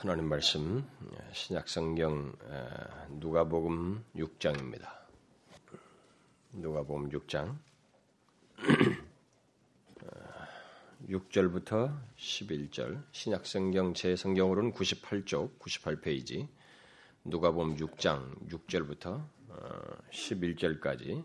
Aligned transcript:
하나님 0.00 0.28
말씀 0.28 0.88
신약성경 1.32 2.32
누가복음 3.18 4.04
6장입니다. 4.14 4.92
누가복음 6.52 7.08
6장 7.08 7.58
6절부터 11.08 12.00
11절 12.16 13.02
신약성경 13.10 13.94
제 13.94 14.14
성경으로는 14.14 14.72
98쪽 14.72 15.58
98페이지 15.58 16.46
누가복음 17.24 17.74
6장 17.74 18.48
6절부터 18.50 19.26
11절까지 20.12 21.24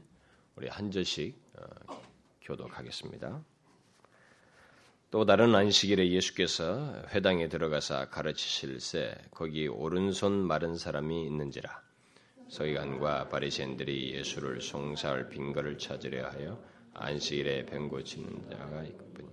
우리 0.56 0.68
한 0.68 0.90
절씩 0.90 1.40
어, 1.58 2.02
교독하겠습니다. 2.42 3.53
또 5.14 5.26
다른 5.26 5.54
안식일에 5.54 6.10
예수께서 6.10 6.92
회당에 7.14 7.48
들어가사 7.48 8.10
가르치실세 8.10 9.14
거기 9.30 9.68
오른손 9.68 10.32
마른 10.42 10.76
사람이 10.76 11.28
있는지라. 11.28 11.70
서기관과 12.50 13.30
바리새인들이 13.30 14.16
예수를 14.16 14.60
송사할 14.60 15.30
빈거를 15.30 15.78
찾으려 15.78 16.30
하여 16.30 16.60
안식일에 16.96 17.68
뱀 17.68 17.90
고치는 17.90 18.50
자가 18.50 18.86
있군니 18.86 19.30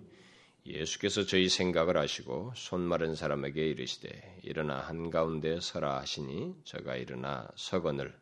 예수께서 0.66 1.25
저희 1.25 1.48
생각을 1.48 1.97
아시고 1.97 2.53
손 2.56 2.83
마른 2.83 3.15
사람에게 3.15 3.67
이르시되 3.69 4.41
일어나 4.42 4.81
한가운데 4.81 5.61
서라 5.62 5.97
하시니 6.01 6.56
저가 6.65 6.97
일어나 6.97 7.48
서거늘. 7.56 8.12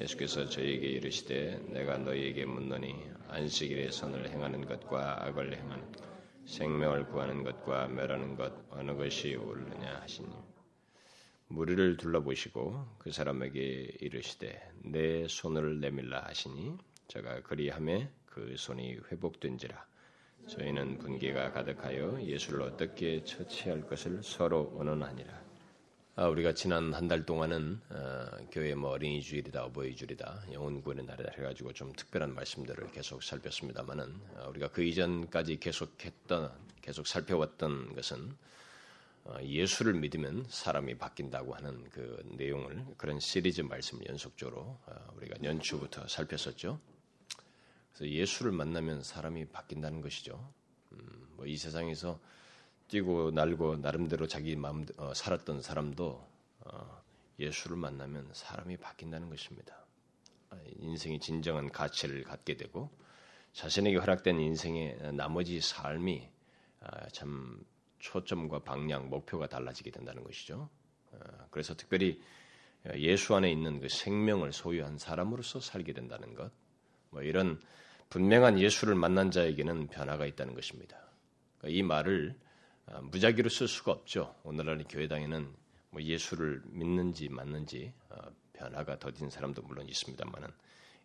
예수께서 0.00 0.48
저에게 0.48 0.86
이르시되 0.86 1.60
내가 1.68 1.98
너희에게 1.98 2.46
묻노니 2.46 2.94
안식일에 3.28 3.90
선을 3.90 4.30
행하는 4.30 4.64
것과 4.64 5.26
악을 5.26 5.58
행하는 5.58 5.92
것 5.92 6.15
생명을 6.46 7.06
구하는 7.08 7.42
것과 7.44 7.88
멸하는 7.88 8.36
것 8.36 8.52
어느 8.70 8.96
것이 8.96 9.34
옳으냐 9.34 10.00
하시니 10.00 10.28
무리를 11.48 11.96
둘러보시고 11.96 12.96
그 12.98 13.12
사람에게 13.12 13.96
이르시되 14.00 14.72
내 14.82 15.28
손을 15.28 15.80
내밀라 15.80 16.24
하시니 16.24 16.76
저가 17.08 17.42
그리함에 17.42 18.10
그 18.26 18.54
손이 18.56 18.98
회복된지라. 19.10 19.86
저희는 20.48 20.98
분기가 20.98 21.52
가득하여 21.52 22.22
예수를 22.22 22.62
어떻게 22.62 23.22
처치할 23.24 23.86
것을 23.86 24.22
서로 24.22 24.72
언언하니라. 24.78 25.32
아, 25.32 25.45
우리가 26.24 26.54
지난 26.54 26.94
한 26.94 27.08
달 27.08 27.26
동안은 27.26 27.78
어, 27.90 28.26
교회 28.50 28.74
뭐 28.74 28.92
어린이 28.92 29.20
주일이다, 29.20 29.64
어버이 29.64 29.94
주일이다, 29.94 30.44
영혼 30.52 30.80
구원의 30.80 31.04
날이다 31.04 31.30
해가지고 31.36 31.74
좀 31.74 31.92
특별한 31.92 32.34
말씀들을 32.34 32.90
계속 32.92 33.22
살폈습니다만은 33.22 34.20
어, 34.36 34.48
우리가 34.48 34.68
그 34.68 34.82
이전까지 34.82 35.58
계속했던, 35.60 36.52
계속 36.80 37.06
살펴왔던 37.06 37.94
것은 37.94 38.34
어, 39.24 39.36
예수를 39.42 39.92
믿으면 39.92 40.46
사람이 40.48 40.96
바뀐다고 40.96 41.54
하는 41.54 41.84
그 41.90 42.24
내용을 42.38 42.82
그런 42.96 43.20
시리즈 43.20 43.60
말씀을 43.60 44.06
연속적으로 44.08 44.78
어, 44.86 45.12
우리가 45.18 45.36
연초부터 45.44 46.08
살폈었죠. 46.08 46.80
그래서 47.92 48.10
예수를 48.10 48.52
만나면 48.52 49.02
사람이 49.02 49.48
바뀐다는 49.48 50.00
것이죠. 50.00 50.50
음, 50.92 51.26
뭐이 51.36 51.58
세상에서 51.58 52.18
뛰고 52.88 53.32
날고 53.32 53.76
나름대로 53.76 54.26
자기 54.26 54.54
마음 54.56 54.86
어, 54.96 55.12
살았던 55.12 55.62
사람도 55.62 56.24
어, 56.60 57.02
예수를 57.38 57.76
만나면 57.76 58.30
사람이 58.32 58.76
바뀐다는 58.76 59.28
것입니다. 59.28 59.84
아, 60.50 60.56
인생이 60.78 61.18
진정한 61.18 61.70
가치를 61.70 62.22
갖게 62.22 62.56
되고 62.56 62.90
자신에게 63.52 63.96
허락된 63.96 64.38
인생의 64.38 65.12
나머지 65.14 65.60
삶이 65.60 66.28
아, 66.80 67.08
참 67.08 67.64
초점과 67.98 68.60
방향, 68.60 69.08
목표가 69.10 69.48
달라지게 69.48 69.90
된다는 69.90 70.22
것이죠. 70.22 70.68
어, 71.12 71.18
그래서 71.50 71.74
특별히 71.74 72.20
예수 72.94 73.34
안에 73.34 73.50
있는 73.50 73.80
그 73.80 73.88
생명을 73.88 74.52
소유한 74.52 74.96
사람으로서 74.96 75.58
살게 75.58 75.92
된다는 75.92 76.34
것, 76.34 76.52
뭐 77.10 77.22
이런 77.22 77.60
분명한 78.10 78.60
예수를 78.60 78.94
만난 78.94 79.32
자에게는 79.32 79.88
변화가 79.88 80.24
있다는 80.26 80.54
것입니다. 80.54 80.96
그러니까 81.58 81.76
이 81.76 81.82
말을 81.82 82.36
아, 82.38 82.45
무작위로 83.02 83.48
쓸 83.48 83.68
수가 83.68 83.92
없죠. 83.92 84.34
오늘날 84.44 84.84
교회당에는 84.88 85.52
뭐 85.90 86.02
예수를 86.02 86.62
믿는지 86.66 87.28
맞는지 87.28 87.92
어, 88.10 88.16
변화가 88.52 88.98
더딘 88.98 89.30
사람도 89.30 89.62
물론 89.62 89.88
있습니다만은 89.88 90.48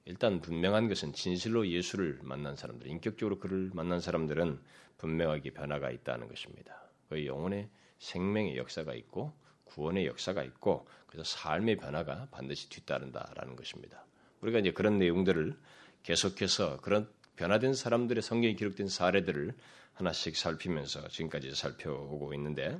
일단 0.05 0.41
분명한 0.41 0.87
것은 0.87 1.13
진실로 1.13 1.67
예수를 1.67 2.19
만난 2.23 2.55
사람들, 2.55 2.87
인격적으로 2.87 3.39
그를 3.39 3.69
만난 3.73 3.99
사람들은 3.99 4.59
분명하게 4.97 5.51
변화가 5.51 5.91
있다는 5.91 6.27
것입니다. 6.27 6.81
그 7.09 7.25
영혼의 7.25 7.69
생명의 7.99 8.57
역사가 8.57 8.93
있고 8.95 9.33
구원의 9.65 10.07
역사가 10.07 10.43
있고 10.43 10.87
그래서 11.07 11.23
삶의 11.23 11.77
변화가 11.77 12.29
반드시 12.31 12.69
뒤따른다라는 12.69 13.55
것입니다. 13.55 14.05
우리가 14.41 14.59
이제 14.59 14.71
그런 14.71 14.97
내용들을 14.97 15.57
계속해서 16.03 16.77
그런 16.81 17.09
변화된 17.35 17.73
사람들의 17.73 18.21
성경에 18.21 18.53
기록된 18.55 18.87
사례들을 18.87 19.55
하나씩 19.93 20.35
살피면서 20.35 21.07
지금까지 21.09 21.53
살펴오고 21.53 22.33
있는데 22.35 22.79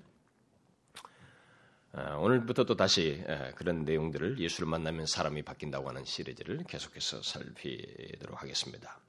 아, 1.94 2.16
오늘부터 2.16 2.64
또 2.64 2.76
다시 2.76 3.24
그런 3.56 3.84
내용들을 3.84 4.40
예수를 4.40 4.68
만나면 4.68 5.06
사람이 5.06 5.44
바뀐다고 5.44 5.90
하는 5.90 6.06
시리즈를 6.06 6.64
계속해서 6.64 7.22
살피도록 7.22 8.42
하겠습니다. 8.42 9.00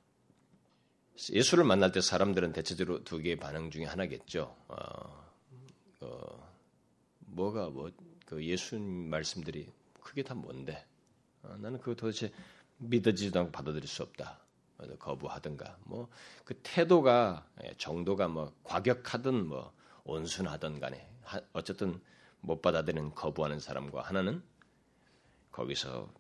예수를 1.31 1.65
만날 1.65 1.93
때 1.93 2.01
사람들은 2.01 2.53
대체적으로 2.53 3.05
두 3.05 3.19
개의 3.19 3.37
반응 3.37 3.71
중에 3.71 3.85
하나겠죠. 3.85 4.57
어, 4.69 5.33
어, 6.01 6.53
뭐가 7.21 7.71
뭐 7.71 7.91
그 8.33 8.43
예수님 8.43 9.11
말씀들이 9.11 9.71
그게 10.01 10.23
다 10.23 10.33
뭔데? 10.35 10.87
어, 11.43 11.55
나는 11.61 11.79
그거 11.79 11.95
도대체 11.95 12.33
믿어지지도 12.79 13.39
않고 13.41 13.53
받아들일 13.53 13.87
수 13.87 14.03
없다. 14.03 14.42
거부하든가 14.99 15.79
뭐 15.85 16.09
그 16.45 16.55
태도가 16.63 17.47
예, 17.65 17.75
정도가 17.79 18.29
뭐 18.29 18.53
과격하든 18.65 19.47
뭐 19.47 19.73
온순하든 20.05 20.81
간에 20.81 21.09
어쨌든 21.53 22.01
못 22.41 22.61
받아들이는 22.61 23.15
거부하는 23.15 23.61
사람과 23.61 24.03
하나는 24.03 24.43
거기서 25.53 26.13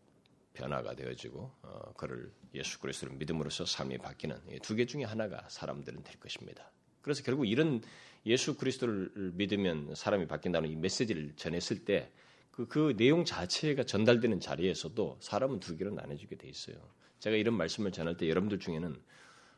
변화가 0.55 0.95
되어지고 0.95 1.50
어, 1.62 1.93
그를 1.97 2.33
예수 2.55 2.78
그리스도를 2.81 3.17
믿음으로써 3.17 3.65
삶이 3.65 3.99
바뀌는 3.99 4.39
두 4.62 4.77
개 4.77 4.87
중에 4.87 5.05
하나가 5.05 5.44
사람들은 5.49 6.03
될 6.05 6.21
것입니다. 6.21 6.71
그래서 7.00 7.23
결국 7.25 7.47
이런 7.47 7.83
예수 8.27 8.56
그리스도를 8.56 9.33
믿으면 9.34 9.94
사람이 9.94 10.29
바뀐다는 10.29 10.69
이 10.71 10.77
메시지를 10.77 11.34
전했을 11.37 11.84
때 11.84 12.12
그, 12.53 12.69
그 12.69 12.94
내용 12.97 13.25
자체가 13.25 13.84
전달되는 13.84 14.39
자리에서도 14.41 15.19
사람은 15.21 15.59
두 15.61 15.77
개로 15.77 15.91
나눠지게 15.91 16.37
돼 16.37 16.49
있어요. 16.49 16.77
제가 17.22 17.37
이런 17.37 17.55
말씀을 17.55 17.93
전할 17.93 18.16
때 18.16 18.28
여러분들 18.28 18.59
중에는 18.59 19.00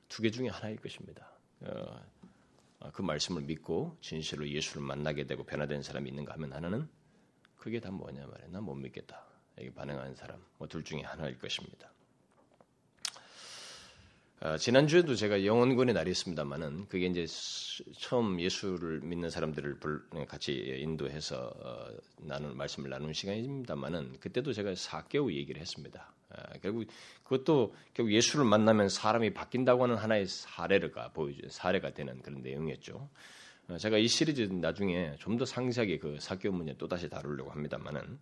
두 0.09 0.23
개 0.23 0.31
중에 0.31 0.49
하나일 0.49 0.77
것입니다. 0.77 1.27
어, 1.63 1.99
어, 2.81 2.91
그 2.93 3.01
말씀을 3.01 3.41
믿고 3.41 3.97
진실로 4.03 4.47
예수를 4.47 4.83
만나게 4.83 5.25
되고 5.25 5.45
변화된 5.45 5.83
사람이 5.83 6.11
있는가 6.11 6.35
하면 6.35 6.53
하나는 6.53 6.87
그게 7.57 7.81
다 7.81 7.91
뭐냐 7.91 8.27
말이야. 8.27 8.49
난 8.49 8.63
못 8.65 8.75
믿겠다. 8.75 9.25
여기 9.57 9.71
반응하는 9.73 10.15
사람, 10.15 10.45
뭐 10.59 10.69
둘 10.69 10.85
중에 10.85 11.01
하나일 11.01 11.39
것입니다. 11.39 11.91
어, 14.41 14.59
지난주에도 14.59 15.15
제가 15.15 15.47
영혼군의 15.47 15.95
날이 15.95 16.11
있습니다만은 16.11 16.89
그게 16.89 17.07
이제 17.07 17.25
처음 17.99 18.39
예수를 18.41 19.01
믿는 19.01 19.31
사람들을 19.31 19.79
같이 20.29 20.53
인도해서 20.53 21.47
어, 21.57 21.89
나눈 22.19 22.55
말씀을 22.59 22.91
나눈 22.91 23.15
시간입니다만은 23.15 24.21
그때도 24.21 24.53
제가 24.53 24.75
사개오 24.75 25.33
얘기를 25.33 25.63
했습니다. 25.63 26.14
어, 26.37 26.59
결국 26.63 26.87
그것도 27.23 27.75
결국 27.95 28.13
예수를 28.13 28.45
만나면 28.45 28.89
사람이 28.89 29.35
바뀐다고 29.35 29.85
하는 29.85 29.97
하나의 29.97 30.27
사례가 30.27 31.13
보여주 31.13 31.43
사례가 31.49 31.95
되는 31.95 32.21
그런 32.23 32.43
내용이었죠. 32.43 33.09
어, 33.69 33.79
제가 33.79 33.99
이 33.99 34.09
시리즈 34.09 34.43
나중에 34.43 35.17
좀 35.19 35.39
더 35.39 35.45
상세하게 35.45 35.99
그 35.99 36.19
사개오 36.21 36.53
문제 36.53 36.75
또 36.77 36.89
다시 36.89 37.09
다루려고 37.09 37.51
합니다만은. 37.51 38.19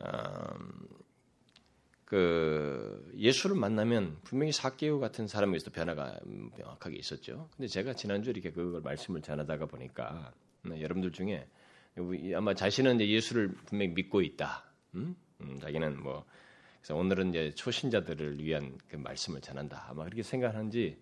음, 0.00 0.88
그 2.04 3.12
예수를 3.16 3.54
만나면 3.54 4.18
분명히 4.24 4.50
사개오 4.50 4.98
같은 4.98 5.28
사람에서 5.28 5.70
변화가 5.70 6.18
명확하게 6.58 6.96
있었죠. 6.96 7.48
근데 7.56 7.68
제가 7.68 7.94
지난주에 7.94 8.32
이렇게 8.32 8.50
그걸 8.50 8.80
말씀을 8.80 9.22
전하다가 9.22 9.66
보니까 9.66 10.32
네, 10.62 10.82
여러분들 10.82 11.12
중에 11.12 11.46
아마 12.34 12.54
자신은 12.54 12.96
이제 12.96 13.08
예수를 13.08 13.52
분명히 13.66 13.92
믿고 13.92 14.22
있다. 14.22 14.64
음? 14.96 15.14
음, 15.40 15.58
자기는 15.60 16.02
뭐 16.02 16.24
그래서 16.80 16.96
오늘은 16.96 17.30
이제 17.30 17.54
초신자들을 17.54 18.42
위한 18.42 18.78
그 18.88 18.96
말씀을 18.96 19.40
전한다. 19.40 19.86
아마 19.88 20.04
그렇게 20.04 20.22
생각하는지 20.22 20.98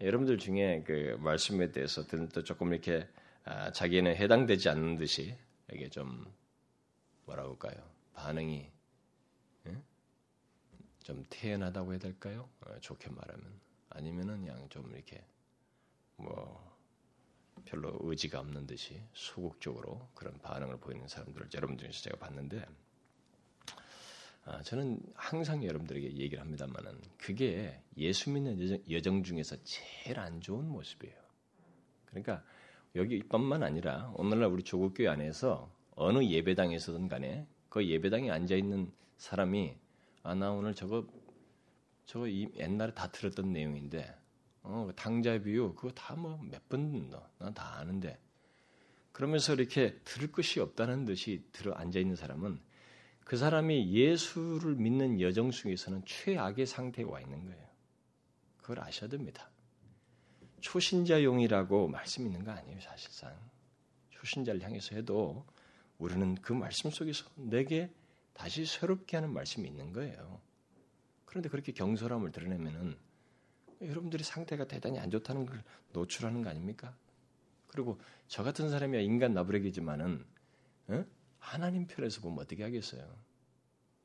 여러분들 0.00 0.38
중에 0.38 0.84
그 0.86 1.16
말씀에 1.20 1.72
대해서 1.72 2.06
또 2.06 2.44
조금 2.44 2.72
이렇게 2.72 3.06
아, 3.44 3.72
자기는 3.72 4.14
해당되지 4.14 4.68
않는 4.68 4.96
듯이 4.96 5.34
이게 5.72 5.88
좀 5.88 6.32
뭐라고 7.24 7.50
할까요? 7.50 7.82
반응이 8.14 8.70
좀 11.08 11.24
태연하다고 11.30 11.92
해야 11.92 11.98
될까요? 11.98 12.46
어, 12.60 12.78
좋게 12.80 13.08
말하면 13.08 13.60
아니면은 13.88 14.40
그냥 14.44 14.68
좀 14.68 14.92
이렇게 14.94 15.24
뭐 16.16 16.78
별로 17.64 17.96
의지가 18.02 18.40
없는 18.40 18.66
듯이 18.66 19.00
소극적으로 19.14 20.06
그런 20.14 20.36
반응을 20.38 20.76
보이는 20.76 21.08
사람들을 21.08 21.48
여러분 21.54 21.78
중에서 21.78 22.02
제가 22.02 22.18
봤는데 22.18 22.58
아, 22.60 22.66
저는 24.64 25.00
항상 25.14 25.64
여러분들에게 25.64 26.06
얘기를 26.16 26.40
합니다만은 26.40 27.00
그게 27.18 27.80
예수 27.96 28.30
믿는 28.30 28.60
여정, 28.60 28.78
여정 28.90 29.22
중에서 29.22 29.56
제일 29.64 30.18
안 30.18 30.40
좋은 30.40 30.68
모습이에요. 30.68 31.14
그러니까 32.06 32.42
여기뿐만 32.94 33.62
아니라 33.62 34.10
오늘날 34.16 34.48
우리 34.50 34.62
조국교회 34.62 35.08
안에서 35.08 35.70
어느 35.94 36.24
예배당에서든 36.24 37.08
간에 37.08 37.46
그 37.68 37.86
예배당에 37.86 38.30
앉아 38.30 38.54
있는 38.56 38.90
사람이 39.18 39.76
아 40.22 40.34
나 40.34 40.50
오늘 40.52 40.74
저거 40.74 41.06
저거 42.06 42.26
이 42.28 42.48
옛날에 42.56 42.92
다 42.94 43.10
들었던 43.10 43.52
내용인데 43.52 44.14
어 44.62 44.90
당자 44.96 45.38
비유 45.38 45.74
그거 45.74 45.90
다 45.92 46.14
뭐 46.16 46.38
몇번 46.42 46.90
듣나 46.92 47.28
난다 47.38 47.78
아는데 47.78 48.18
그러면서 49.12 49.54
이렇게 49.54 49.98
들을 50.04 50.30
것이 50.32 50.60
없다는 50.60 51.04
듯이 51.04 51.44
들어 51.52 51.72
앉아 51.74 51.98
있는 51.98 52.16
사람은 52.16 52.60
그 53.28 53.36
사람이 53.36 53.92
예수를 53.92 54.76
믿는 54.76 55.20
여정 55.20 55.50
속에서는 55.50 56.02
최악의 56.06 56.64
상태에 56.64 57.04
와 57.04 57.20
있는 57.20 57.44
거예요. 57.44 57.68
그걸 58.56 58.80
아셔야 58.80 59.10
됩니다. 59.10 59.50
초신자용이라고 60.62 61.88
말씀 61.88 62.24
있는 62.24 62.42
거 62.42 62.52
아니에요, 62.52 62.80
사실상. 62.80 63.36
초신자를 64.08 64.62
향해서 64.62 64.96
해도 64.96 65.44
우리는 65.98 66.36
그 66.36 66.54
말씀 66.54 66.88
속에서 66.88 67.26
내게 67.34 67.90
다시 68.32 68.64
새롭게 68.64 69.18
하는 69.18 69.30
말씀이 69.34 69.68
있는 69.68 69.92
거예요. 69.92 70.40
그런데 71.26 71.50
그렇게 71.50 71.72
경솔함을 71.72 72.32
드러내면은 72.32 72.96
여러분들이 73.82 74.24
상태가 74.24 74.66
대단히 74.66 74.98
안 75.00 75.10
좋다는 75.10 75.44
걸 75.44 75.62
노출하는 75.92 76.40
거 76.40 76.48
아닙니까? 76.48 76.96
그리고 77.66 78.00
저 78.26 78.42
같은 78.42 78.70
사람이야 78.70 79.02
인간 79.02 79.34
나부레기지만은 79.34 80.24
어? 80.86 81.04
하나님 81.38 81.86
편에서 81.86 82.20
보면 82.20 82.40
어떻게 82.40 82.62
하겠어요? 82.62 83.02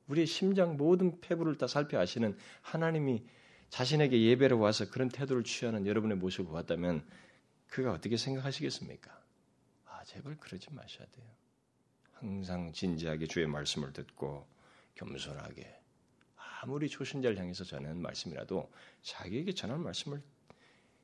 우리의 0.07 0.27
심장 0.27 0.77
모든 0.77 1.19
폐부를 1.21 1.57
다 1.57 1.67
살펴 1.67 1.99
아시는 1.99 2.37
하나님이 2.61 3.25
자신에게 3.69 4.21
예배를 4.21 4.57
와서 4.57 4.89
그런 4.89 5.09
태도를 5.09 5.43
취하는 5.43 5.87
여러분의 5.87 6.17
모습을 6.17 6.45
보았다면 6.45 7.07
그가 7.67 7.91
어떻게 7.91 8.17
생각하시겠습니까? 8.17 9.11
아, 9.85 10.03
제발 10.03 10.37
그러지 10.37 10.71
마셔야 10.71 11.07
돼요. 11.07 11.25
항상 12.13 12.71
진지하게 12.71 13.27
주의 13.27 13.47
말씀을 13.47 13.91
듣고 13.93 14.47
겸손하게 14.95 15.79
아무리 16.61 16.87
초신자를 16.87 17.37
향해서 17.37 17.63
전하는 17.63 18.01
말씀이라도 18.01 18.71
자기에게 19.01 19.53
전하는 19.53 19.83
말씀을 19.83 20.21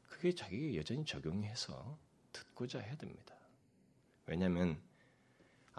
그게 0.08 0.34
자기에게 0.34 0.78
여전히 0.78 1.04
적용해서 1.06 1.98
듣고자 2.32 2.80
해야 2.80 2.96
됩니다. 2.96 3.36
왜냐하면 4.26 4.80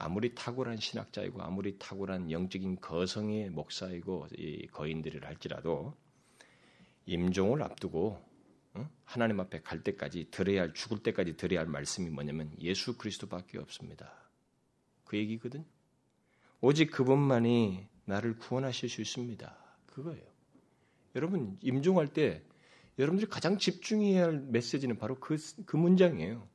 아무리 0.00 0.34
탁월한 0.34 0.78
신학자이고 0.78 1.42
아무리 1.42 1.78
탁월한 1.78 2.30
영적인 2.30 2.80
거성의 2.80 3.50
목사이고 3.50 4.28
거인들이라 4.72 5.28
할지라도 5.28 5.94
임종을 7.04 7.62
앞두고 7.62 8.18
하나님 9.04 9.40
앞에 9.40 9.60
갈 9.60 9.82
때까지 9.82 10.28
들어야 10.30 10.62
할 10.62 10.72
죽을 10.72 11.02
때까지 11.02 11.36
들어야 11.36 11.60
할 11.60 11.66
말씀이 11.66 12.08
뭐냐면 12.08 12.50
예수 12.60 12.96
그리스도밖에 12.96 13.58
없습니다. 13.58 14.10
그 15.04 15.18
얘기거든. 15.18 15.66
오직 16.62 16.90
그분만이 16.90 17.86
나를 18.06 18.38
구원하실 18.38 18.88
수 18.88 19.02
있습니다. 19.02 19.54
그거예요. 19.84 20.24
여러분 21.14 21.58
임종할 21.60 22.08
때 22.08 22.42
여러분들이 22.98 23.28
가장 23.28 23.58
집중해야 23.58 24.24
할 24.24 24.40
메시지는 24.40 24.96
바로 24.96 25.20
그, 25.20 25.36
그 25.66 25.76
문장이에요. 25.76 26.48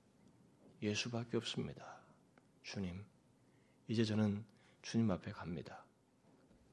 예수밖에 0.82 1.38
없습니다. 1.38 2.02
주님, 2.64 3.04
이제 3.88 4.04
저는 4.04 4.44
주님 4.82 5.10
앞에 5.12 5.32
갑니다. 5.32 5.84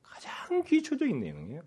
가장 0.03 0.63
기초적인 0.65 1.21
내용이에요. 1.21 1.63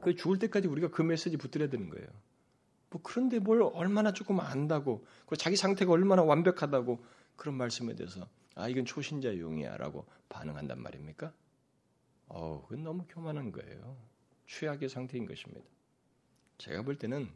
그 0.00 0.14
죽을 0.14 0.38
때까지 0.38 0.68
우리가 0.68 0.90
그 0.90 1.02
메시지 1.02 1.36
붙들어야 1.36 1.68
되는 1.68 1.88
거예요. 1.88 2.06
뭐 2.90 3.00
그런데 3.02 3.38
뭘 3.38 3.62
얼마나 3.62 4.12
조금 4.12 4.40
안다고, 4.40 5.06
그 5.26 5.36
자기 5.36 5.56
상태가 5.56 5.92
얼마나 5.92 6.22
완벽하다고 6.22 7.04
그런 7.36 7.56
말씀에 7.56 7.94
대해서 7.94 8.28
아 8.54 8.68
이건 8.68 8.84
초신자 8.84 9.38
용이야라고 9.38 10.06
반응한단 10.28 10.80
말입니까? 10.80 11.32
어, 12.28 12.62
그건 12.62 12.84
너무 12.84 13.04
교만한 13.08 13.52
거예요. 13.52 13.96
최악의 14.46 14.88
상태인 14.88 15.26
것입니다. 15.26 15.66
제가 16.58 16.82
볼 16.82 16.96
때는 16.96 17.30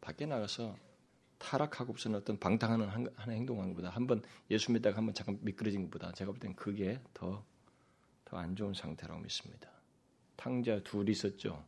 밖에 0.00 0.26
나가서 0.26 0.76
타락하고서는 1.38 2.18
어떤 2.18 2.38
방탕하는 2.38 2.88
하는 2.88 3.34
행동하는 3.36 3.72
것보다 3.74 3.90
한번 3.90 4.22
예수 4.50 4.72
믿다가 4.72 4.96
한번 4.98 5.14
잠깐 5.14 5.38
미끄러진 5.42 5.82
것보다 5.84 6.12
제가 6.12 6.32
볼 6.32 6.40
때는 6.40 6.56
그게 6.56 7.00
더 7.14 7.44
더 8.28 8.36
안 8.36 8.54
좋은 8.54 8.74
상태라고 8.74 9.20
믿습니다. 9.22 9.70
탕자 10.36 10.82
둘이 10.84 11.12
있었죠. 11.12 11.64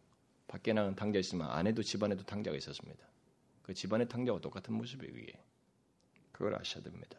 밖에 0.47 0.73
나간 0.73 0.95
탕자 0.95 1.19
있으면 1.19 1.51
안에도 1.51 1.83
집안에도 1.83 2.23
탕자가 2.25 2.57
있었습니다. 2.59 3.03
그 3.63 3.73
집안의 3.73 4.09
탕자와 4.09 4.41
똑같은 4.41 4.75
모습이에요. 4.75 5.13
그게. 5.13 5.33
그걸 6.33 6.55
아셔야 6.57 6.83
됩니다. 6.83 7.19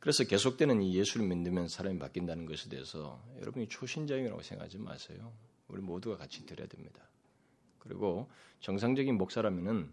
그래서 0.00 0.24
계속되는 0.24 0.82
이 0.82 0.96
예수를 0.96 1.26
믿으면 1.26 1.68
사람이 1.68 1.98
바뀐다는 1.98 2.46
것에 2.46 2.68
대해서 2.68 3.22
여러분이 3.40 3.68
초신자용이라고 3.68 4.42
생각하지 4.42 4.78
마세요. 4.78 5.32
우리 5.68 5.80
모두가 5.80 6.16
같이 6.16 6.44
들어야 6.44 6.66
됩니다. 6.66 7.00
그리고 7.78 8.28
정상적인 8.60 9.16
목사라면은 9.16 9.92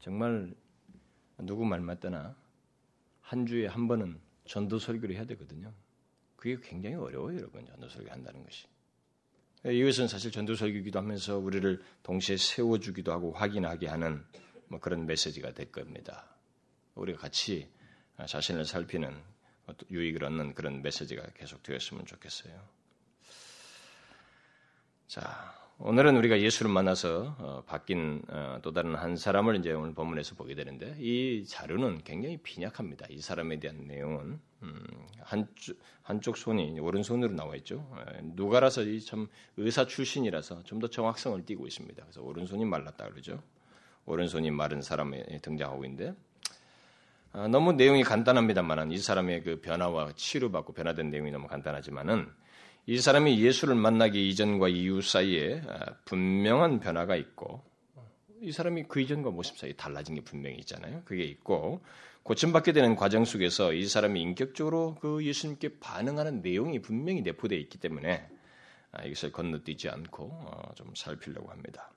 정말 0.00 0.54
누구 1.38 1.64
말 1.64 1.80
맞다나 1.80 2.36
한 3.20 3.46
주에 3.46 3.66
한 3.66 3.88
번은 3.88 4.20
전도 4.46 4.78
설교를 4.78 5.14
해야 5.14 5.24
되거든요. 5.26 5.72
그게 6.36 6.58
굉장히 6.62 6.96
어려워요, 6.96 7.36
여러분. 7.36 7.66
전도 7.66 7.88
설교 7.88 8.10
한다는 8.10 8.42
것이. 8.44 8.66
이것은 9.64 10.08
사실 10.08 10.30
전도 10.30 10.54
설교기도 10.54 10.98
하면서 10.98 11.36
우리를 11.36 11.82
동시에 12.02 12.36
세워주기도 12.36 13.12
하고 13.12 13.32
확인하게 13.32 13.88
하는 13.88 14.24
뭐 14.68 14.78
그런 14.78 15.04
메시지가 15.06 15.52
될 15.52 15.72
겁니다. 15.72 16.24
우리가 16.94 17.18
같이 17.18 17.68
자신을 18.24 18.64
살피는 18.64 19.20
유익을 19.90 20.24
얻는 20.24 20.54
그런 20.54 20.80
메시지가 20.80 21.30
계속 21.34 21.62
되었으면 21.62 22.06
좋겠어요. 22.06 22.68
자, 25.08 25.54
오늘은 25.80 26.16
우리가 26.16 26.40
예수를 26.40 26.72
만나서 26.72 27.36
어, 27.38 27.62
바뀐 27.64 28.20
어, 28.28 28.58
또 28.62 28.72
다른 28.72 28.96
한 28.96 29.16
사람을 29.16 29.54
이제 29.56 29.70
오늘 29.72 29.94
본문에서 29.94 30.34
보게 30.34 30.56
되는데 30.56 30.96
이 30.98 31.44
자료는 31.46 32.02
굉장히 32.02 32.36
빈약합니다. 32.38 33.06
이 33.10 33.20
사람에 33.20 33.60
대한 33.60 33.86
내용은 33.86 34.40
음, 34.64 34.86
한쪽, 35.20 35.78
한쪽 36.02 36.36
손이 36.36 36.80
오른손으로 36.80 37.32
나와 37.32 37.54
있죠. 37.56 37.86
어, 37.92 38.04
누가라서 38.22 38.82
참 39.06 39.28
의사 39.56 39.86
출신이라서 39.86 40.64
좀 40.64 40.80
더 40.80 40.88
정확성을 40.88 41.44
띠고 41.46 41.68
있습니다. 41.68 42.02
그래서 42.02 42.22
오른손이 42.22 42.64
말랐다 42.64 43.08
그러죠. 43.10 43.40
오른손이 44.04 44.50
마른 44.50 44.82
사람이 44.82 45.22
등장하고 45.42 45.84
있는데 45.84 46.12
아, 47.32 47.46
너무 47.46 47.72
내용이 47.72 48.02
간단합니다만은 48.02 48.90
이 48.90 48.98
사람의 48.98 49.44
그 49.44 49.60
변화와 49.60 50.10
치료받고 50.16 50.72
변화된 50.72 51.10
내용이 51.10 51.30
너무 51.30 51.46
간단하지만은 51.46 52.28
이 52.88 52.96
사람이 52.96 53.38
예수를 53.44 53.74
만나기 53.74 54.30
이전과 54.30 54.68
이후 54.68 55.02
사이에 55.02 55.60
아, 55.68 55.92
분명한 56.06 56.80
변화가 56.80 57.16
있고 57.16 57.62
이 58.40 58.50
사람이 58.50 58.84
그 58.84 59.02
이전과 59.02 59.30
모습 59.30 59.58
사이에 59.58 59.74
달라진 59.74 60.14
게 60.14 60.22
분명히 60.22 60.56
있잖아요. 60.60 61.02
그게 61.04 61.22
있고 61.24 61.82
고침받게 62.22 62.72
되는 62.72 62.96
과정 62.96 63.26
속에서 63.26 63.74
이 63.74 63.84
사람이 63.84 64.22
인격적으로 64.22 64.96
그 65.02 65.22
예수님께 65.22 65.80
반응하는 65.80 66.40
내용이 66.40 66.80
분명히 66.80 67.20
내포되어 67.20 67.58
있기 67.58 67.76
때문에 67.76 68.26
아, 68.92 69.04
이것을 69.04 69.32
건너뛰지 69.32 69.90
않고 69.90 70.24
어, 70.24 70.72
좀 70.74 70.90
살피려고 70.96 71.50
합니다. 71.50 71.92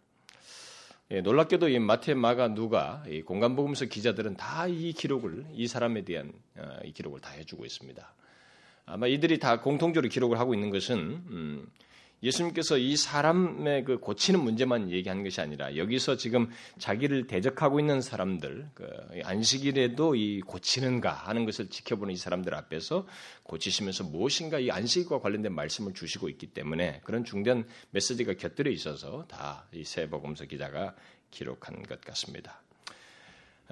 예, 1.11 1.21
놀랍게도 1.21 1.69
이 1.69 1.79
마태, 1.79 2.15
마가, 2.15 2.53
누가 2.53 3.01
이 3.07 3.21
공간복음서 3.21 3.85
기자들은 3.85 4.35
다 4.35 4.67
이 4.67 4.91
기록을 4.91 5.45
이 5.53 5.67
사람에 5.67 6.03
대한 6.03 6.33
어, 6.57 6.79
이 6.83 6.91
기록을 6.91 7.21
다 7.21 7.29
해주고 7.29 7.63
있습니다. 7.63 8.13
아마 8.85 9.07
이들이 9.07 9.39
다 9.39 9.61
공통적으로 9.61 10.09
기록을 10.09 10.39
하고 10.39 10.53
있는 10.53 10.69
것은 10.69 10.97
음, 10.97 11.67
예수님께서 12.23 12.77
이 12.77 12.95
사람의 12.97 13.83
그 13.83 13.97
고치는 13.99 14.41
문제만 14.43 14.91
얘기하는 14.91 15.23
것이 15.23 15.41
아니라 15.41 15.75
여기서 15.75 16.17
지금 16.17 16.49
자기를 16.77 17.25
대적하고 17.25 17.79
있는 17.79 17.99
사람들 17.99 18.69
그 18.75 18.87
안식일에도 19.23 20.15
이 20.15 20.41
고치는가 20.41 21.11
하는 21.11 21.45
것을 21.45 21.69
지켜보는 21.69 22.13
이 22.13 22.17
사람들 22.17 22.53
앞에서 22.53 23.07
고치시면서 23.43 24.03
무엇인가 24.03 24.59
이 24.59 24.69
안식과 24.69 25.19
관련된 25.19 25.51
말씀을 25.53 25.93
주시고 25.95 26.29
있기 26.29 26.47
때문에 26.47 27.01
그런 27.03 27.23
중대한 27.23 27.65
메시지가 27.89 28.35
곁들여 28.35 28.69
있어서 28.69 29.25
다 29.27 29.65
이 29.73 29.83
세복음서 29.83 30.45
기자가 30.45 30.93
기록한 31.31 31.81
것 31.83 32.01
같습니다. 32.01 32.61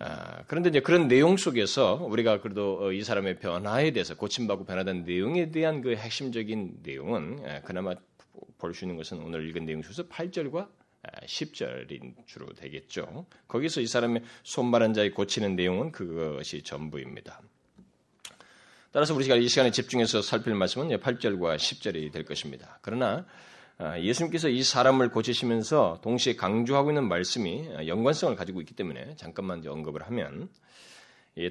아, 0.01 0.43
그런데 0.47 0.69
이제 0.69 0.79
그런 0.79 1.09
내용 1.09 1.35
속에서 1.35 1.95
우리가 1.95 2.39
그래도 2.39 2.79
어, 2.81 2.91
이 2.93 3.03
사람의 3.03 3.39
변화에 3.39 3.91
대해서 3.91 4.15
고침받고 4.15 4.63
변화된 4.63 5.03
내용에 5.03 5.51
대한 5.51 5.81
그 5.81 5.95
핵심적인 5.95 6.79
내용은 6.83 7.43
예, 7.45 7.61
그나마 7.65 7.95
볼 8.57 8.73
수 8.73 8.85
있는 8.85 8.95
것은 8.95 9.19
오늘 9.19 9.47
읽은 9.49 9.65
내용 9.65 9.81
중에서 9.81 10.07
8절과 10.07 10.69
10절인 11.25 12.25
주로 12.25 12.47
되겠죠. 12.53 13.25
거기서 13.47 13.81
이 13.81 13.87
사람의 13.87 14.23
손마른 14.43 14.93
자의 14.93 15.11
고치는 15.11 15.55
내용은 15.57 15.91
그것이 15.91 16.61
전부입니다. 16.61 17.41
따라서 18.91 19.13
우리가 19.13 19.35
이 19.35 19.47
시간에 19.47 19.71
집중해서 19.71 20.21
살필 20.21 20.55
말씀은 20.55 20.89
8절과 20.97 21.57
10절이 21.57 22.11
될 22.11 22.23
것입니다. 22.23 22.79
그러나 22.81 23.07
아, 23.17 23.25
예수님께서 23.99 24.49
이 24.49 24.61
사람을 24.61 25.09
고치시면서 25.09 25.99
동시에 26.01 26.35
강조하고 26.35 26.91
있는 26.91 27.07
말씀이 27.07 27.69
연관성을 27.87 28.35
가지고 28.35 28.59
있기 28.61 28.75
때문에 28.75 29.15
잠깐만 29.15 29.65
언급을 29.65 30.03
하면 30.03 30.49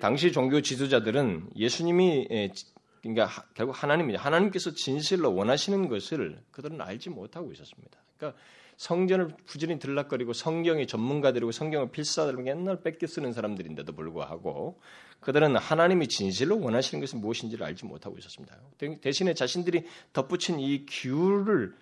당시 0.00 0.32
종교 0.32 0.60
지도자들은 0.60 1.50
예수님이 1.56 2.52
그러니까 3.00 3.28
결국 3.54 3.82
하나님이 3.82 4.16
하나님께서 4.16 4.72
진실로 4.74 5.34
원하시는 5.34 5.88
것을 5.88 6.38
그들은 6.50 6.80
알지 6.80 7.10
못하고 7.10 7.50
있었습니다. 7.52 7.98
그러니까 8.16 8.38
성전을 8.76 9.28
부지런히 9.46 9.80
들락거리고 9.80 10.32
성경의 10.34 10.86
전문가들이고 10.86 11.50
성경을 11.50 11.90
필사들고 11.90 12.42
맨날 12.42 12.82
뺏겨 12.82 13.06
쓰는 13.06 13.32
사람들인데도 13.32 13.92
불구하고 13.92 14.80
그들은 15.20 15.56
하나님이 15.56 16.08
진실로 16.08 16.60
원하시는 16.60 17.00
것이 17.00 17.16
무엇인지를 17.16 17.64
알지 17.64 17.86
못하고 17.86 18.18
있었습니다. 18.18 18.56
대신에 19.00 19.34
자신들이 19.34 19.84
덧붙인 20.12 20.60
이 20.60 20.84
규를 20.86 21.74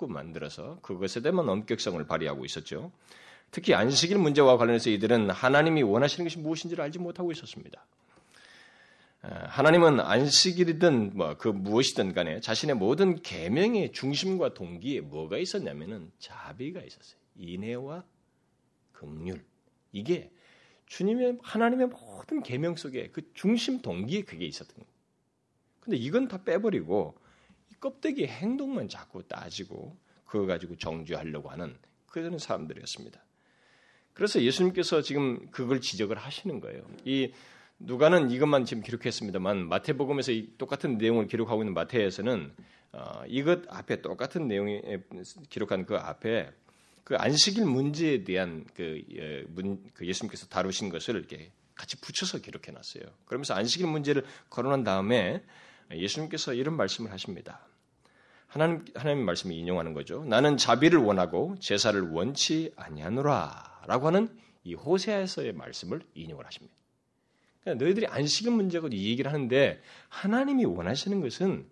자꾸 0.00 0.08
만들어서 0.08 0.78
그것에 0.80 1.20
대한 1.20 1.38
엄격성을 1.46 2.02
발휘하고 2.06 2.46
있었죠. 2.46 2.90
특히 3.50 3.74
안식일 3.74 4.16
문제와 4.16 4.56
관련해서 4.56 4.88
이들은 4.88 5.28
하나님이 5.28 5.82
원하시는 5.82 6.24
것이 6.24 6.38
무엇인지를 6.38 6.82
알지 6.84 6.98
못하고 6.98 7.30
있었습니다. 7.32 7.84
하나님은 9.20 10.00
안식일이든 10.00 11.12
뭐 11.14 11.36
그 11.36 11.48
무엇이든 11.48 12.14
간에 12.14 12.40
자신의 12.40 12.76
모든 12.76 13.20
계명의 13.20 13.92
중심과 13.92 14.54
동기에 14.54 15.02
뭐가 15.02 15.36
있었냐면은 15.36 16.10
자비가 16.18 16.80
있었어요. 16.80 17.20
인애와 17.36 18.04
긍휼. 18.92 19.38
이게 19.92 20.30
주님의 20.86 21.40
하나님의 21.42 21.88
모든 21.88 22.42
계명 22.42 22.76
속에 22.76 23.10
그 23.10 23.30
중심 23.34 23.82
동기에 23.82 24.22
그게 24.22 24.46
있었던 24.46 24.74
거예요. 24.74 24.90
근데 25.80 25.96
이건 25.98 26.28
다 26.28 26.42
빼버리고 26.42 27.14
이 27.14 27.29
껍데기 27.80 28.26
행동만 28.26 28.88
자꾸 28.88 29.22
따지고 29.26 29.96
그거 30.24 30.46
가지고 30.46 30.76
정죄하려고 30.76 31.48
하는 31.48 31.76
그런 32.06 32.38
사람들이었습니다. 32.38 33.20
그래서 34.12 34.42
예수님께서 34.42 35.02
지금 35.02 35.50
그걸 35.50 35.80
지적을 35.80 36.18
하시는 36.18 36.60
거예요. 36.60 36.82
이 37.04 37.32
누가는 37.78 38.30
이것만 38.30 38.66
지금 38.66 38.82
기록했습니다만 38.82 39.68
마태복음에서 39.68 40.32
똑같은 40.58 40.98
내용을 40.98 41.26
기록하고 41.26 41.62
있는 41.62 41.72
마태에서는 41.72 42.52
어, 42.92 43.22
이것 43.26 43.62
앞에 43.68 44.02
똑같은 44.02 44.46
내용이 44.48 44.82
기록한 45.48 45.86
그 45.86 45.96
앞에 45.96 46.50
그 47.04 47.16
안식일 47.16 47.64
문제에 47.64 48.24
대한 48.24 48.66
그, 48.74 49.02
예, 49.16 49.44
문, 49.48 49.82
그 49.94 50.06
예수님께서 50.06 50.46
다루신 50.46 50.90
것을 50.90 51.16
이렇게 51.16 51.50
같이 51.74 51.98
붙여서 52.00 52.38
기록해 52.38 52.72
놨어요. 52.72 53.04
그러면서 53.24 53.54
안식일 53.54 53.86
문제를 53.86 54.24
거론한 54.50 54.84
다음에 54.84 55.42
예수님께서 55.92 56.52
이런 56.52 56.76
말씀을 56.76 57.10
하십니다. 57.10 57.66
하나님 58.50 58.84
하나님 58.96 59.24
말씀을 59.24 59.54
인용하는 59.54 59.94
거죠. 59.94 60.24
나는 60.24 60.56
자비를 60.56 60.98
원하고 60.98 61.54
제사를 61.60 62.00
원치 62.10 62.72
아니하노라라고 62.74 64.08
하는 64.08 64.28
이 64.64 64.74
호세아에서의 64.74 65.52
말씀을 65.52 66.02
인용을 66.14 66.44
하십니다. 66.44 66.74
그러니까 67.60 67.84
너희들이 67.84 68.06
안식일 68.08 68.50
문제고 68.50 68.88
이 68.88 69.08
얘기를 69.08 69.32
하는데 69.32 69.80
하나님이 70.08 70.64
원하시는 70.64 71.20
것은 71.20 71.68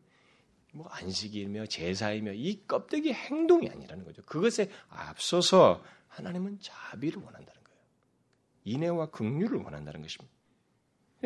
뭐 0.72 0.86
안식이며 0.88 1.66
제사이며 1.66 2.34
이 2.34 2.62
껍데기 2.68 3.12
행동이 3.12 3.68
아니라는 3.68 4.04
거죠. 4.04 4.22
그것에 4.22 4.70
앞서서 4.88 5.82
하나님은 6.06 6.58
자비를 6.60 7.20
원한다는 7.20 7.64
거예요. 7.64 7.80
인애와 8.64 9.10
긍휼을 9.10 9.54
원한다는 9.54 10.02
것입니다. 10.02 10.32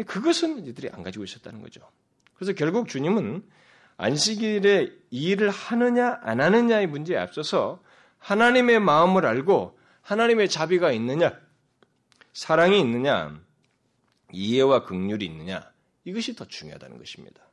그것은 0.06 0.64
이들이 0.66 0.88
안 0.88 1.02
가지고 1.02 1.24
있었다는 1.24 1.60
거죠. 1.60 1.86
그래서 2.36 2.54
결국 2.54 2.88
주님은 2.88 3.46
안식일에 4.02 4.88
일을 5.10 5.50
하느냐 5.50 6.18
안 6.22 6.40
하느냐의 6.40 6.88
문제에 6.88 7.16
앞서서 7.16 7.82
하나님의 8.18 8.80
마음을 8.80 9.24
알고 9.24 9.78
하나님의 10.00 10.48
자비가 10.48 10.90
있느냐, 10.90 11.38
사랑이 12.32 12.80
있느냐, 12.80 13.40
이해와 14.32 14.84
긍휼이 14.84 15.24
있느냐 15.24 15.70
이것이 16.04 16.34
더 16.34 16.46
중요하다는 16.46 16.98
것입니다. 16.98 17.48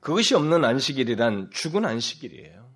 그것이 0.00 0.36
없는 0.36 0.64
안식일이란 0.64 1.50
죽은 1.50 1.84
안식일이에요. 1.84 2.70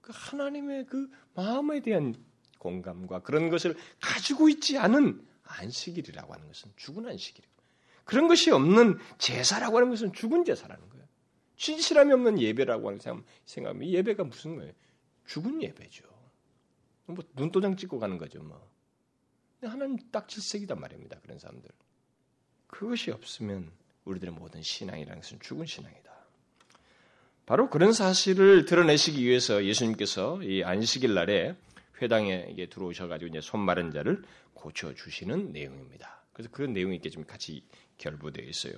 그 0.00 0.12
하나님의 0.14 0.86
그 0.86 1.10
마음에 1.34 1.80
대한 1.80 2.14
공감과 2.58 3.22
그런 3.22 3.50
것을 3.50 3.76
가지고 4.00 4.48
있지 4.48 4.78
않은 4.78 5.26
안식일이라고 5.42 6.32
하는 6.32 6.46
것은 6.46 6.72
죽은 6.76 7.06
안식일이에요. 7.06 7.47
그런 8.08 8.26
것이 8.26 8.50
없는 8.50 8.98
제사라고 9.18 9.76
하는 9.76 9.90
것은 9.90 10.14
죽은 10.14 10.46
제사라는 10.46 10.88
거예요. 10.88 11.04
진실함이 11.58 12.10
없는 12.14 12.40
예배라고 12.40 12.88
하는 12.88 12.98
생각하면 13.44 13.86
예배가 13.86 14.24
무슨 14.24 14.56
거예요? 14.56 14.72
죽은 15.26 15.62
예배죠. 15.62 16.06
뭐 17.04 17.22
눈도장 17.34 17.76
찍고 17.76 17.98
가는 17.98 18.16
거죠, 18.16 18.42
뭐. 18.42 18.66
하나님 19.60 19.98
딱 20.10 20.26
질색이단 20.26 20.80
말입니다. 20.80 21.18
그런 21.20 21.38
사람들. 21.38 21.68
그것이 22.66 23.10
없으면 23.10 23.70
우리들의 24.06 24.32
모든 24.32 24.62
신앙이라는 24.62 25.20
것은 25.20 25.40
죽은 25.40 25.66
신앙이다. 25.66 26.10
바로 27.44 27.68
그런 27.68 27.92
사실을 27.92 28.64
드러내시기 28.64 29.22
위해서 29.22 29.62
예수님께서 29.66 30.42
이 30.42 30.64
안식일 30.64 31.12
날에 31.12 31.56
회당에 32.00 32.54
들어오셔가지고 32.70 33.28
이제 33.28 33.42
손 33.42 33.60
마른 33.60 33.90
자를 33.90 34.22
고쳐 34.54 34.94
주시는 34.94 35.52
내용입니다. 35.52 36.24
그래서 36.32 36.48
그 36.50 36.62
내용이 36.62 36.94
이렇게 36.94 37.10
좀 37.10 37.24
같이 37.24 37.62
결부되어 37.98 38.46
있어요. 38.46 38.72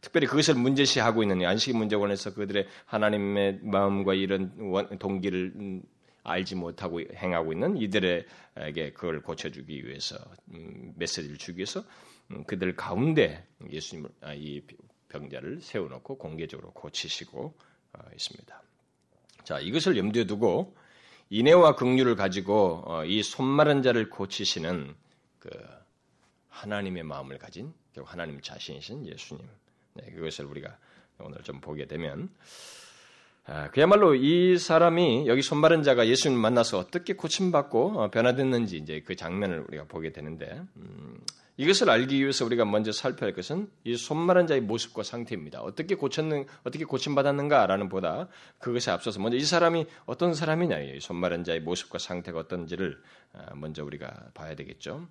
특별히 0.00 0.26
그것을 0.26 0.54
문제시하고 0.54 1.22
있는 1.22 1.44
안식 1.44 1.76
문제 1.76 1.96
관해서 1.96 2.34
그들의 2.34 2.66
하나님의 2.86 3.60
마음과 3.62 4.14
이런 4.14 4.52
동기를 4.98 5.52
음, 5.54 5.82
알지 6.24 6.56
못하고 6.56 7.00
행하고 7.00 7.52
있는 7.52 7.76
이들에게 7.76 8.92
그걸 8.94 9.22
고쳐주기 9.22 9.86
위해서 9.86 10.16
음, 10.52 10.92
메시지를 10.96 11.38
주기 11.38 11.58
위해서 11.58 11.84
음, 12.32 12.44
그들 12.44 12.74
가운데 12.74 13.46
예수님을 13.70 14.10
아, 14.22 14.34
이 14.34 14.62
병자를 15.08 15.60
세워놓고 15.60 16.18
공개적으로 16.18 16.72
고치시고 16.72 17.54
어, 17.92 18.02
있습니다. 18.12 18.62
자 19.44 19.60
이것을 19.60 19.96
염두에 19.96 20.24
두고 20.24 20.76
인애와 21.30 21.76
긍휼을 21.76 22.16
가지고 22.16 22.82
어, 22.86 23.04
이 23.04 23.22
손마른 23.22 23.82
자를 23.82 24.10
고치시는 24.10 24.94
그 25.38 25.50
하나님의 26.48 27.02
마음을 27.04 27.38
가진 27.38 27.72
결국 27.94 28.12
하나님 28.12 28.40
자신이신 28.40 29.06
예수님 29.06 29.46
네, 29.94 30.10
그것을 30.12 30.46
우리가 30.46 30.76
오늘 31.18 31.38
좀 31.42 31.60
보게 31.60 31.86
되면 31.86 32.30
아, 33.44 33.70
그야말로 33.70 34.14
이 34.14 34.56
사람이 34.56 35.26
여기 35.26 35.42
손마른 35.42 35.82
자가 35.82 36.06
예수님 36.06 36.38
만나서 36.38 36.78
어떻게 36.78 37.14
고침받고 37.14 38.00
어, 38.00 38.10
변화됐는지 38.10 38.76
이제 38.76 39.02
그 39.04 39.16
장면을 39.16 39.64
우리가 39.68 39.84
보게 39.84 40.12
되는데 40.12 40.62
음, 40.76 41.18
이것을 41.56 41.90
알기 41.90 42.20
위해서 42.20 42.44
우리가 42.46 42.64
먼저 42.64 42.92
살펴야 42.92 43.28
할 43.28 43.34
것은 43.34 43.68
이 43.84 43.96
손마른 43.96 44.46
자의 44.46 44.60
모습과 44.60 45.02
상태입니다. 45.02 45.60
어떻게 45.60 45.96
고쳤는 45.96 46.46
어떻게 46.62 46.84
고침받았는가라는 46.84 47.88
보다 47.88 48.28
그것에 48.58 48.90
앞서서 48.92 49.20
먼저 49.20 49.36
이 49.36 49.42
사람이 49.42 49.86
어떤 50.06 50.34
사람이냐 50.34 50.78
이 50.78 51.00
손마른 51.00 51.42
자의 51.42 51.60
모습과 51.60 51.98
상태가 51.98 52.38
어떤지를 52.38 53.02
아, 53.32 53.54
먼저 53.54 53.84
우리가 53.84 54.30
봐야 54.34 54.54
되겠죠. 54.54 55.08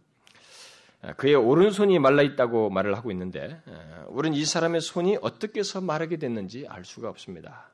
아, 1.01 1.13
그의 1.13 1.35
오른손이 1.35 1.97
말라 1.99 2.21
있다고 2.21 2.69
말을 2.69 2.95
하고 2.95 3.11
있는데 3.11 3.59
우리는 4.07 4.37
이 4.37 4.45
사람의 4.45 4.81
손이 4.81 5.17
어떻게 5.21 5.61
해서 5.61 5.81
마르게 5.81 6.17
됐는지 6.17 6.65
알 6.67 6.85
수가 6.85 7.09
없습니다. 7.09 7.69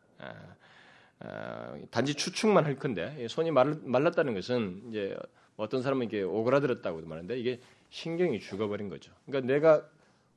단지 1.91 2.13
추측만 2.13 2.65
할 2.65 2.75
건데 2.75 3.27
손이 3.27 3.51
말랐다는 3.51 4.34
것은 4.34 4.84
이제 4.89 5.17
어떤 5.57 5.81
사람은 5.81 6.05
이게 6.05 6.22
오그라들었다고도 6.22 7.07
말하는데 7.07 7.38
이게 7.39 7.60
신경이 7.89 8.39
죽어버린 8.39 8.89
거죠. 8.89 9.12
그러니까 9.25 9.53
내가 9.53 9.86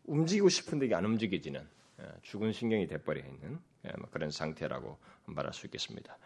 움직이고 0.05 0.49
싶은데 0.49 0.87
이게 0.87 0.95
안 0.95 1.05
움직여지는 1.05 1.61
아, 1.99 2.05
죽은 2.23 2.53
신경이 2.53 2.87
돼버려 2.87 3.21
있는 3.21 3.59
뭐 3.99 4.09
그런 4.11 4.31
상태라고 4.31 4.99
말할 5.27 5.53
수 5.53 5.67
있겠습니다. 5.67 6.17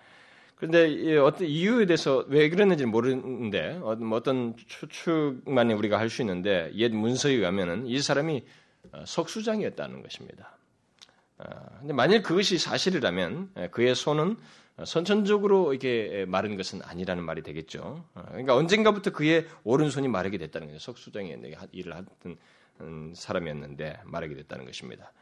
그런데 0.57 1.17
어떤 1.19 1.47
이유에 1.47 1.87
대해서 1.87 2.25
왜 2.29 2.49
그랬는지 2.49 2.87
모르는데 2.87 3.79
어, 3.83 3.97
뭐 3.97 4.19
어떤 4.19 4.57
추측만 4.57 5.71
우리가 5.73 5.99
할 5.99 6.09
수 6.09 6.23
있는데 6.23 6.71
옛 6.75 6.93
문서에 6.93 7.33
의하면은 7.33 7.87
이 7.87 8.01
사람이 8.01 8.45
어, 8.93 9.05
석수장이었다는 9.07 10.03
것입니다. 10.03 10.57
아, 11.39 11.79
근데 11.81 11.93
만일 11.93 12.23
그것이 12.23 12.59
사실이라면 12.59 13.51
예, 13.59 13.69
그의 13.69 13.95
손은 13.95 14.37
선천적으로 14.85 15.73
이게 15.75 16.25
마른 16.29 16.57
것은 16.57 16.81
아니라는 16.83 17.23
말이 17.25 17.43
되겠죠. 17.43 18.05
아, 18.15 18.23
그러니까 18.27 18.57
언젠가부터 18.57 19.11
그의 19.11 19.47
오른손이 19.65 20.09
마르게 20.09 20.39
됐다는 20.39 20.69
거죠. 20.69 20.79
석수장에 20.79 21.39
일을 21.73 21.93
하던 21.95 22.37
음, 22.81 23.13
사람이었는데 23.15 24.01
마르게 24.05 24.35
됐다는 24.35 24.65
것입니다. 24.65 25.13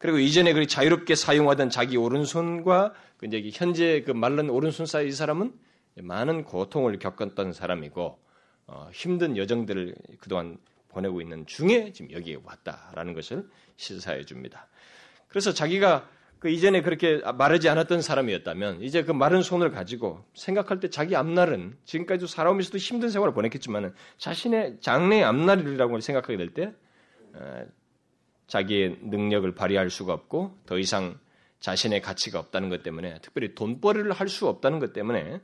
그리고 0.00 0.18
이전에 0.18 0.54
그 0.54 0.66
자유롭게 0.66 1.14
사용하던 1.14 1.68
자기 1.68 1.98
오른손과 1.98 2.94
그 3.18 3.26
이제 3.26 3.50
현재 3.52 4.02
그 4.02 4.12
말른 4.12 4.48
오른손 4.48 4.86
사이 4.86 5.08
이 5.08 5.12
사람은 5.12 5.52
많은 5.96 6.44
고통을 6.44 6.98
겪었던 6.98 7.52
사람이고 7.52 8.18
어, 8.66 8.88
힘든 8.94 9.36
여정들을 9.36 9.94
그동안 10.18 10.56
보내고 10.88 11.20
있는 11.20 11.44
중에 11.44 11.92
지금 11.92 12.12
여기에 12.12 12.38
왔다라는 12.42 13.12
것을 13.12 13.46
시사해 13.76 14.24
줍니다. 14.24 14.68
그래서 15.28 15.52
자기가 15.52 16.08
그 16.38 16.48
이전에 16.48 16.80
그렇게 16.80 17.20
마르지 17.34 17.68
않았던 17.68 18.00
사람이었다면 18.00 18.80
이제 18.80 19.04
그 19.04 19.12
마른 19.12 19.42
손을 19.42 19.70
가지고 19.70 20.24
생각할 20.32 20.80
때 20.80 20.88
자기 20.88 21.14
앞날은 21.14 21.76
지금까지도 21.84 22.26
살아오면서도 22.26 22.78
힘든 22.78 23.10
생활을 23.10 23.34
보냈겠지만 23.34 23.94
자신의 24.16 24.78
장래의 24.80 25.24
앞날이라고 25.24 26.00
생각하게 26.00 26.38
될때 26.38 26.72
어, 27.34 27.66
자기의 28.50 28.98
능력을 29.02 29.54
발휘할 29.54 29.90
수가 29.90 30.12
없고 30.12 30.58
더 30.66 30.76
이상 30.78 31.18
자신의 31.60 32.02
가치가 32.02 32.40
없다는 32.40 32.68
것 32.68 32.82
때문에 32.82 33.20
특별히 33.20 33.54
돈벌이를 33.54 34.12
할 34.12 34.28
수 34.28 34.48
없다는 34.48 34.80
것 34.80 34.92
때문에 34.92 35.40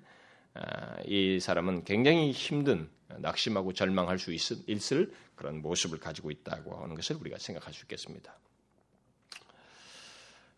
어, 0.54 0.60
이 1.06 1.38
사람은 1.38 1.84
굉장히 1.84 2.32
힘든 2.32 2.88
낙심하고 3.18 3.72
절망할 3.72 4.18
수 4.18 4.32
있을 4.32 5.12
그런 5.36 5.62
모습을 5.62 6.00
가지고 6.00 6.30
있다고 6.30 6.76
하는 6.82 6.94
것을 6.96 7.16
우리가 7.16 7.38
생각할 7.38 7.72
수 7.72 7.84
있겠습니다. 7.84 8.34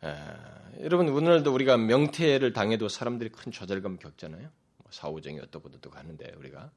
에, 0.04 0.14
여러분 0.84 1.08
오늘도 1.08 1.52
우리가 1.52 1.76
명태를 1.76 2.52
당해도 2.52 2.88
사람들이 2.88 3.30
큰 3.30 3.52
좌절감 3.52 3.98
겪잖아요. 3.98 4.48
뭐 4.78 4.86
사후정이 4.90 5.40
어떻고도 5.40 5.90
가는데 5.90 6.32
우리가 6.38 6.70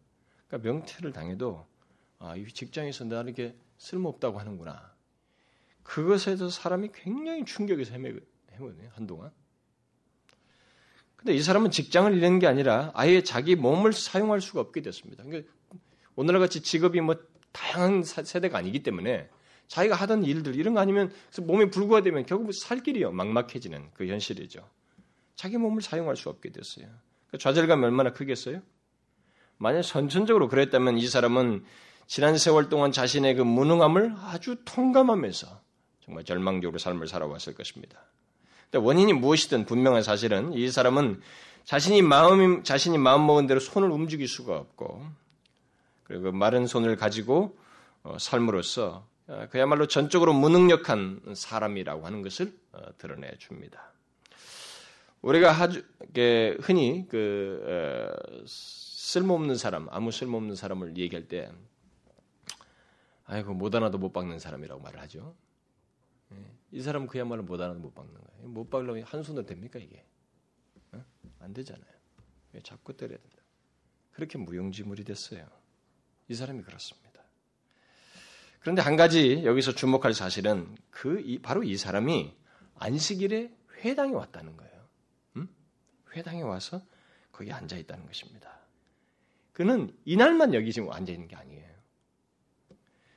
그러니까 0.47 0.69
명태를 0.69 1.13
당해도 1.13 1.65
아, 2.19 2.35
이 2.35 2.45
직장에서 2.45 3.05
나를 3.05 3.29
이렇게 3.29 3.55
쓸모없다고 3.77 4.39
하는구나. 4.39 4.91
그것에서 5.83 6.49
사람이 6.49 6.89
굉장히 6.93 7.45
충격에서 7.45 7.93
헤매거든요 7.93 8.89
한동안. 8.93 9.31
근데 11.15 11.33
이 11.35 11.41
사람은 11.41 11.69
직장을 11.69 12.11
잃는 12.13 12.39
게 12.39 12.47
아니라 12.47 12.91
아예 12.95 13.21
자기 13.21 13.55
몸을 13.55 13.93
사용할 13.93 14.41
수가 14.41 14.59
없게 14.59 14.81
됐습니다. 14.81 15.23
그러니까 15.23 15.51
오늘같이 16.15 16.61
직업이 16.61 16.99
뭐 16.99 17.15
다양한 17.51 18.03
세대가 18.03 18.57
아니기 18.57 18.81
때문에 18.81 19.29
자기가 19.67 19.95
하던 19.95 20.23
일들 20.23 20.55
이런 20.55 20.73
거 20.73 20.79
아니면 20.79 21.13
몸이 21.39 21.69
불구화되면 21.69 22.25
결국 22.25 22.51
살 22.53 22.81
길이요 22.81 23.11
막막해지는 23.11 23.91
그 23.93 24.07
현실이죠. 24.07 24.67
자기 25.35 25.57
몸을 25.57 25.81
사용할 25.81 26.17
수 26.17 26.29
없게 26.29 26.51
됐어요. 26.51 26.87
그 27.27 27.37
좌절감이 27.37 27.83
얼마나 27.85 28.13
크겠어요? 28.13 28.61
만약 29.57 29.83
선천적으로 29.83 30.47
그랬다면 30.47 30.97
이 30.97 31.07
사람은 31.07 31.63
지난 32.07 32.37
세월 32.37 32.67
동안 32.67 32.91
자신의 32.91 33.35
그 33.35 33.43
무능함을 33.43 34.15
아주 34.17 34.57
통감하면서 34.65 35.61
정말 36.11 36.25
절망적으로 36.25 36.77
삶을 36.77 37.07
살아왔을 37.07 37.55
것입니다. 37.55 37.97
원인이 38.73 39.13
무엇이든 39.13 39.65
분명한 39.65 40.03
사실은 40.03 40.51
이 40.51 40.69
사람은 40.69 41.21
자신이 41.63 42.01
마음 42.01 42.63
자신이 42.63 42.97
마음 42.97 43.25
먹은 43.25 43.47
대로 43.47 43.61
손을 43.61 43.89
움직일 43.89 44.27
수가 44.27 44.57
없고 44.57 45.05
그리고 46.03 46.23
그 46.23 46.29
마른 46.29 46.67
손을 46.67 46.97
가지고 46.97 47.57
어, 48.03 48.17
삶으로써 48.19 49.07
어, 49.27 49.47
그야말로 49.51 49.87
전적으로 49.87 50.33
무능력한 50.33 51.33
사람이라고 51.33 52.05
하는 52.05 52.21
것을 52.23 52.53
어, 52.73 52.81
드러내 52.97 53.31
줍니다. 53.37 53.93
우리가 55.21 55.51
아주 55.51 55.85
흔히 56.61 57.05
그 57.07 58.11
쓸모없는 58.47 59.55
사람, 59.55 59.87
아무 59.91 60.11
쓸모없는 60.11 60.55
사람을 60.55 60.97
얘기할 60.97 61.27
때, 61.27 61.51
아이고 63.25 63.53
못 63.53 63.75
하나도 63.75 63.99
못 63.99 64.11
박는 64.13 64.39
사람이라고 64.39 64.81
말을 64.81 64.99
하죠. 65.01 65.35
예, 66.33 66.51
이 66.71 66.81
사람 66.81 67.07
그야말로 67.07 67.43
못 67.43 67.59
하나도 67.59 67.79
못 67.79 67.93
박는 67.93 68.13
거예요. 68.13 68.47
못 68.47 68.69
박으려면 68.69 69.03
한 69.03 69.23
손으로 69.23 69.45
됩니까 69.45 69.79
이게? 69.79 70.05
안 71.39 71.53
되잖아요. 71.53 71.91
자꾸 72.63 72.95
때려야 72.95 73.17
된다. 73.17 73.37
그렇게 74.11 74.37
무용지물이 74.37 75.03
됐어요. 75.03 75.47
이 76.27 76.35
사람이 76.35 76.61
그렇습니다. 76.63 77.11
그런데 78.59 78.81
한 78.81 78.95
가지 78.95 79.43
여기서 79.43 79.73
주목할 79.73 80.13
사실은 80.13 80.75
그 80.91 81.39
바로 81.41 81.63
이 81.63 81.77
사람이 81.77 82.33
안식일에 82.75 83.51
회당에 83.77 84.13
왔다는 84.13 84.55
거예요. 84.55 84.87
음? 85.37 85.49
회당에 86.15 86.41
와서 86.41 86.81
거기 87.31 87.51
앉아 87.51 87.77
있다는 87.77 88.05
것입니다. 88.05 88.59
그는 89.53 89.95
이날만 90.05 90.53
여기 90.53 90.71
지금 90.71 90.91
앉아 90.91 91.11
있는 91.11 91.27
게 91.27 91.35
아니에요. 91.35 91.71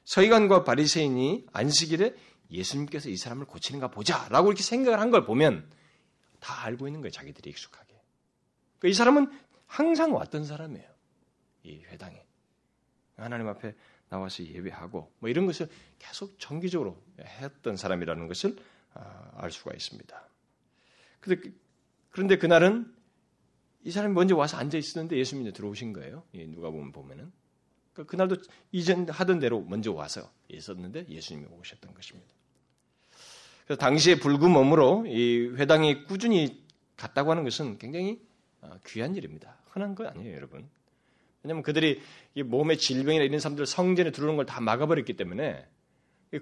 서기관과 0.04 0.64
바리새인이 0.64 1.46
안식일에 1.52 2.14
예수님께서 2.50 3.08
이 3.08 3.16
사람을 3.16 3.46
고치는가 3.46 3.88
보자라고 3.88 4.48
이렇게 4.48 4.62
생각을 4.62 5.00
한 5.00 5.10
걸 5.10 5.24
보면 5.24 5.70
다 6.40 6.64
알고 6.64 6.86
있는 6.88 7.00
거예요. 7.00 7.10
자기들이 7.10 7.50
익숙하게. 7.50 7.94
그러니까 8.78 8.88
이 8.88 8.92
사람은 8.94 9.30
항상 9.66 10.14
왔던 10.14 10.44
사람이에요. 10.44 10.88
이 11.64 11.82
회당에. 11.84 12.22
하나님 13.16 13.48
앞에 13.48 13.74
나와서 14.08 14.44
예배하고 14.44 15.12
뭐 15.18 15.30
이런 15.30 15.46
것을 15.46 15.68
계속 15.98 16.38
정기적으로 16.38 17.02
했던 17.20 17.76
사람이라는 17.76 18.28
것을 18.28 18.56
아, 18.92 19.30
알 19.36 19.50
수가 19.50 19.72
있습니다. 19.74 20.28
그런데, 21.20 21.50
그런데 22.10 22.38
그날은 22.38 22.94
이 23.82 23.90
사람이 23.90 24.14
먼저 24.14 24.36
와서 24.36 24.56
앉아 24.56 24.78
있었는데 24.78 25.16
예수님이 25.16 25.52
들어오신 25.52 25.92
거예요. 25.94 26.24
누가 26.32 26.70
보면 26.70 26.92
보면은 26.92 27.32
그러니까 27.94 28.10
그날도 28.10 28.36
이전 28.72 29.08
하던 29.08 29.38
대로 29.38 29.60
먼저 29.62 29.92
와서 29.92 30.30
있었는데 30.48 31.06
예수님이 31.08 31.46
오셨던 31.46 31.94
것입니다. 31.94 32.28
그래서 33.64 33.78
당시에 33.78 34.16
붉은 34.16 34.50
몸으로 34.50 35.06
이 35.06 35.52
회당에 35.56 36.04
꾸준히 36.04 36.62
갔다고 36.96 37.30
하는 37.30 37.44
것은 37.44 37.78
굉장히 37.78 38.20
아, 38.60 38.78
귀한 38.86 39.14
일입니다. 39.14 39.56
흔한 39.70 39.94
거 39.94 40.06
아니에요, 40.06 40.34
여러분. 40.36 40.68
왜냐하면 41.42 41.62
그들이 41.62 42.00
몸의 42.44 42.78
질병이나 42.78 43.24
이런 43.24 43.38
사람들 43.40 43.66
성전에 43.66 44.10
들어오는 44.10 44.36
걸 44.36 44.46
다 44.46 44.60
막아버렸기 44.60 45.14
때문에 45.16 45.66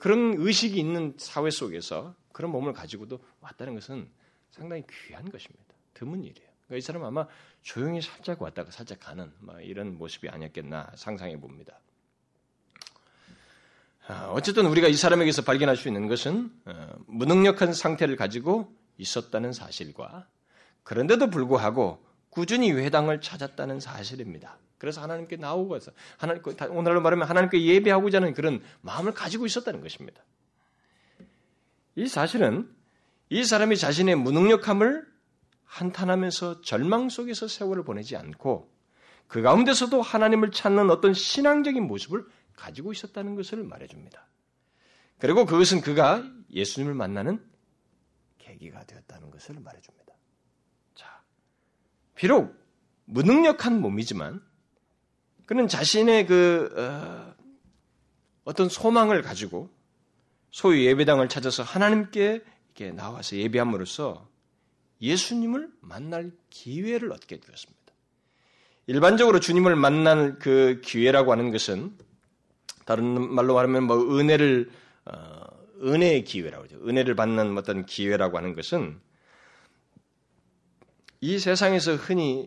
그런 0.00 0.34
의식이 0.38 0.78
있는 0.78 1.14
사회 1.18 1.50
속에서 1.50 2.14
그런 2.32 2.50
몸을 2.50 2.72
가지고도 2.72 3.22
왔다는 3.40 3.74
것은 3.74 4.08
상당히 4.50 4.84
귀한 5.06 5.28
것입니다. 5.30 5.64
드문 5.94 6.24
일이에요. 6.24 6.51
그러니까 6.72 6.78
이 6.78 6.80
사람은 6.80 7.06
아마 7.06 7.26
조용히 7.62 8.00
살짝 8.00 8.40
왔다가 8.40 8.70
살짝 8.70 8.98
가는 9.00 9.30
이런 9.60 9.98
모습이 9.98 10.28
아니었겠나 10.30 10.92
상상해 10.94 11.38
봅니다. 11.38 11.78
아, 14.08 14.30
어쨌든 14.32 14.66
우리가 14.66 14.88
이 14.88 14.94
사람에게서 14.94 15.42
발견할 15.42 15.76
수 15.76 15.88
있는 15.88 16.08
것은 16.08 16.50
어, 16.64 16.94
무능력한 17.06 17.74
상태를 17.74 18.16
가지고 18.16 18.74
있었다는 18.96 19.52
사실과 19.52 20.26
그런데도 20.82 21.28
불구하고 21.28 22.04
꾸준히 22.30 22.72
회당을 22.72 23.20
찾았다는 23.20 23.78
사실입니다. 23.78 24.56
그래서 24.78 25.02
하나님께 25.02 25.36
나오고 25.36 25.76
해서 25.76 25.92
하나님 26.16 26.42
오늘날로 26.70 27.02
말하면 27.02 27.28
하나님께 27.28 27.62
예배하고자 27.64 28.18
하는 28.18 28.32
그런 28.32 28.62
마음을 28.80 29.12
가지고 29.12 29.44
있었다는 29.46 29.82
것입니다. 29.82 30.22
이 31.94 32.08
사실은 32.08 32.74
이 33.28 33.44
사람이 33.44 33.76
자신의 33.76 34.16
무능력함을 34.16 35.11
한탄하면서 35.72 36.60
절망 36.60 37.08
속에서 37.08 37.48
세월을 37.48 37.82
보내지 37.82 38.14
않고 38.16 38.70
그 39.26 39.40
가운데서도 39.40 40.02
하나님을 40.02 40.50
찾는 40.50 40.90
어떤 40.90 41.14
신앙적인 41.14 41.86
모습을 41.86 42.26
가지고 42.54 42.92
있었다는 42.92 43.36
것을 43.36 43.64
말해줍니다. 43.64 44.28
그리고 45.18 45.46
그것은 45.46 45.80
그가 45.80 46.22
예수님을 46.50 46.92
만나는 46.92 47.42
계기가 48.36 48.84
되었다는 48.84 49.30
것을 49.30 49.60
말해줍니다. 49.60 50.12
자, 50.94 51.22
비록 52.16 52.54
무능력한 53.06 53.80
몸이지만 53.80 54.42
그는 55.46 55.68
자신의 55.68 56.26
그 56.26 57.34
어, 58.44 58.52
떤 58.52 58.68
소망을 58.68 59.22
가지고 59.22 59.70
소유 60.50 60.84
예배당을 60.84 61.30
찾아서 61.30 61.62
하나님께 61.62 62.44
이렇게 62.74 62.92
나와서 62.92 63.36
예배함으로써 63.36 64.31
예수님을 65.02 65.68
만날 65.80 66.32
기회를 66.48 67.12
얻게 67.12 67.38
되었습니다. 67.38 67.82
일반적으로 68.86 69.40
주님을 69.40 69.76
만날 69.76 70.38
그 70.38 70.80
기회라고 70.84 71.32
하는 71.32 71.50
것은 71.50 71.96
다른 72.84 73.04
말로 73.32 73.54
말하면 73.54 73.84
뭐 73.84 74.18
은혜를 74.18 74.70
어, 75.04 75.42
은혜의 75.82 76.24
기회라고 76.24 76.64
하죠. 76.64 76.76
은혜를 76.86 77.14
받는 77.16 77.58
어떤 77.58 77.84
기회라고 77.84 78.36
하는 78.36 78.54
것은 78.54 79.00
이 81.20 81.38
세상에서 81.38 81.94
흔히 81.94 82.46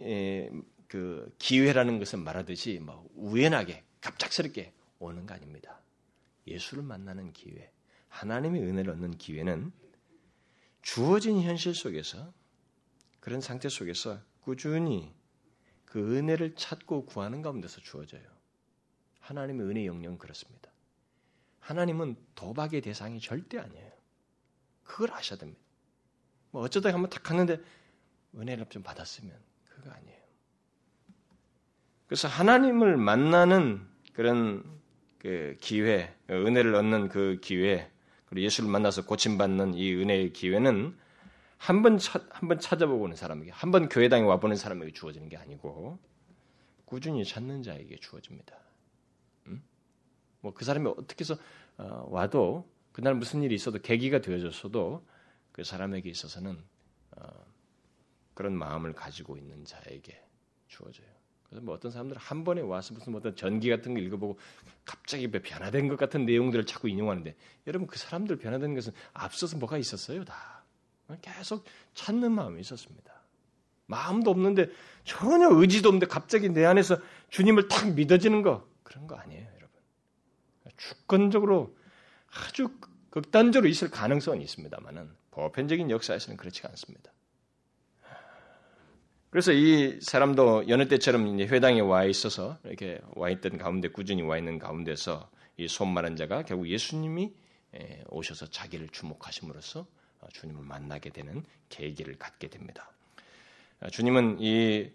그 0.87 1.33
기회라는 1.37 1.99
것은 1.99 2.23
말하듯이 2.23 2.79
뭐 2.81 3.07
우연하게 3.15 3.83
갑작스럽게 4.01 4.73
오는 4.99 5.25
거 5.25 5.33
아닙니다. 5.33 5.81
예수를 6.47 6.83
만나는 6.83 7.33
기회, 7.33 7.71
하나님의 8.09 8.61
은혜를 8.61 8.91
얻는 8.91 9.17
기회는 9.17 9.71
주어진 10.81 11.41
현실 11.41 11.73
속에서 11.73 12.33
그런 13.25 13.41
상태 13.41 13.69
속에서 13.69 14.19
꾸준히 14.41 15.11
그 15.83 16.15
은혜를 16.15 16.53
찾고 16.53 17.07
구하는 17.07 17.41
가운데서 17.41 17.81
주어져요. 17.81 18.21
하나님의 19.19 19.65
은혜 19.65 19.87
영영 19.87 20.19
그렇습니다. 20.19 20.69
하나님은 21.59 22.17
도박의 22.35 22.81
대상이 22.81 23.19
절대 23.19 23.57
아니에요. 23.57 23.91
그걸 24.83 25.11
아셔야 25.11 25.39
됩니다. 25.39 25.59
뭐 26.51 26.61
어쩌다 26.61 26.93
한번 26.93 27.09
탁 27.09 27.23
갔는데 27.23 27.59
은혜를 28.35 28.67
좀 28.69 28.83
받았으면 28.83 29.35
그거 29.69 29.89
아니에요. 29.89 30.21
그래서 32.05 32.27
하나님을 32.27 32.95
만나는 32.95 33.87
그런 34.13 34.63
그 35.17 35.57
기회, 35.59 36.15
은혜를 36.29 36.75
얻는 36.75 37.09
그 37.09 37.39
기회, 37.41 37.91
그리고 38.27 38.45
예수를 38.45 38.69
만나서 38.69 39.07
고침받는 39.07 39.73
이 39.73 39.95
은혜의 39.95 40.31
기회는 40.31 41.04
한 41.57 41.81
번 41.81 41.97
한번 42.31 42.59
찾아보고는 42.59 43.15
사람에게, 43.15 43.51
한 43.51 43.71
번 43.71 43.89
교회당에 43.89 44.23
와보는 44.23 44.55
사람에게 44.55 44.91
주어지는 44.91 45.29
게 45.29 45.37
아니고 45.37 45.97
꾸준히 46.85 47.25
찾는 47.25 47.63
자에게 47.63 47.97
주어집니다. 47.97 48.55
음? 49.47 49.63
뭐그 50.41 50.63
사람이 50.65 50.87
어떻게 50.97 51.21
해서 51.21 51.35
어, 51.77 52.05
와도 52.09 52.69
그날 52.91 53.15
무슨 53.15 53.41
일이 53.43 53.55
있어도 53.55 53.79
계기가 53.79 54.21
되어졌어도 54.21 55.05
그 55.51 55.63
사람에게 55.63 56.09
있어서는 56.09 56.57
어, 57.17 57.45
그런 58.33 58.53
마음을 58.53 58.93
가지고 58.93 59.37
있는 59.37 59.65
자에게 59.65 60.21
주어져요. 60.67 61.07
그래서 61.43 61.63
뭐 61.63 61.75
어떤 61.75 61.91
사람들은 61.91 62.21
한 62.21 62.43
번에 62.43 62.61
와서 62.61 62.93
무슨 62.93 63.11
뭐 63.11 63.19
어떤 63.19 63.35
전기 63.35 63.69
같은 63.69 63.93
거 63.93 63.99
읽어보고 63.99 64.37
갑자기 64.83 65.29
변화된 65.29 65.87
것 65.87 65.95
같은 65.95 66.25
내용들을 66.25 66.65
자꾸 66.65 66.89
인용하는데 66.89 67.35
여러분 67.67 67.87
그 67.87 67.97
사람들 67.97 68.37
변화된 68.37 68.73
것은 68.75 68.91
앞서서 69.13 69.57
뭐가 69.57 69.77
있었어요 69.77 70.25
다 70.25 70.54
계속 71.21 71.65
찾는 71.93 72.31
마음이 72.31 72.59
있었습니다. 72.61 73.13
마음도 73.87 74.31
없는데 74.31 74.69
전혀 75.03 75.49
의지도 75.51 75.89
없는데 75.89 76.07
갑자기 76.07 76.49
내 76.49 76.65
안에서 76.65 76.97
주님을 77.29 77.67
탁 77.67 77.93
믿어지는 77.93 78.41
거 78.41 78.67
그런 78.83 79.07
거 79.07 79.15
아니에요, 79.15 79.45
여러분. 79.55 79.69
주권적으로 80.77 81.77
아주 82.31 82.69
극단적으로 83.11 83.69
있을 83.69 83.89
가능성은 83.91 84.41
있습니다만은 84.41 85.09
보편적인 85.31 85.91
역사에서는 85.91 86.37
그렇지가 86.37 86.69
않습니다. 86.69 87.11
그래서 89.29 89.51
이 89.51 89.99
사람도 90.01 90.69
여느 90.69 90.87
때처럼 90.87 91.39
회당에 91.41 91.81
와 91.81 92.05
있어서 92.05 92.57
이렇게 92.63 92.99
와 93.15 93.29
있던 93.29 93.57
가운데 93.57 93.89
꾸준히 93.89 94.21
와 94.21 94.37
있는 94.37 94.59
가운데서 94.59 95.29
이 95.57 95.67
손마른 95.67 96.15
자가 96.15 96.43
결국 96.43 96.69
예수님이 96.69 97.33
오셔서 98.07 98.47
자기를 98.47 98.89
주목하심으로써 98.89 99.85
주님을 100.33 100.63
만나게 100.63 101.09
되는 101.09 101.43
계기를 101.69 102.17
갖게 102.17 102.47
됩니다. 102.47 102.91
주님은 103.91 104.37
이 104.39 104.89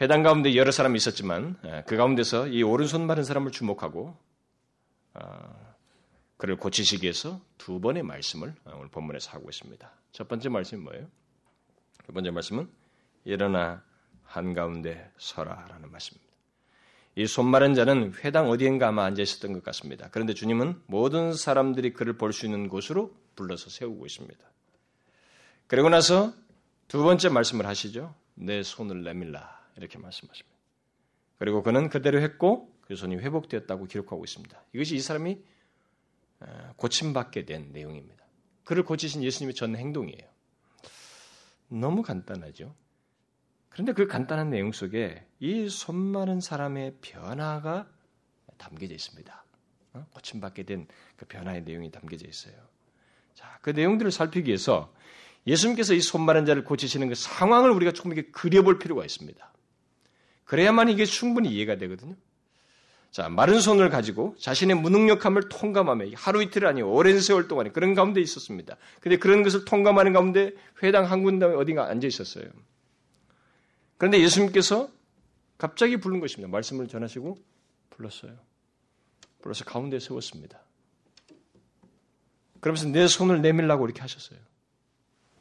회당 0.00 0.22
가운데 0.22 0.54
여러 0.54 0.70
사람이 0.70 0.96
있었지만 0.96 1.56
그 1.86 1.96
가운데서 1.96 2.48
이 2.48 2.62
오른손 2.62 3.06
마른 3.06 3.24
사람을 3.24 3.50
주목하고 3.50 4.16
어, 5.14 5.74
그를 6.36 6.56
고치시기 6.56 7.02
위해서 7.04 7.40
두 7.56 7.80
번의 7.80 8.04
말씀을 8.04 8.54
오늘 8.66 8.88
본문에서 8.88 9.30
하고 9.32 9.48
있습니다. 9.48 9.90
첫 10.12 10.28
번째 10.28 10.48
말씀이 10.50 10.80
뭐예요? 10.82 11.08
첫 12.06 12.12
번째 12.14 12.30
말씀은 12.30 12.68
일어나 13.24 13.82
한가운데 14.22 15.10
서라라는 15.18 15.90
말씀입니다. 15.90 16.28
이 17.16 17.26
손마른 17.26 17.74
자는 17.74 18.14
회당 18.22 18.48
어디엔가 18.48 18.88
아마 18.88 19.04
앉아 19.06 19.20
있었던 19.20 19.52
것 19.52 19.64
같습니다. 19.64 20.08
그런데 20.12 20.34
주님은 20.34 20.82
모든 20.86 21.32
사람들이 21.32 21.92
그를 21.92 22.16
볼 22.16 22.32
수 22.32 22.46
있는 22.46 22.68
곳으로 22.68 23.12
불러서 23.34 23.70
세우고 23.70 24.06
있습니다. 24.06 24.38
그리고 25.68 25.88
나서 25.88 26.32
두 26.88 27.02
번째 27.02 27.28
말씀을 27.28 27.66
하시죠. 27.66 28.14
내 28.34 28.62
손을 28.62 29.02
내밀라 29.04 29.66
이렇게 29.76 29.98
말씀하십니다. 29.98 30.58
그리고 31.38 31.62
그는 31.62 31.88
그대로 31.88 32.20
했고 32.20 32.74
그 32.82 32.96
손이 32.96 33.16
회복되었다고 33.16 33.84
기록하고 33.86 34.24
있습니다. 34.24 34.64
이것이 34.72 34.96
이 34.96 35.00
사람이 35.00 35.38
어, 36.40 36.72
고침받게 36.76 37.44
된 37.44 37.72
내용입니다. 37.72 38.24
그를 38.64 38.84
고치신 38.84 39.22
예수님의 39.22 39.54
전 39.54 39.76
행동이에요. 39.76 40.26
너무 41.68 42.02
간단하죠. 42.02 42.74
그런데 43.68 43.92
그 43.92 44.06
간단한 44.06 44.50
내용 44.50 44.72
속에 44.72 45.26
이 45.40 45.68
손 45.68 45.96
많은 45.96 46.40
사람의 46.40 46.96
변화가 47.02 47.88
담겨져 48.56 48.94
있습니다. 48.94 49.44
어? 49.94 50.06
고침받게 50.14 50.62
된 50.64 50.86
그 51.16 51.26
변화의 51.26 51.62
내용이 51.64 51.90
담겨져 51.90 52.26
있어요. 52.28 52.54
자, 53.34 53.58
그 53.60 53.70
내용들을 53.70 54.10
살피기 54.10 54.48
위해서 54.48 54.92
예수님께서 55.48 55.94
이 55.94 56.00
손 56.00 56.22
마른 56.22 56.44
자를 56.46 56.64
고치시는 56.64 57.08
그 57.08 57.14
상황을 57.14 57.70
우리가 57.70 57.92
조금 57.92 58.12
이렇게 58.12 58.30
그려볼 58.30 58.78
필요가 58.78 59.04
있습니다. 59.04 59.52
그래야만 60.44 60.88
이게 60.88 61.04
충분히 61.04 61.50
이해가 61.50 61.76
되거든요. 61.76 62.14
자, 63.10 63.28
마른 63.28 63.60
손을 63.60 63.88
가지고 63.88 64.36
자신의 64.38 64.76
무능력함을 64.76 65.48
통감하며 65.48 66.06
하루 66.14 66.42
이틀 66.42 66.66
아니고 66.66 66.92
오랜 66.94 67.20
세월 67.20 67.48
동안에 67.48 67.70
그런 67.70 67.94
가운데 67.94 68.20
있었습니다. 68.20 68.76
근데 69.00 69.16
그런 69.16 69.42
것을 69.42 69.64
통감하는 69.64 70.12
가운데 70.12 70.52
회당 70.82 71.10
한 71.10 71.22
군데 71.22 71.46
어딘가 71.46 71.88
앉아 71.88 72.06
있었어요. 72.06 72.44
그런데 73.96 74.20
예수님께서 74.20 74.88
갑자기 75.56 75.96
부른 75.96 76.20
것입니다. 76.20 76.50
말씀을 76.50 76.86
전하시고 76.86 77.38
불렀어요. 77.90 78.38
불러서 79.40 79.64
가운데 79.64 79.98
세웠습니다. 79.98 80.60
그러면서 82.60 82.88
내 82.88 83.06
손을 83.06 83.40
내밀라고 83.40 83.86
이렇게 83.86 84.00
하셨어요. 84.02 84.38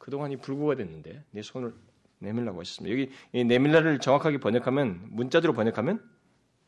그동안 0.07 0.31
이 0.31 0.37
불구가 0.37 0.75
됐는데 0.75 1.21
내 1.31 1.41
손을 1.41 1.73
내밀라고 2.19 2.61
하셨습니다. 2.61 2.97
여기 2.97 3.43
내밀라를 3.43 3.99
정확하게 3.99 4.37
번역하면 4.37 5.01
문자대로 5.09 5.51
번역하면 5.51 6.01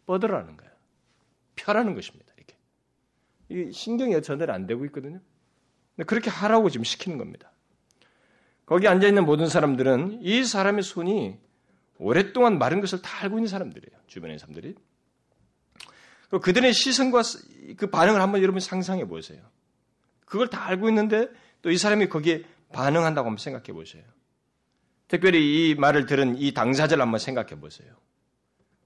뻗으라는 0.06 0.58
거예요. 0.58 0.74
펴라는 1.56 1.96
것입니다. 1.96 2.34
이렇게. 2.36 2.58
이 3.48 3.72
신경이 3.72 4.22
전달 4.24 4.52
안 4.52 4.68
되고 4.68 4.84
있거든요. 4.88 5.22
그렇게 6.06 6.30
하라고 6.30 6.70
지금 6.70 6.84
시키는 6.84 7.18
겁니다. 7.18 7.54
거기 8.66 8.90
앉아 8.90 9.08
있는 9.08 9.24
모든 9.24 9.48
사람들은 9.48 10.20
이 10.22 10.44
사람의 10.44 10.84
손이 10.84 11.40
오랫동안 11.98 12.60
마른 12.60 12.82
것을 12.82 13.02
다 13.02 13.24
알고 13.24 13.38
있는 13.38 13.48
사람들이에요. 13.48 14.02
주변의 14.08 14.38
사람들이. 14.38 14.76
그들의 16.42 16.74
시선과 16.74 17.22
그 17.78 17.88
반응을 17.88 18.20
한번 18.20 18.42
여러분 18.42 18.60
상상해 18.60 19.06
보세요. 19.08 19.42
그걸 20.26 20.50
다 20.50 20.68
알고 20.68 20.90
있는데 20.90 21.30
또 21.62 21.70
이 21.70 21.78
사람이 21.78 22.10
거기에 22.10 22.44
반응한다고 22.74 23.28
한번 23.28 23.38
생각해 23.38 23.74
보세요. 23.74 24.04
특별히 25.08 25.72
이 25.72 25.76
말을 25.76 26.06
들은 26.06 26.38
이 26.38 26.54
당사자를 26.54 27.02
한번 27.02 27.20
생각해 27.20 27.60
보세요. 27.60 27.96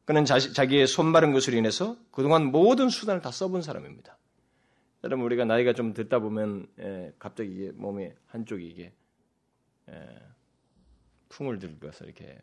그는 0.06 0.26
자기, 0.26 0.78
의 0.78 0.88
손마른 0.88 1.32
것으로 1.32 1.58
인해서 1.58 1.98
그동안 2.12 2.46
모든 2.46 2.90
수단을 2.90 3.22
다 3.22 3.32
써본 3.32 3.62
사람입니다. 3.62 4.18
여러분 5.04 5.26
우리가 5.26 5.46
나이가 5.46 5.74
좀 5.74 5.94
듣다 5.94 6.20
보면 6.20 6.68
예, 6.80 7.14
갑자기 7.20 7.52
이게 7.52 7.72
몸에 7.72 8.16
한쪽이 8.28 8.66
이게 8.66 8.94
예, 9.90 10.20
풍을 11.30 11.60
들고서 11.60 12.06
이렇게 12.06 12.38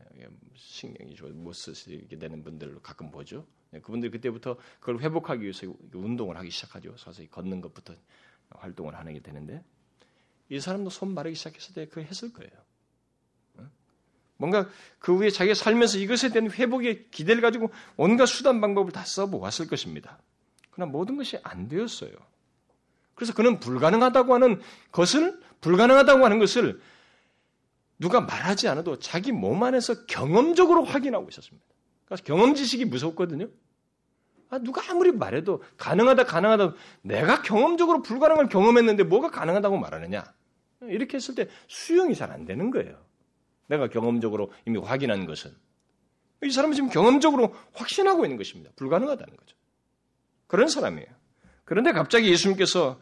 신경이 0.55 1.14
못 1.33 1.55
쓰시게 1.55 2.18
되는 2.18 2.42
분들로 2.42 2.81
가끔 2.81 3.11
보죠. 3.11 3.46
예, 3.72 3.81
그분들 3.81 4.11
그때부터 4.11 4.59
그걸 4.79 5.00
회복하기 5.00 5.42
위해서 5.42 5.66
운동을 5.92 6.37
하기 6.38 6.50
시작하죠. 6.50 6.96
서서히 6.98 7.29
걷는 7.29 7.61
것부터 7.61 7.94
활동을 8.50 8.94
하는 8.94 9.14
게 9.14 9.20
되는데 9.20 9.64
이 10.50 10.60
사람도 10.60 10.90
손 10.90 11.14
마르기 11.14 11.36
시작했을 11.36 11.74
때그 11.74 12.00
했을 12.00 12.32
거예요. 12.32 12.50
뭔가 14.36 14.68
그 14.98 15.14
후에 15.16 15.30
자기가 15.30 15.54
살면서 15.54 15.98
이것에 15.98 16.30
대한 16.30 16.50
회복의 16.50 17.10
기대를 17.10 17.42
가지고 17.42 17.70
온갖 17.96 18.26
수단 18.26 18.60
방법을 18.60 18.90
다 18.90 19.04
써보았을 19.04 19.68
것입니다. 19.68 20.18
그러나 20.70 20.90
모든 20.90 21.16
것이 21.16 21.38
안 21.42 21.68
되었어요. 21.68 22.10
그래서 23.14 23.34
그는 23.34 23.60
불가능하다고 23.60 24.32
하는 24.32 24.62
것을, 24.92 25.38
불가능하다고 25.60 26.24
하는 26.24 26.38
것을 26.38 26.80
누가 27.98 28.22
말하지 28.22 28.66
않아도 28.68 28.98
자기 28.98 29.30
몸 29.30 29.62
안에서 29.62 30.06
경험적으로 30.06 30.84
확인하고 30.84 31.28
있었습니다. 31.28 31.66
그래서 32.06 32.24
경험 32.24 32.54
지식이 32.54 32.86
무섭거든요. 32.86 33.46
아, 34.48 34.58
누가 34.58 34.90
아무리 34.90 35.12
말해도 35.12 35.62
가능하다, 35.76 36.24
가능하다, 36.24 36.74
내가 37.02 37.42
경험적으로 37.42 38.00
불가능을 38.00 38.48
경험했는데 38.48 39.04
뭐가 39.04 39.30
가능하다고 39.30 39.76
말하느냐. 39.76 40.24
이렇게 40.90 41.16
했을 41.16 41.35
때 41.35 41.48
수용이 41.68 42.14
잘 42.14 42.31
안 42.31 42.44
되는 42.44 42.70
거예요. 42.70 43.05
내가 43.66 43.88
경험적으로 43.88 44.53
이미 44.66 44.79
확인한 44.79 45.26
것은. 45.26 45.55
이 46.42 46.50
사람은 46.50 46.74
지금 46.74 46.88
경험적으로 46.90 47.55
확신하고 47.72 48.24
있는 48.24 48.37
것입니다. 48.37 48.70
불가능하다는 48.76 49.37
거죠. 49.37 49.57
그런 50.46 50.68
사람이에요. 50.68 51.09
그런데 51.64 51.92
갑자기 51.92 52.31
예수님께서 52.31 53.00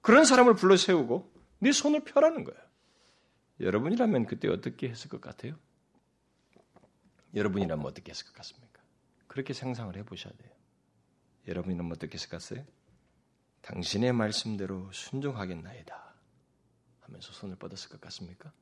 그런 0.00 0.24
사람을 0.24 0.54
불러 0.54 0.76
세우고 0.76 1.32
네 1.60 1.72
손을 1.72 2.00
펴라는 2.04 2.44
거예요. 2.44 2.60
여러분이라면 3.60 4.26
그때 4.26 4.48
어떻게 4.48 4.88
했을 4.88 5.08
것 5.08 5.20
같아요? 5.20 5.56
여러분이라면 7.34 7.84
어떻게 7.86 8.10
했을 8.10 8.26
것 8.26 8.34
같습니까? 8.34 8.80
그렇게 9.26 9.52
상상을 9.52 9.94
해보셔야 9.96 10.32
돼요. 10.34 10.50
여러분이라면 11.48 11.92
어떻게 11.92 12.14
했을 12.14 12.28
것 12.28 12.42
같아요? 12.42 12.66
당신의 13.62 14.12
말씀대로 14.12 14.90
순종하겠나이다 14.92 16.09
하면서 17.10 17.32
손을 17.32 17.56
뻗었을 17.56 17.90
것 17.90 18.00
같습니까? 18.00 18.52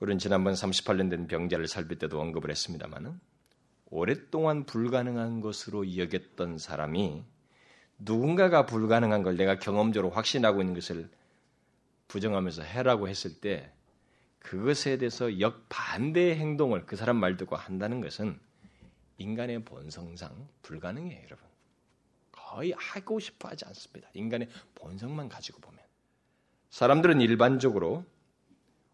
우리는 0.00 0.18
지난번 0.18 0.52
38년 0.54 1.08
된 1.08 1.26
병자를 1.28 1.68
살필 1.68 1.98
때도 1.98 2.20
언급을 2.20 2.50
했습니다만은 2.50 3.20
오랫동안 3.86 4.64
불가능한 4.64 5.40
것으로 5.40 5.96
여겼던 5.96 6.58
사람이 6.58 7.24
누군가가 7.98 8.66
불가능한 8.66 9.22
걸 9.22 9.36
내가 9.36 9.58
경험적으로 9.58 10.10
확신하고 10.10 10.60
있는 10.60 10.74
것을 10.74 11.08
부정하면서 12.08 12.62
해라고 12.62 13.08
했을 13.08 13.40
때 13.40 13.72
그것에 14.40 14.98
대해서 14.98 15.38
역반대의 15.38 16.36
행동을 16.36 16.84
그 16.84 16.96
사람 16.96 17.16
말 17.18 17.36
듣고 17.36 17.54
한다는 17.54 18.00
것은 18.00 18.40
인간의 19.18 19.64
본성상 19.64 20.48
불가능해요, 20.62 21.22
여러분. 21.24 21.46
거의 22.32 22.72
하고 22.72 23.20
싶어 23.20 23.50
하지 23.50 23.64
않습니다. 23.66 24.10
인간의 24.14 24.48
본성만 24.74 25.28
가지고 25.28 25.60
보면. 25.60 25.81
사람들은 26.72 27.20
일반적으로 27.20 28.04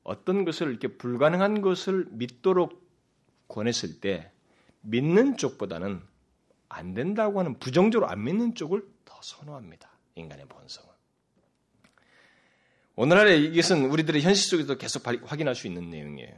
어떤 0.02 0.44
것을 0.44 0.68
이렇게 0.68 0.88
불가능한 0.88 1.62
것을 1.62 2.06
믿도록 2.10 2.86
권했을 3.46 4.00
때 4.00 4.30
믿는 4.82 5.36
쪽보다는 5.36 6.02
안 6.68 6.94
된다고 6.94 7.38
하는 7.38 7.58
부정적으로 7.58 8.10
안 8.10 8.24
믿는 8.24 8.54
쪽을 8.54 8.82
더 9.04 9.18
선호합니다. 9.22 9.90
인간의 10.16 10.46
본성은. 10.46 10.90
오늘날에 12.96 13.38
이것은 13.38 13.86
우리들의 13.86 14.22
현실 14.22 14.50
속에서 14.50 14.76
계속 14.76 15.06
확인할 15.06 15.54
수 15.54 15.66
있는 15.66 15.88
내용이에요. 15.88 16.34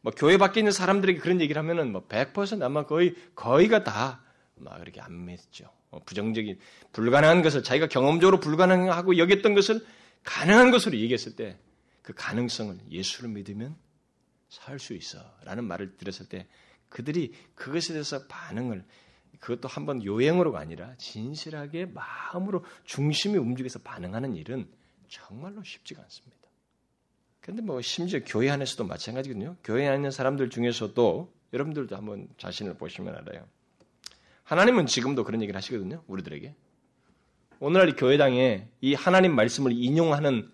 뭐 0.00 0.12
교회 0.16 0.38
밖에 0.38 0.60
있는 0.60 0.70
사람들에게 0.72 1.18
그런 1.18 1.40
얘기를 1.40 1.60
하면은 1.60 1.92
뭐 1.92 2.06
100% 2.06 2.62
아마 2.62 2.86
거의 2.86 3.14
거의가 3.34 3.84
다 3.84 4.24
막 4.56 4.78
그렇게 4.80 5.00
안 5.00 5.24
믿죠. 5.24 5.68
뭐 5.90 6.00
부정적인 6.04 6.58
불가능한 6.92 7.42
것을 7.42 7.62
자기가 7.62 7.88
경험적으로 7.88 8.40
불가능하고 8.40 9.18
여겼던 9.18 9.54
것을 9.54 9.84
가능한 10.24 10.70
것으로 10.70 10.96
얘기했을 10.98 11.36
때 11.36 11.58
그 12.04 12.12
가능성을 12.14 12.78
예수를 12.90 13.30
믿으면 13.30 13.76
살 14.50 14.78
수 14.78 14.94
있어 14.94 15.18
라는 15.42 15.64
말을 15.64 15.96
들었을 15.96 16.28
때 16.28 16.46
그들이 16.88 17.32
그것에 17.56 17.92
대해서 17.92 18.26
반응을 18.28 18.84
그것도 19.40 19.68
한번 19.68 20.04
요행으로가 20.04 20.60
아니라 20.60 20.94
진실하게 20.96 21.86
마음으로 21.86 22.64
중심이 22.84 23.36
움직여서 23.36 23.80
반응하는 23.80 24.36
일은 24.36 24.70
정말로 25.08 25.64
쉽지가 25.64 26.02
않습니다. 26.02 26.36
그런데 27.40 27.62
뭐 27.62 27.80
심지어 27.80 28.20
교회 28.24 28.50
안에서도 28.50 28.84
마찬가지거든요. 28.84 29.56
교회 29.64 29.86
안에 29.86 29.96
있는 29.96 30.10
사람들 30.10 30.50
중에서도 30.50 31.34
여러분들도 31.52 31.96
한번 31.96 32.28
자신을 32.38 32.76
보시면 32.76 33.14
알아요. 33.16 33.48
하나님은 34.44 34.86
지금도 34.86 35.24
그런 35.24 35.42
얘기를 35.42 35.56
하시거든요. 35.56 36.04
우리들에게. 36.06 36.54
오늘날 37.64 37.96
교회당에 37.96 38.68
이 38.82 38.92
하나님 38.92 39.34
말씀을 39.34 39.72
인용하는 39.72 40.50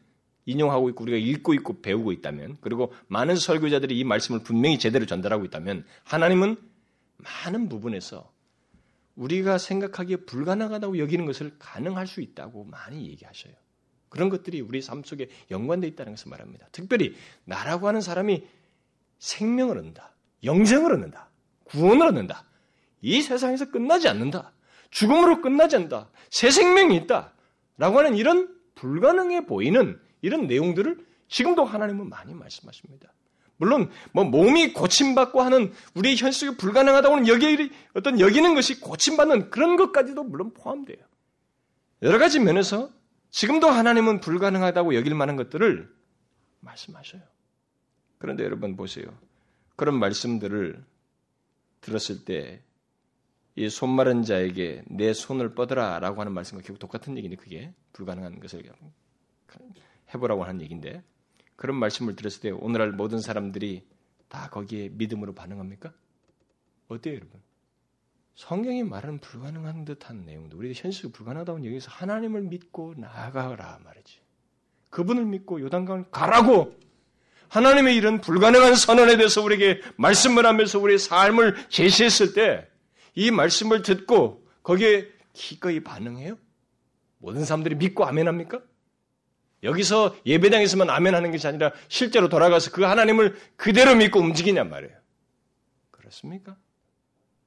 인용하고 0.46 0.90
있고 0.90 1.02
우리가 1.02 1.18
읽고 1.18 1.54
있고 1.54 1.82
배우고 1.82 2.12
있다면 2.12 2.58
그리고 2.60 2.92
많은 3.08 3.34
설교자들이 3.34 3.98
이 3.98 4.04
말씀을 4.04 4.44
분명히 4.44 4.78
제대로 4.78 5.06
전달하고 5.06 5.44
있다면 5.46 5.84
하나님은 6.04 6.56
많은 7.16 7.68
부분에서 7.68 8.32
우리가 9.16 9.58
생각하기에 9.58 10.18
불가능하다고 10.18 10.98
여기는 11.00 11.26
것을 11.26 11.56
가능할 11.58 12.06
수 12.06 12.20
있다고 12.20 12.62
많이 12.66 13.08
얘기하셔요. 13.08 13.54
그런 14.08 14.28
것들이 14.28 14.60
우리 14.60 14.80
삶 14.80 15.02
속에 15.02 15.30
연관되어 15.50 15.90
있다는 15.90 16.12
것을 16.12 16.30
말합니다. 16.30 16.68
특별히 16.70 17.16
나라고 17.44 17.88
하는 17.88 18.02
사람이 18.02 18.44
생명을 19.18 19.78
얻는다. 19.78 20.14
영생을 20.44 20.92
얻는다. 20.92 21.28
구원을 21.64 22.06
얻는다. 22.06 22.44
이 23.02 23.20
세상에서 23.20 23.72
끝나지 23.72 24.06
않는다. 24.06 24.52
죽음으로 24.90 25.40
끝나지 25.40 25.76
않는다. 25.76 26.08
새 26.30 26.50
생명이 26.50 26.96
있다. 26.96 27.32
라고 27.78 27.98
하는 27.98 28.16
이런 28.16 28.54
불가능해 28.74 29.46
보이는 29.46 29.98
이런 30.22 30.46
내용들을 30.46 31.06
지금도 31.28 31.64
하나님은 31.64 32.08
많이 32.08 32.34
말씀하십니다. 32.34 33.12
물론 33.56 33.90
뭐 34.12 34.24
몸이 34.24 34.72
고침받고 34.72 35.42
하는 35.42 35.72
우리의 35.94 36.16
현실이 36.16 36.56
불가능하다고 36.56 37.16
는 37.16 37.28
여기 37.28 37.70
어떤 37.94 38.18
여기는 38.18 38.54
것이 38.54 38.80
고침받는 38.80 39.50
그런 39.50 39.76
것까지도 39.76 40.24
물론 40.24 40.52
포함돼요. 40.54 40.98
여러 42.02 42.18
가지 42.18 42.40
면에서 42.40 42.90
지금도 43.30 43.68
하나님은 43.68 44.20
불가능하다고 44.20 44.94
여길 44.94 45.14
만한 45.14 45.36
것들을 45.36 45.94
말씀하셔요. 46.60 47.22
그런데 48.18 48.44
여러분 48.44 48.76
보세요. 48.76 49.06
그런 49.76 49.98
말씀들을 49.98 50.82
들었을 51.82 52.24
때 52.24 52.62
이 53.56 53.68
손마른 53.68 54.22
자에게 54.22 54.82
내 54.86 55.12
손을 55.12 55.54
뻗어라라고 55.54 56.20
하는 56.20 56.32
말씀과 56.32 56.62
결국 56.62 56.78
똑같은 56.78 57.16
얘기인데 57.16 57.36
그게 57.36 57.72
불가능한 57.92 58.40
것을 58.40 58.62
해보라고 60.14 60.44
하는 60.44 60.60
얘기인데 60.62 61.02
그런 61.56 61.76
말씀을 61.76 62.16
들었을 62.16 62.40
때 62.40 62.50
오늘날 62.50 62.92
모든 62.92 63.20
사람들이 63.20 63.84
다 64.28 64.48
거기에 64.48 64.90
믿음으로 64.90 65.34
반응합니까? 65.34 65.92
어때요, 66.88 67.16
여러분? 67.16 67.40
성경이 68.34 68.84
말하는 68.84 69.18
불가능한 69.18 69.84
듯한 69.84 70.24
내용도 70.24 70.56
우리 70.56 70.72
현실 70.74 71.12
불가능하다고 71.12 71.66
여기서 71.66 71.90
하나님을 71.90 72.42
믿고 72.42 72.94
나아가라 72.96 73.80
말이지. 73.84 74.20
그분을 74.88 75.26
믿고 75.26 75.60
요단강을 75.60 76.06
가라고 76.10 76.74
하나님의 77.48 77.96
이런 77.96 78.20
불가능한 78.20 78.76
선언에 78.76 79.16
대해서 79.16 79.42
우리에게 79.42 79.82
말씀을 79.96 80.46
하면서 80.46 80.78
우리의 80.78 80.98
삶을 80.98 81.68
제시했을 81.68 82.32
때 82.32 82.66
이 83.14 83.30
말씀을 83.30 83.82
듣고 83.82 84.46
거기에 84.62 85.08
기꺼이 85.32 85.80
반응해요? 85.80 86.38
모든 87.18 87.44
사람들이 87.44 87.74
믿고 87.76 88.04
아멘합니까? 88.06 88.62
여기서 89.62 90.16
예배당에서만 90.24 90.88
아멘하는 90.88 91.30
것이 91.32 91.46
아니라 91.46 91.72
실제로 91.88 92.28
돌아가서 92.28 92.70
그 92.70 92.82
하나님을 92.82 93.38
그대로 93.56 93.94
믿고 93.94 94.18
움직이냔 94.20 94.70
말이에요. 94.70 94.96
그렇습니까? 95.90 96.56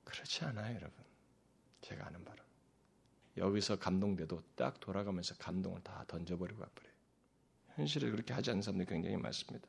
그렇지 0.03 0.45
않아요, 0.45 0.75
여러분. 0.75 0.93
제가 1.81 2.05
아는 2.05 2.23
바로. 2.23 2.37
여기서 3.37 3.79
감동돼도 3.79 4.43
딱 4.55 4.79
돌아가면서 4.79 5.33
감동을 5.39 5.81
다 5.81 6.05
던져버리고 6.07 6.59
가버려요. 6.59 6.93
현실에 7.77 8.11
그렇게 8.11 8.31
하지 8.33 8.51
않는 8.51 8.61
사람들이 8.61 8.87
굉장히 8.87 9.17
많습니다. 9.17 9.67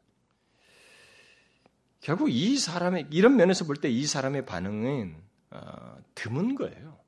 결국 2.02 2.28
이 2.30 2.58
사람의, 2.58 3.06
이런 3.10 3.36
면에서 3.36 3.64
볼 3.64 3.76
때 3.76 3.88
이 3.88 4.04
사람의 4.06 4.44
반응은 4.44 5.16
어, 5.54 5.96
드문 6.14 6.56
거예요. 6.56 6.98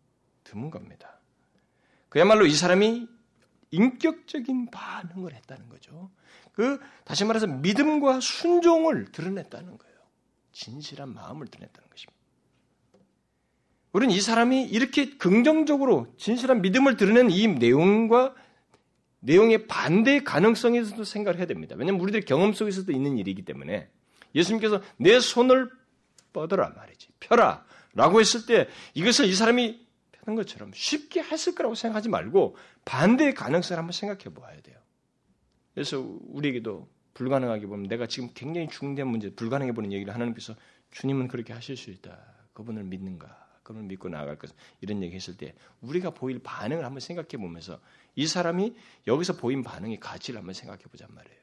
드문 0.45 0.71
겁니다. 0.71 1.21
그야말로 2.09 2.47
이 2.47 2.53
사람이 2.53 3.09
인격적인 3.73 4.71
반응을 4.71 5.35
했다는 5.35 5.69
거죠. 5.69 6.11
그, 6.53 6.81
다시 7.05 7.25
말해서 7.25 7.47
믿음과 7.47 8.21
순종을 8.21 9.13
드러냈다는 9.13 9.77
거예요. 9.77 9.97
진실한 10.53 11.13
마음을 11.13 11.49
드러냈다는 11.49 11.91
것입니다. 11.91 12.17
우리는 13.93 14.15
이 14.15 14.21
사람이 14.21 14.65
이렇게 14.65 15.17
긍정적으로 15.17 16.15
진실한 16.17 16.63
믿음을 16.63 16.97
드러낸 16.97 17.31
이 17.31 17.49
내용과 17.49 18.35
내용의 19.21 19.67
반대 19.67 20.23
가능성에서도 20.23 21.03
생각을 21.03 21.39
해야 21.39 21.47
됩니다. 21.47 21.75
왜냐하면 21.77 22.01
우리들 22.01 22.21
경험 22.21 22.53
속에서도 22.53 22.93
있는 22.93 23.19
일이기 23.19 23.43
때문에 23.43 23.89
예수님께서 24.35 24.83
내 24.99 25.19
손을 25.19 25.71
뻗어라 26.33 26.71
말이지 26.77 27.09
펴라 27.21 27.65
라고 27.97 28.21
했을 28.21 28.45
때 28.47 28.69
이것을 28.95 29.25
이 29.25 29.35
사람이 29.35 29.87
펴는 30.13 30.37
것처럼 30.37 30.71
쉽게 30.75 31.23
했을 31.23 31.55
거라고 31.55 31.75
생각하지 31.75 32.11
말고 32.11 32.57
반대의 32.85 33.35
가능성을 33.35 33.79
한번 33.79 33.93
생각해 33.93 34.35
보아야 34.35 34.61
돼요. 34.61 34.79
그래서 35.75 36.01
우리에게도 36.29 36.89
불가능하게 37.15 37.67
보면 37.67 37.89
내가 37.89 38.07
지금 38.07 38.29
굉장히 38.35 38.69
중대한 38.69 39.09
문제 39.09 39.35
불가능해 39.35 39.73
보는 39.73 39.93
얘기를 39.93 40.15
하나님께서 40.15 40.55
주님은 40.91 41.29
그렇게 41.29 41.55
하실 41.55 41.77
수 41.77 41.91
있다. 41.91 42.19
그분을 42.53 42.85
믿는가? 42.85 43.45
그걸 43.63 43.83
믿고 43.83 44.09
나아갈 44.11 44.39
것 44.39 44.55
이런 44.81 45.03
얘기 45.03 45.17
했을 45.17 45.37
때 45.37 45.55
우리가 45.81 46.11
보일 46.11 46.39
반응을 46.41 46.85
한번 46.85 47.01
생각해 47.01 47.31
보면서 47.39 47.81
이 48.15 48.27
사람이 48.27 48.77
여기서 49.07 49.37
보인 49.37 49.63
반응의 49.63 50.01
가치를 50.01 50.39
한번 50.39 50.53
생각해 50.53 50.83
보잔 50.85 51.09
말이에요. 51.13 51.39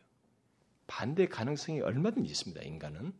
반대 0.86 1.28
가능성이 1.28 1.82
얼마든지 1.82 2.30
있습니다. 2.32 2.62
인간은 2.62 3.12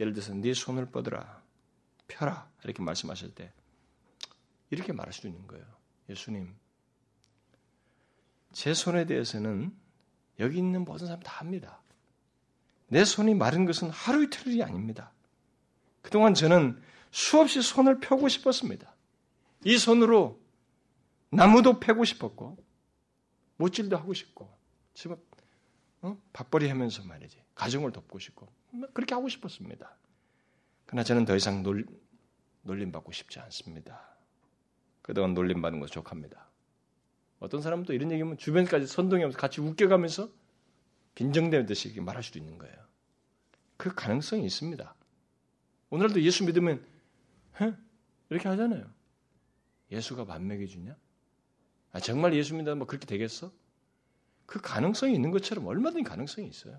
예를 0.00 0.12
들어서 0.12 0.34
네 0.34 0.52
손을 0.52 0.90
뻗어라 0.90 1.41
펴라 2.08 2.50
이렇게 2.64 2.82
말씀하실 2.82 3.34
때 3.34 3.52
이렇게 4.70 4.92
말할 4.92 5.12
수 5.12 5.26
있는 5.26 5.46
거예요. 5.46 5.64
예수님 6.08 6.54
제 8.52 8.74
손에 8.74 9.06
대해서는 9.06 9.74
여기 10.38 10.58
있는 10.58 10.84
모든 10.84 11.06
사람 11.06 11.20
다 11.20 11.40
합니다. 11.40 11.80
내 12.88 13.04
손이 13.04 13.34
마른 13.34 13.64
것은 13.64 13.90
하루 13.90 14.24
이틀 14.24 14.52
이 14.52 14.62
아닙니다. 14.62 15.12
그동안 16.02 16.34
저는 16.34 16.80
수없이 17.10 17.62
손을 17.62 18.00
펴고 18.00 18.28
싶었습니다. 18.28 18.94
이 19.64 19.78
손으로 19.78 20.40
나무도 21.30 21.80
패고 21.80 22.04
싶었고, 22.04 22.58
못질도 23.56 23.96
하고 23.96 24.12
싶고, 24.12 24.52
지금 24.92 25.16
어? 26.02 26.20
밥벌이 26.32 26.68
하면서 26.68 27.02
말이지 27.04 27.40
가정을 27.54 27.92
돕고 27.92 28.18
싶고 28.18 28.48
그렇게 28.92 29.14
하고 29.14 29.28
싶었습니다. 29.28 29.96
그러나 30.92 31.04
저는 31.04 31.24
더 31.24 31.34
이상 31.34 31.62
놀, 31.62 31.86
놀림받고 32.64 33.12
싶지 33.12 33.40
않습니다. 33.40 34.14
그동안 35.00 35.32
놀림받는 35.32 35.80
것이 35.80 35.90
족합니다. 35.90 36.50
어떤 37.38 37.62
사람은 37.62 37.86
또 37.86 37.94
이런 37.94 38.12
얘기하면 38.12 38.36
주변까지 38.36 38.86
선동하면서 38.86 39.38
같이 39.38 39.62
웃겨가면서 39.62 40.28
빈정대듯이 41.14 41.98
말할 41.98 42.22
수도 42.22 42.38
있는 42.38 42.58
거예요. 42.58 42.76
그 43.78 43.94
가능성이 43.94 44.44
있습니다. 44.44 44.94
오늘도 45.88 46.20
예수 46.20 46.44
믿으면 46.44 46.84
이렇게 48.28 48.48
하잖아요. 48.50 48.84
예수가 49.90 50.26
밥 50.26 50.42
먹여주냐? 50.42 50.94
아, 51.92 52.00
정말 52.00 52.34
예수 52.34 52.54
믿으면 52.54 52.76
뭐 52.76 52.86
그렇게 52.86 53.06
되겠어? 53.06 53.50
그 54.44 54.60
가능성이 54.60 55.14
있는 55.14 55.30
것처럼 55.30 55.66
얼마든지 55.66 56.04
가능성이 56.04 56.48
있어요. 56.48 56.78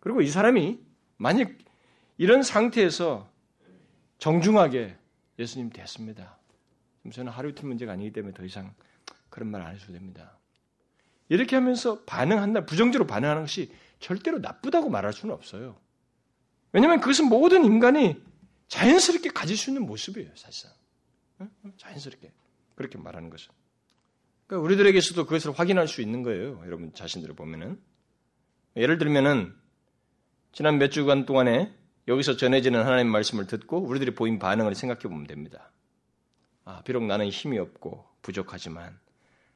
그리고 0.00 0.20
이 0.20 0.28
사람이 0.28 0.80
만약 1.16 1.52
이런 2.16 2.42
상태에서 2.42 3.28
정중하게 4.18 4.96
예수님 5.38 5.70
됐습니다. 5.70 6.38
저는 7.12 7.32
하루 7.32 7.50
이틀 7.50 7.66
문제가 7.66 7.92
아니기 7.92 8.12
때문에 8.12 8.32
더 8.34 8.44
이상 8.44 8.74
그런 9.28 9.50
말 9.50 9.62
안 9.62 9.74
해도 9.74 9.92
됩니다. 9.92 10.38
이렇게 11.28 11.56
하면서 11.56 12.02
반응한다, 12.04 12.66
부정적으로 12.66 13.06
반응하는 13.06 13.42
것이 13.42 13.72
절대로 13.98 14.38
나쁘다고 14.38 14.88
말할 14.90 15.12
수는 15.12 15.34
없어요. 15.34 15.76
왜냐하면 16.72 17.00
그것은 17.00 17.26
모든 17.26 17.64
인간이 17.64 18.22
자연스럽게 18.68 19.30
가질 19.30 19.56
수 19.56 19.70
있는 19.70 19.86
모습이에요, 19.86 20.30
사실상. 20.36 20.72
자연스럽게 21.76 22.32
그렇게 22.74 22.98
말하는 22.98 23.30
것은. 23.30 23.52
그러니까 24.46 24.64
우리들에게서도 24.64 25.24
그것을 25.24 25.52
확인할 25.52 25.88
수 25.88 26.00
있는 26.00 26.22
거예요. 26.22 26.62
여러분 26.66 26.92
자신들을 26.92 27.34
보면은 27.34 27.80
예를 28.76 28.98
들면은 28.98 29.54
지난 30.52 30.78
몇 30.78 30.90
주간 30.90 31.26
동안에 31.26 31.74
여기서 32.06 32.36
전해지는 32.36 32.84
하나님 32.84 33.08
말씀을 33.08 33.46
듣고 33.46 33.78
우리들이 33.78 34.14
보인 34.14 34.38
반응을 34.38 34.74
생각해 34.74 35.02
보면 35.02 35.26
됩니다. 35.26 35.70
아, 36.64 36.82
비록 36.82 37.04
나는 37.04 37.28
힘이 37.28 37.58
없고 37.58 38.04
부족하지만 38.22 38.98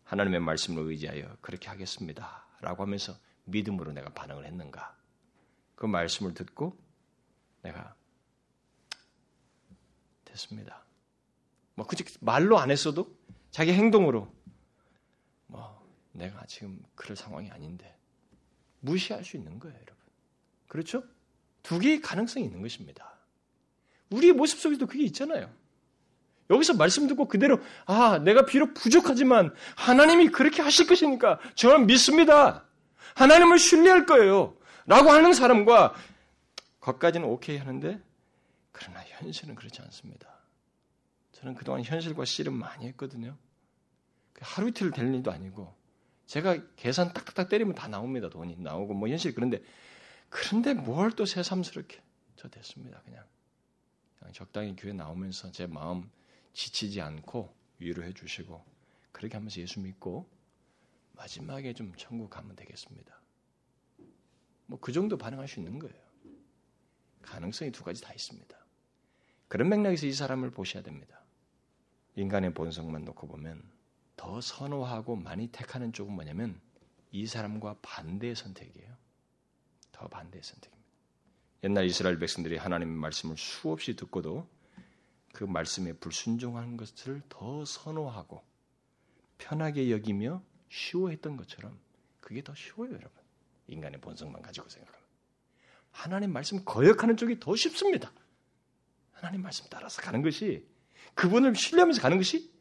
하나님의 0.05 0.41
말씀을 0.41 0.85
의지하여 0.85 1.37
그렇게 1.41 1.69
하겠습니다. 1.69 2.47
라고 2.61 2.83
하면서 2.83 3.15
믿음으로 3.45 3.93
내가 3.93 4.11
반응을 4.11 4.47
했는가? 4.47 4.97
그 5.75 5.87
말씀을 5.87 6.35
듣고 6.35 6.77
내가 7.63 7.95
됐습니다. 10.25 10.85
뭐 11.75 11.87
굳이 11.87 12.05
말로 12.21 12.59
안 12.59 12.71
했어도 12.71 13.17
자기 13.51 13.73
행동으로 13.73 14.33
뭐 15.47 15.87
내가 16.13 16.45
지금 16.47 16.83
그럴 16.95 17.17
상황이 17.17 17.51
아닌데 17.51 17.97
무시할 18.81 19.25
수 19.25 19.37
있는 19.37 19.59
거예요, 19.59 19.77
여러분. 19.77 19.97
그렇죠? 20.67 21.03
두 21.63 21.79
개의 21.79 22.01
가능성이 22.01 22.47
있는 22.47 22.63
것입니다. 22.63 23.19
우리의 24.11 24.33
모습 24.33 24.59
속에도 24.59 24.87
그게 24.87 25.05
있잖아요. 25.05 25.51
여기서 26.51 26.75
말씀 26.75 27.07
듣고 27.07 27.27
그대로 27.29 27.61
아 27.85 28.19
내가 28.19 28.47
비록 28.47 28.75
부족하지만 28.75 29.55
하나님이 29.77 30.29
그렇게 30.29 30.63
하실 30.63 30.87
것이니까 30.87 31.39
저는 31.55 31.87
믿습니다. 31.87 32.65
하나님을 33.15 33.59
신뢰할 33.59 34.07
거예요. 34.07 34.57
라고 34.87 35.11
하는 35.11 35.35
사람과 35.35 35.95
거기까지는 36.81 37.29
오케이 37.29 37.59
하는데 37.59 38.01
그러나 38.73 39.03
현실은 39.07 39.55
그렇지 39.55 39.83
않습니다. 39.83 40.29
저는 41.33 41.55
그동안 41.55 41.83
현실과 41.85 42.25
씨름 42.25 42.55
많이 42.55 42.87
했거든요. 42.89 43.37
그 44.33 44.41
하루 44.45 44.69
이틀 44.69 44.91
될 44.91 45.13
일도 45.15 45.31
아니고 45.31 45.75
제가 46.27 46.59
계산 46.77 47.13
딱딱딱 47.13 47.49
때리면 47.49 47.75
다 47.75 47.89
나옵니다. 47.89 48.29
돈이 48.29 48.57
나오고 48.59 48.95
뭐 48.95 49.09
현실 49.09 49.35
그런데 49.35 49.61
그런데 50.31 50.75
뭘 50.75 51.11
또 51.13 51.25
새삼스럽게 51.25 52.03
저 52.37 52.49
됐습니다. 52.49 53.01
그냥. 53.03 53.25
그냥 54.19 54.33
적당히 54.33 54.75
교회 54.77 54.93
나오면서 54.93 55.51
제 55.53 55.67
마음 55.67 56.11
지치지 56.53 57.01
않고 57.01 57.55
위로해 57.79 58.13
주시고 58.13 58.65
그렇게 59.13 59.37
하면서 59.37 59.61
예수 59.61 59.81
믿고 59.81 60.29
마지막에 61.13 61.73
좀 61.73 61.93
천국 61.97 62.31
가면 62.31 62.57
되겠습니다. 62.57 63.21
뭐 64.67 64.79
그 64.81 64.93
정도 64.93 65.17
반응할 65.17 65.49
수 65.49 65.61
있는 65.61 65.79
거예요. 65.79 65.97
가능성이 67.23 67.73
두 67.73 67.83
가지 67.85 68.03
다 68.03 68.13
있습니다. 68.13 68.57
그런 69.49 69.69
맥락에서 69.71 70.07
이 70.07 70.13
사람을 70.13 70.51
보셔야 70.51 70.83
됩니다. 70.83 71.23
인간의 72.17 72.53
본성만 72.55 73.05
놓고 73.05 73.29
보면 73.29 73.63
더 74.17 74.41
선호하고 74.41 75.17
많이 75.17 75.47
택하는 75.49 75.93
쪽은 75.93 76.13
뭐냐면 76.13 76.61
이 77.13 77.27
사람과 77.27 77.77
반대의 77.81 78.35
선택이에요. 78.37 78.97
더 79.99 80.07
반대의 80.07 80.43
선택입니다. 80.45 80.89
옛날 81.65 81.87
이스라엘 81.87 82.21
백성들이 82.21 82.57
하나님의 82.57 82.95
말씀을 82.95 83.37
수없이 83.37 83.97
듣고도 83.97 84.49
그 85.33 85.43
말씀에 85.43 85.93
불순종한 85.95 86.77
것을 86.77 87.21
더 87.29 87.65
선호하고 87.65 88.45
편하게 89.39 89.91
여기며 89.91 90.41
쉬워했던 90.69 91.37
것처럼 91.37 91.79
그게 92.21 92.45
더 92.45 92.55
쉬워요, 92.55 92.93
여러분. 92.93 93.11
인간의 93.67 94.01
본성만 94.01 94.41
가지고 94.41 94.69
생각하면. 94.69 95.07
하나님 95.91 96.33
말씀 96.33 96.65
거역하는 96.65 97.17
쪽이 97.17 97.41
더 97.41 97.57
쉽습니다. 97.57 98.13
하나님 99.13 99.43
말씀 99.43 99.67
따라서 99.69 100.01
가는 100.01 100.23
것이 100.23 100.65
그분을 101.15 101.57
신뢰하면서 101.57 102.01
가는 102.01 102.19
것이 102.19 102.53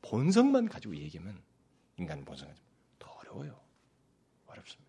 본성만 0.00 0.68
가지고 0.70 0.96
얘기하면 0.96 1.42
인간 1.98 2.24
본성 2.24 2.48
가지고 2.48 2.66
더 2.98 3.10
어려워요. 3.10 3.60
어렵습니다. 4.46 4.85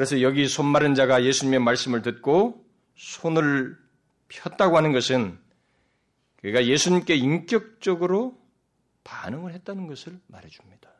그래서 0.00 0.22
여기 0.22 0.48
손 0.48 0.64
마른 0.64 0.94
자가 0.94 1.24
예수님의 1.24 1.58
말씀을 1.60 2.00
듣고 2.00 2.64
손을 2.96 3.76
폈다고 4.28 4.78
하는 4.78 4.92
것은 4.92 5.38
그가 6.36 6.64
예수님께 6.64 7.16
인격적으로 7.16 8.40
반응을 9.04 9.52
했다는 9.52 9.88
것을 9.88 10.18
말해줍니다. 10.28 10.90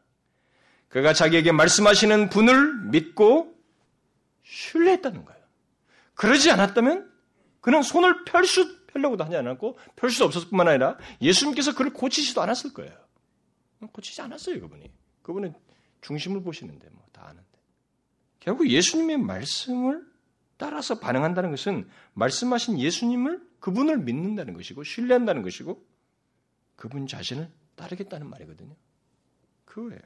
그가 0.90 1.14
자기에게 1.14 1.50
말씀하시는 1.50 2.28
분을 2.28 2.90
믿고 2.90 3.58
신뢰했다는 4.42 5.24
거예요. 5.24 5.40
그러지 6.12 6.50
않았다면 6.50 7.10
그는 7.62 7.82
손을 7.82 8.26
펼 8.26 8.44
수, 8.44 8.84
펴려고도 8.88 9.24
하지 9.24 9.34
않았고 9.34 9.78
펼수 9.96 10.24
없었을 10.26 10.50
뿐만 10.50 10.68
아니라 10.68 10.98
예수님께서 11.22 11.74
그를 11.74 11.94
고치지도 11.94 12.42
않았을 12.42 12.74
거예요. 12.74 12.92
고치지 13.92 14.20
않았어요, 14.20 14.60
그분이. 14.60 14.90
그분은 15.22 15.54
중심을 16.02 16.42
보시는데 16.42 16.86
뭐 16.90 17.06
다 17.14 17.22
아는데. 17.28 17.60
결국 18.40 18.68
예수님의 18.68 19.18
말씀을 19.18 20.05
따라서 20.57 20.98
반응한다는 20.98 21.50
것은 21.50 21.88
말씀하신 22.14 22.79
예수님을 22.79 23.40
그분을 23.61 23.98
믿는다는 23.98 24.55
것이고 24.55 24.83
신뢰한다는 24.83 25.42
것이고 25.42 25.83
그분 26.76 27.07
자신을 27.07 27.50
따르겠다는 27.76 28.29
말이거든요. 28.29 28.74
그거예요. 29.64 30.00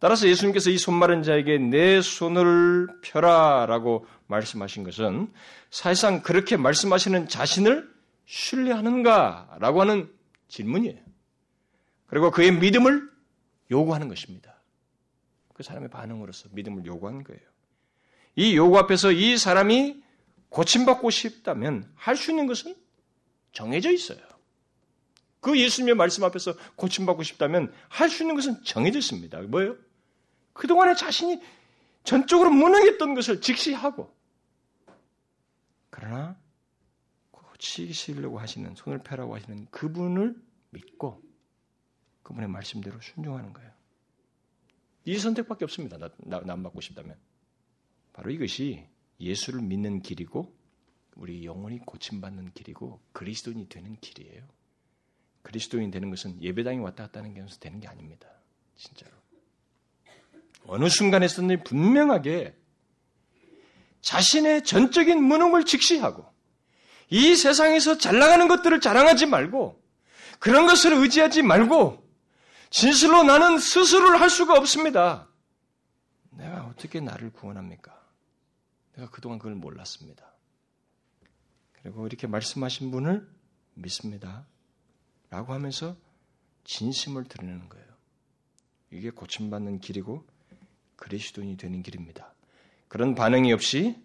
따라서 0.00 0.28
예수님께서 0.28 0.70
이 0.70 0.78
손마른 0.78 1.22
자에게 1.22 1.58
내 1.58 2.00
손을 2.00 2.86
펴라라고 3.02 4.06
말씀하신 4.28 4.84
것은 4.84 5.32
사실상 5.70 6.22
그렇게 6.22 6.56
말씀하시는 6.56 7.28
자신을 7.28 7.92
신뢰하는가라고 8.26 9.80
하는 9.80 10.12
질문이에요. 10.48 11.00
그리고 12.06 12.30
그의 12.30 12.52
믿음을 12.52 13.10
요구하는 13.70 14.08
것입니다. 14.08 14.57
그 15.58 15.64
사람의 15.64 15.90
반응으로서 15.90 16.50
믿음을 16.52 16.86
요구한 16.86 17.24
거예요. 17.24 17.42
이 18.36 18.56
요구 18.56 18.78
앞에서 18.78 19.10
이 19.10 19.36
사람이 19.36 20.00
고침받고 20.50 21.10
싶다면 21.10 21.92
할 21.96 22.14
수 22.16 22.30
있는 22.30 22.46
것은 22.46 22.76
정해져 23.50 23.90
있어요. 23.90 24.20
그 25.40 25.58
예수님의 25.58 25.96
말씀 25.96 26.22
앞에서 26.22 26.54
고침받고 26.76 27.24
싶다면 27.24 27.74
할 27.88 28.08
수 28.08 28.22
있는 28.22 28.36
것은 28.36 28.62
정해져 28.62 29.00
있습니다. 29.00 29.40
뭐예요? 29.42 29.76
그동안에 30.52 30.94
자신이 30.94 31.42
전적으로 32.04 32.50
무능했던 32.50 33.14
것을 33.14 33.40
직시하고 33.40 34.16
그러나 35.90 36.38
고치시려고 37.32 38.38
하시는 38.38 38.76
손을 38.76 38.98
펴라고 39.00 39.34
하시는 39.34 39.66
그분을 39.72 40.40
믿고 40.70 41.20
그분의 42.22 42.48
말씀대로 42.48 43.00
순종하는 43.00 43.52
거예요. 43.52 43.77
이 45.08 45.18
선택밖에 45.18 45.64
없습니다. 45.64 45.96
나, 45.96 46.10
나, 46.18 46.40
남 46.40 46.62
받고 46.62 46.82
싶다면. 46.82 47.16
바로 48.12 48.30
이것이 48.30 48.84
예수를 49.18 49.62
믿는 49.62 50.02
길이고 50.02 50.54
우리 51.16 51.46
영혼이 51.46 51.78
고침받는 51.78 52.52
길이고 52.52 53.00
그리스도인이 53.12 53.70
되는 53.70 53.96
길이에요. 54.02 54.42
그리스도인 55.40 55.90
되는 55.90 56.10
것은 56.10 56.42
예배당에 56.42 56.76
왔다 56.80 57.04
갔다 57.04 57.20
하는 57.20 57.32
게 57.32 57.42
되는 57.58 57.80
게 57.80 57.88
아닙니다. 57.88 58.28
진짜로. 58.76 59.12
어느 60.66 60.90
순간에서는 60.90 61.64
분명하게 61.64 62.54
자신의 64.02 64.64
전적인 64.64 65.22
무능을 65.22 65.64
직시하고 65.64 66.30
이 67.08 67.34
세상에서 67.34 67.96
잘 67.96 68.18
나가는 68.18 68.46
것들을 68.46 68.78
자랑하지 68.82 69.24
말고 69.24 69.82
그런 70.38 70.66
것을 70.66 70.92
의지하지 70.92 71.40
말고 71.40 72.07
진실로 72.70 73.22
나는 73.22 73.58
스스로를 73.58 74.20
할 74.20 74.30
수가 74.30 74.56
없습니다. 74.58 75.28
내가 76.30 76.66
어떻게 76.66 77.00
나를 77.00 77.32
구원합니까? 77.32 77.98
내가 78.94 79.10
그동안 79.10 79.38
그걸 79.38 79.54
몰랐습니다. 79.54 80.24
그리고 81.82 82.06
이렇게 82.06 82.26
말씀하신 82.26 82.90
분을 82.90 83.28
믿습니다. 83.74 84.46
라고 85.30 85.52
하면서 85.52 85.96
진심을 86.64 87.24
드러내는 87.24 87.68
거예요. 87.68 87.86
이게 88.90 89.10
고침받는 89.10 89.80
길이고 89.80 90.26
그리스도인이 90.96 91.56
되는 91.56 91.82
길입니다. 91.82 92.34
그런 92.88 93.14
반응이 93.14 93.52
없이 93.52 93.96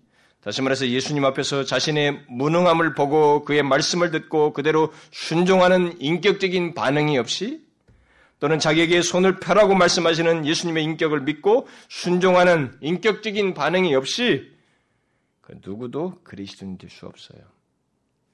다시 0.42 0.62
말해서 0.62 0.88
예수님 0.90 1.24
앞에서 1.24 1.64
자신의 1.64 2.26
무능함을 2.28 2.96
보고 2.96 3.46
그의 3.46 3.64
말씀을 3.64 4.12
듣고 4.12 4.52
그대로 4.52 4.92
순종하는 5.12 6.02
인격적인 6.02 6.74
반응이 6.74 7.18
없이 7.18 7.66
또는 8.44 8.60
자기에게 8.60 9.02
손을 9.02 9.40
펴라고 9.40 9.74
말씀하시는 9.74 10.46
예수님의 10.46 10.84
인격을 10.84 11.22
믿고 11.22 11.66
순종하는 11.88 12.78
인격적인 12.82 13.54
반응이 13.54 13.96
없이 13.96 14.52
그 15.40 15.62
누구도 15.66 16.20
그리스도인 16.26 16.78
될 16.78 16.90
수 16.90 17.06
없어요. 17.06 17.40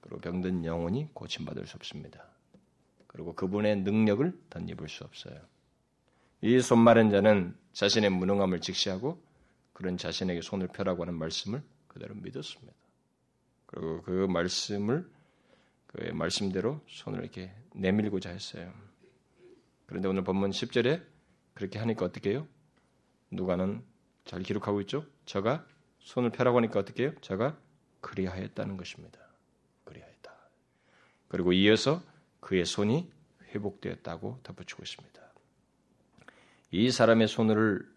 그리고 0.02 0.20
병든 0.20 0.66
영혼이 0.66 1.10
고침받을 1.14 1.68
수 1.68 1.76
없습니다. 1.76 2.26
그리고 3.06 3.36
그분의 3.36 3.82
능력을 3.82 4.34
덧입을 4.50 4.90
수 4.90 5.04
없어요. 5.04 5.40
이 6.42 6.60
손마른 6.60 7.12
자는 7.12 7.56
자신의 7.74 8.10
무능함을 8.10 8.62
직시하고 8.62 9.22
그런 9.74 9.96
자신에게 9.96 10.42
손을 10.42 10.70
펴라고 10.70 11.04
하는 11.04 11.14
말씀을 11.20 11.62
그대로 11.88 12.16
믿었습니다. 12.16 12.74
그리고 13.68 14.02
그 14.02 14.26
말씀을 14.28 15.08
그의 15.86 16.14
말씀대로 16.14 16.82
손을 16.88 17.20
이렇게 17.20 17.52
내밀고자 17.76 18.32
했어요. 18.32 18.89
그런데 19.90 20.08
오늘 20.08 20.24
본문 20.24 20.52
10절에 20.52 21.04
그렇게 21.56 21.80
하니까 21.80 22.06
어떻게 22.06 22.30
해요? 22.30 22.48
누가는 23.32 23.84
잘 24.24 24.44
기록하고 24.44 24.82
있죠? 24.82 25.04
저가 25.26 25.66
손을 25.98 26.30
펴라고 26.30 26.58
하니까 26.58 26.80
어떻게 26.80 27.04
해요? 27.04 27.14
저가 27.22 27.60
그리하였다는 28.02 28.78
것입니다. 28.78 29.20
그리하였다. 29.86 30.32
그리고 31.28 31.54
이어서 31.54 32.04
그의 32.40 32.66
손이 32.66 33.12
회복되었다고 33.48 34.42
덧붙이고 34.44 34.84
있습니다. 34.84 35.34
이 36.70 36.92
사람의 36.92 37.28
손을 37.28 37.92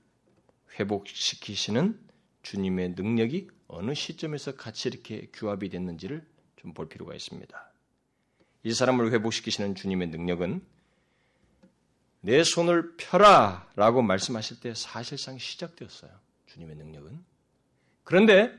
회복시키시는 0.80 2.00
주님의 2.40 2.94
능력이 2.96 3.50
어느 3.68 3.92
시점에서 3.92 4.56
같이 4.56 4.88
이렇게 4.88 5.28
규합이 5.30 5.68
됐는지를 5.68 6.26
좀 6.56 6.72
볼 6.72 6.88
필요가 6.88 7.14
있습니다. 7.14 7.72
이 8.62 8.72
사람을 8.72 9.12
회복시키시는 9.12 9.74
주님의 9.74 10.08
능력은 10.08 10.64
내 12.22 12.42
손을 12.44 12.96
펴라 12.96 13.68
라고 13.76 14.00
말씀하실 14.00 14.60
때 14.60 14.74
사실상 14.74 15.38
시작되었어요. 15.38 16.10
주님의 16.46 16.76
능력은. 16.76 17.18
그런데 18.04 18.52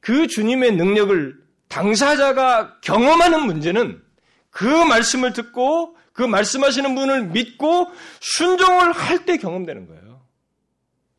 그 0.00 0.26
주님의 0.26 0.76
능력을 0.76 1.42
당사자가 1.68 2.80
경험하는 2.80 3.46
문제는 3.46 4.02
그 4.50 4.64
말씀을 4.64 5.32
듣고 5.32 5.96
그 6.12 6.22
말씀하시는 6.22 6.94
분을 6.94 7.28
믿고 7.28 7.90
순종을 8.20 8.92
할 8.92 9.24
때 9.24 9.38
경험되는 9.38 9.86
거예요. 9.86 10.22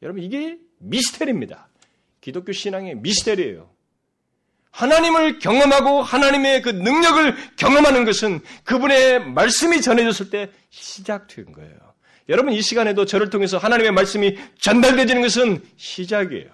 여러분 0.03 0.21
이게 0.23 0.59
미스테리입니다. 0.79 1.69
기독교 2.19 2.51
신앙의 2.51 2.95
미스테리예요. 2.97 3.69
하나님을 4.71 5.39
경험하고 5.39 6.01
하나님의 6.01 6.61
그 6.61 6.69
능력을 6.69 7.35
경험하는 7.57 8.05
것은 8.05 8.39
그분의 8.63 9.25
말씀이 9.25 9.81
전해졌을 9.81 10.29
때 10.29 10.49
시작된 10.69 11.51
거예요. 11.51 11.75
여러분 12.29 12.53
이 12.53 12.61
시간에도 12.61 13.05
저를 13.05 13.29
통해서 13.29 13.57
하나님의 13.57 13.91
말씀이 13.91 14.37
전달되지는 14.59 15.21
것은 15.21 15.63
시작이에요. 15.75 16.49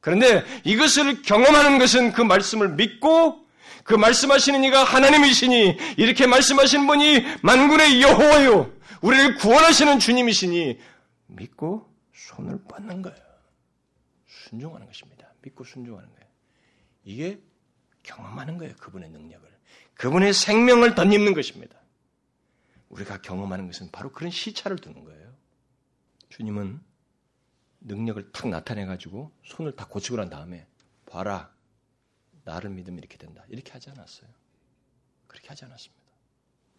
그런데 0.00 0.44
이것을 0.64 1.22
경험하는 1.22 1.78
것은 1.78 2.12
그 2.12 2.22
말씀을 2.22 2.70
믿고 2.70 3.46
그 3.84 3.94
말씀하시는 3.94 4.64
이가 4.64 4.82
하나님이시니 4.82 5.78
이렇게 5.96 6.26
말씀하시는 6.26 6.86
분이 6.86 7.24
만군의 7.42 8.02
여호와요 8.02 8.72
우리를 9.00 9.36
구원하시는 9.36 9.98
주님이시니 10.00 10.78
믿고 11.28 11.88
손을 12.12 12.58
뻗는 12.68 13.02
거예요. 13.02 13.18
순종하는 14.26 14.86
것입니다. 14.86 15.28
믿고 15.42 15.64
순종하는 15.64 16.08
거예요. 16.08 16.25
이게 17.06 17.40
경험하는 18.02 18.58
거예요. 18.58 18.74
그분의 18.76 19.08
능력을. 19.10 19.48
그분의 19.94 20.34
생명을 20.34 20.94
덧입는 20.94 21.32
것입니다. 21.32 21.80
우리가 22.90 23.22
경험하는 23.22 23.66
것은 23.66 23.90
바로 23.90 24.12
그런 24.12 24.30
시차를 24.30 24.76
두는 24.76 25.04
거예요. 25.04 25.34
주님은 26.28 26.80
능력을 27.80 28.32
탁 28.32 28.48
나타내가지고 28.48 29.32
손을 29.44 29.76
다 29.76 29.86
고치고 29.86 30.16
난 30.16 30.28
다음에 30.28 30.66
봐라. 31.06 31.54
나를 32.44 32.70
믿으면 32.70 32.98
이렇게 32.98 33.16
된다. 33.16 33.44
이렇게 33.48 33.72
하지 33.72 33.90
않았어요. 33.90 34.28
그렇게 35.28 35.48
하지 35.48 35.64
않았습니다. 35.64 36.04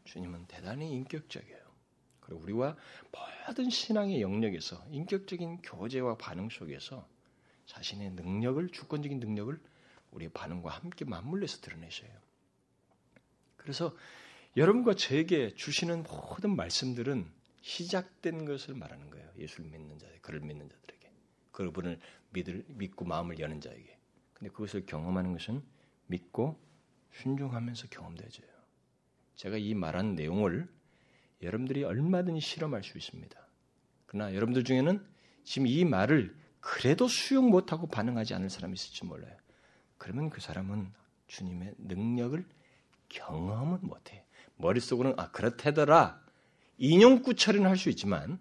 주님은 0.04 0.46
대단히 0.48 0.92
인격적이에요. 0.92 1.68
그리고 2.20 2.42
우리와 2.42 2.76
모든 3.48 3.70
신앙의 3.70 4.22
영역에서 4.22 4.86
인격적인 4.92 5.62
교제와 5.62 6.18
반응 6.18 6.50
속에서 6.50 7.08
자신의 7.66 8.12
능력을 8.12 8.70
주권적인 8.70 9.20
능력을 9.20 9.60
우리의 10.12 10.32
반응과 10.34 10.70
함께 10.70 11.06
맞물려서 11.06 11.62
드러내셔요. 11.62 12.10
그래서 13.56 13.96
여러분과 14.56 14.96
저에게 14.96 15.54
주시는 15.56 16.04
모든 16.04 16.56
말씀들은 16.56 17.30
시작된 17.62 18.46
것을 18.46 18.76
말하는 18.76 19.10
거예요. 19.10 19.30
예수를 19.38 19.70
믿는 19.70 20.00
자들, 20.00 20.22
그를 20.22 20.40
믿는 20.40 20.70
자들에게. 20.70 21.12
그분을 21.52 22.00
믿을, 22.32 22.66
믿고 22.68 23.06
마음을 23.06 23.40
여는 23.40 23.62
자에게. 23.62 23.98
근데 24.34 24.52
그것을 24.52 24.86
경험하는 24.86 25.34
것은 25.34 25.62
믿고 26.08 26.60
순종하면서 27.14 27.88
경험되져요. 27.90 28.48
제가 29.36 29.58
이 29.58 29.74
말한 29.74 30.16
내용을 30.16 30.68
여러분들이 31.42 31.84
얼마든지 31.84 32.42
실험할 32.42 32.84
수 32.84 32.98
있습니다. 32.98 33.48
그러나 34.06 34.34
여러분들 34.34 34.64
중에는 34.64 35.06
지금 35.44 35.68
이 35.68 35.86
말을 35.86 36.36
그래도 36.60 37.08
수용 37.08 37.50
못하고 37.50 37.88
반응하지 37.88 38.34
않을 38.34 38.50
사람이 38.50 38.74
있을지 38.74 39.06
몰라요. 39.06 39.36
그러면 39.98 40.30
그 40.30 40.42
사람은 40.42 40.92
주님의 41.28 41.74
능력을 41.78 42.46
경험은 43.10 43.80
못해. 43.82 44.24
머릿속으로는 44.58 45.20
아 45.20 45.32
그렇다더라. 45.32 46.20
인용구 46.78 47.36
처리는 47.36 47.68
할 47.68 47.78
수 47.78 47.90
있지만 47.90 48.40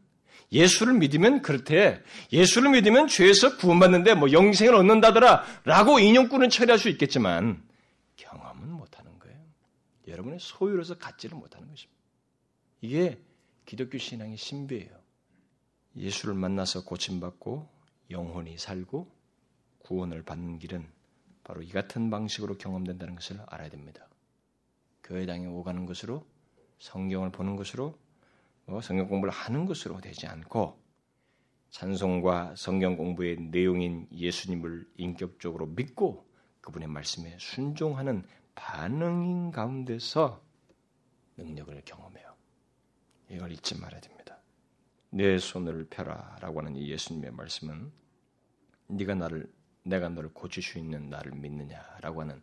예수를 0.53 0.95
믿으면 0.95 1.43
그렇대. 1.43 2.03
예수를 2.33 2.71
믿으면 2.71 3.09
죄에서 3.09 3.57
구원받는데 3.57 4.15
뭐 4.15 4.31
영생을 4.31 4.75
얻는다더라. 4.75 5.45
라고 5.65 5.99
인용구는 5.99 6.51
처리할 6.51 6.79
수 6.79 6.89
있겠지만 6.89 7.67
경험은 8.17 8.71
못하는 8.71 9.19
거예요. 9.19 9.39
여러분의 10.07 10.39
소유로서 10.41 10.99
갖지를 10.99 11.37
못하는 11.37 11.69
것입니다. 11.69 12.01
이게 12.81 13.19
기독교 13.65 13.99
신앙의 13.99 14.37
신비예요. 14.37 14.97
예수를 15.97 16.35
만나서 16.35 16.85
고침받고 16.85 17.69
영혼이 18.11 18.59
살고 18.59 19.11
구원을 19.79 20.23
받는 20.23 20.59
길은 20.59 20.87
바로 21.47 21.63
이 21.63 21.69
같은 21.69 22.11
방식으로 22.11 22.59
경험된다는 22.59 23.15
것을 23.15 23.41
알아야 23.47 23.69
됩니다. 23.71 24.09
교회당에 25.05 25.47
오가는 25.47 25.87
것으로 25.87 26.27
성경을 26.81 27.31
보는 27.31 27.55
것으로 27.55 27.97
뭐 28.65 28.81
성경 28.81 29.07
공부를 29.07 29.33
하는 29.33 29.65
것으로 29.65 30.01
되지 30.01 30.27
않고 30.27 30.77
찬송과 31.71 32.57
성경 32.57 32.97
공부의 32.97 33.37
내용인 33.37 34.09
예수님을 34.11 34.91
인격적으로 34.97 35.67
믿고 35.67 36.29
그분의 36.63 36.89
말씀에 36.89 37.37
순종하는 37.39 38.25
반응인 38.57 39.53
가운데서 39.53 40.43
능력을 41.37 41.81
경험해요. 41.85 42.35
이걸 43.31 43.53
잊지 43.53 43.79
말아야 43.81 44.01
됩니다. 44.01 44.37
내 45.11 45.39
손을 45.39 45.87
펴라라고 45.91 46.59
하는 46.59 46.75
이 46.75 46.91
예수님의 46.91 47.31
말씀은 47.31 47.93
네가 48.89 49.15
나를 49.15 49.49
내가 49.87 50.09
너를 50.09 50.31
고칠 50.33 50.63
수 50.63 50.79
있는 50.79 51.09
나를 51.09 51.33
믿느냐라고 51.33 52.23
하는 52.23 52.43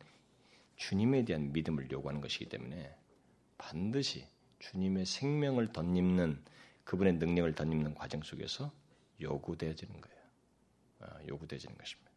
주님에 0.78 1.26
대한 1.26 1.52
믿음을 1.52 1.92
요구하는 1.92 2.22
것이기 2.22 2.48
때문에 2.48 2.96
반드시 3.58 4.26
주님의 4.60 5.06
생명을 5.06 5.74
덧입는 5.74 6.42
그분의 6.86 7.14
능력을 7.14 7.54
덧입는 7.54 7.96
과정 7.96 8.22
속에서 8.24 8.72
요구되어지는 9.22 10.02
거예요. 10.02 10.18
어, 11.00 11.28
요구되어지는 11.28 11.78
것입니다. 11.78 12.12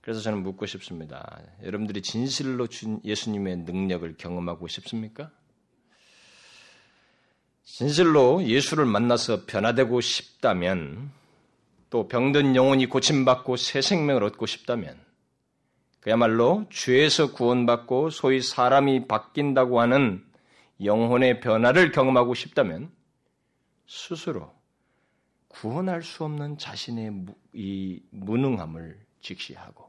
그래서 0.00 0.20
저는 0.20 0.42
묻고 0.42 0.66
싶습니다. 0.66 1.42
여러분들이 1.62 2.02
진실로 2.02 2.68
예수님의 3.04 3.58
능력을 3.58 4.16
경험하고 4.16 4.68
싶습니까? 4.68 5.32
진실로 7.64 8.44
예수를 8.44 8.84
만나서 8.84 9.46
변화되고 9.46 10.00
싶다면 10.00 11.10
또 11.94 12.08
병든 12.08 12.56
영혼이 12.56 12.86
고침받고 12.86 13.56
새 13.56 13.80
생명을 13.80 14.24
얻고 14.24 14.46
싶다면 14.46 14.98
그야말로 16.00 16.66
죄에서 16.68 17.30
구원받고 17.30 18.10
소위 18.10 18.42
사람이 18.42 19.06
바뀐다고 19.06 19.80
하는 19.80 20.26
영혼의 20.82 21.38
변화를 21.38 21.92
경험하고 21.92 22.34
싶다면 22.34 22.90
스스로 23.86 24.52
구원할 25.46 26.02
수 26.02 26.24
없는 26.24 26.58
자신의 26.58 27.26
이 27.52 28.02
무능함을 28.10 28.98
직시하고 29.20 29.88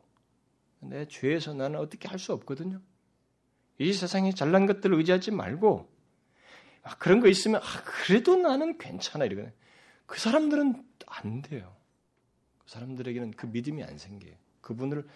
내 0.82 1.08
죄에서 1.08 1.56
나는 1.56 1.80
어떻게 1.80 2.08
할 2.08 2.20
수 2.20 2.34
없거든요. 2.34 2.82
이 3.80 3.94
세상에 3.94 4.32
잘난 4.32 4.68
것들을 4.68 4.96
의지하지 4.96 5.32
말고 5.32 5.90
아, 6.84 6.98
그런 6.98 7.20
거 7.20 7.28
있으면 7.30 7.62
아, 7.64 7.84
그래도 7.84 8.36
나는 8.36 8.78
괜찮아 8.78 9.26
이러거든. 9.26 9.52
그 10.06 10.20
사람들은 10.20 10.84
안 11.08 11.42
돼요. 11.42 11.76
그 12.66 12.72
사람들에게는 12.72 13.32
그 13.32 13.46
믿음이 13.46 13.84
안 13.84 13.98
생겨요. 13.98 14.36
그분을 14.62 15.08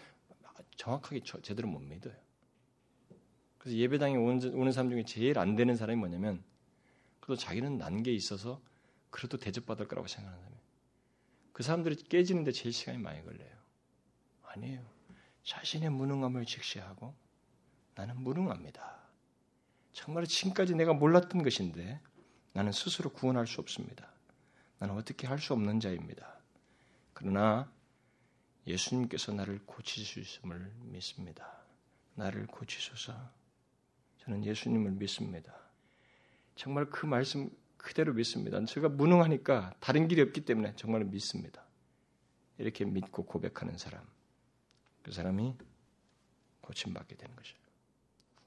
정확하게 0.78 1.22
제대로 1.42 1.68
못 1.68 1.80
믿어요. 1.80 2.14
그래서 3.58 3.78
예배당에 3.78 4.16
오는, 4.16 4.72
사람 4.72 4.90
중에 4.90 5.04
제일 5.04 5.38
안 5.38 5.56
되는 5.56 5.76
사람이 5.76 6.00
뭐냐면 6.00 6.44
그래도 7.20 7.36
자기는 7.36 7.78
난 7.78 8.04
게 8.04 8.14
있어서 8.14 8.62
그래도 9.10 9.38
대접받을 9.38 9.88
거라고 9.88 10.08
생각하는 10.08 10.40
사람이에요. 10.40 10.64
그 11.52 11.64
사람들이 11.64 11.96
깨지는데 11.96 12.52
제일 12.54 12.72
시간이 12.72 13.00
많이 13.00 13.24
걸려요. 13.26 13.50
아니에요. 14.44 14.82
자신의 15.44 15.90
무능함을 15.90 16.46
직시하고 16.46 17.14
나는 17.96 18.22
무능합니다. 18.22 19.00
정말 19.92 20.26
지금까지 20.26 20.76
내가 20.76 20.94
몰랐던 20.94 21.44
것인데 21.44 22.00
나는 22.54 22.72
스스로 22.72 23.10
구원할 23.12 23.46
수 23.48 23.60
없습니다. 23.60 24.10
나는 24.78 24.96
어떻게 24.96 25.28
할 25.28 25.40
수 25.40 25.54
없는 25.54 25.80
자입니다. 25.82 26.39
그러나 27.20 27.70
예수님께서 28.66 29.34
나를 29.34 29.60
고치실 29.66 30.06
수 30.06 30.20
있음을 30.22 30.72
믿습니다. 30.84 31.52
나를 32.16 32.48
고치소서. 32.48 33.14
저는 34.20 34.46
예수님을 34.46 34.92
믿습니다. 34.92 35.54
정말 36.56 36.90
그 36.90 37.06
말씀 37.06 37.50
그대로 37.76 38.14
믿습니다. 38.14 38.64
제가 38.64 38.88
무능하니까 38.88 39.76
다른 39.82 40.08
길이 40.08 40.22
없기 40.22 40.46
때문에 40.46 40.76
정말 40.78 41.04
믿습니다. 41.04 41.66
이렇게 42.58 42.86
믿고 42.86 43.26
고백하는 43.26 43.78
사람, 43.78 44.06
그 45.04 45.12
사람이 45.12 45.56
고침받게 46.62 47.16
되는 47.16 47.36
것이에요. 47.36 47.60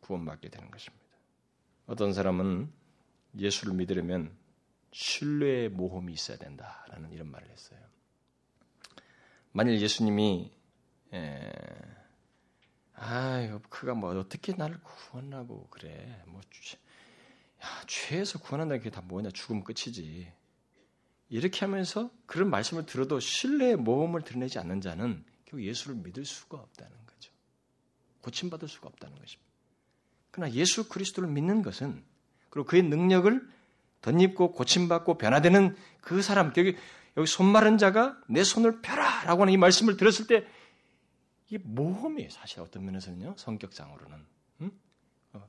구원받게 0.01 0.49
되는 0.49 0.71
것입니다. 0.71 1.05
어떤 1.87 2.15
사람은 2.15 2.73
예수를 3.39 3.75
믿으려면 3.75 4.35
신뢰의 4.93 5.69
모험이 5.69 6.15
있어야 6.15 6.39
된다라는 6.39 7.13
이런 7.13 7.31
말을 7.31 7.51
했어요. 7.51 7.81
만일 9.53 9.81
예수님이 9.81 10.51
에, 11.13 11.53
아, 12.95 13.59
그가 13.69 13.95
뭐 13.95 14.19
어떻게 14.19 14.53
나를 14.53 14.81
구원하고 14.83 15.67
그래? 15.71 16.23
뭐 16.27 16.41
야, 17.63 17.67
죄에서 17.87 18.39
구원한다는 18.41 18.83
게 18.83 18.91
다 18.91 19.01
뭐냐? 19.03 19.31
죽으면 19.31 19.65
끝이지. 19.65 20.33
이렇게 21.29 21.61
하면서 21.61 22.11
그런 22.27 22.51
말씀을 22.51 22.87
들어도 22.87 23.21
신뢰의 23.21 23.77
모험을 23.77 24.23
드러내지 24.23 24.59
않는 24.59 24.81
자는 24.81 25.25
결국 25.45 25.65
예수를 25.65 25.97
믿을 25.97 26.25
수가 26.25 26.59
없다는 26.59 26.93
거죠. 27.07 27.33
고침받을 28.21 28.69
수가 28.69 28.89
없다는 28.89 29.17
것입니다. 29.19 29.51
그러나 30.31 30.53
예수 30.55 30.89
그리스도를 30.89 31.29
믿는 31.31 31.63
것은 31.63 32.05
그리고 32.51 32.67
그의 32.67 32.83
능력을 32.83 33.49
덧입고 34.03 34.53
고침받고 34.53 35.17
변화되는 35.17 35.77
그 36.01 36.23
사람, 36.23 36.53
여기, 36.57 36.77
여기 37.17 37.27
손 37.27 37.47
마른 37.47 37.79
자가 37.79 38.19
내 38.29 38.43
손을 38.43 38.81
펴라! 38.81 39.25
라고 39.25 39.43
하는 39.43 39.53
이 39.53 39.57
말씀을 39.57 39.97
들었을 39.97 40.27
때 40.27 40.47
이게 41.49 41.59
모험이에요. 41.63 42.31
사실 42.31 42.61
어떤 42.61 42.85
면에서는요. 42.85 43.35
성격상으로는. 43.37 44.27
응? 44.63 44.71
어, 45.35 45.49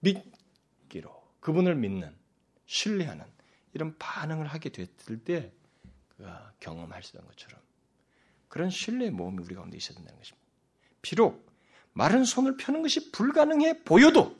믿기로. 0.00 1.20
그분을 1.40 1.74
믿는, 1.76 2.14
신뢰하는 2.66 3.24
이런 3.72 3.96
반응을 3.98 4.46
하게 4.46 4.70
됐을 4.70 5.22
때 5.24 5.52
그가 6.08 6.52
경험하시던 6.60 7.24
것처럼 7.26 7.60
그런 8.48 8.68
신뢰의 8.68 9.10
모험이 9.10 9.42
우리 9.42 9.54
가운데 9.54 9.76
있어야 9.76 9.96
된다는 9.96 10.18
것입니다. 10.18 10.46
비록 11.00 11.50
마른 11.92 12.24
손을 12.24 12.56
펴는 12.56 12.82
것이 12.82 13.10
불가능해 13.12 13.84
보여도 13.84 14.38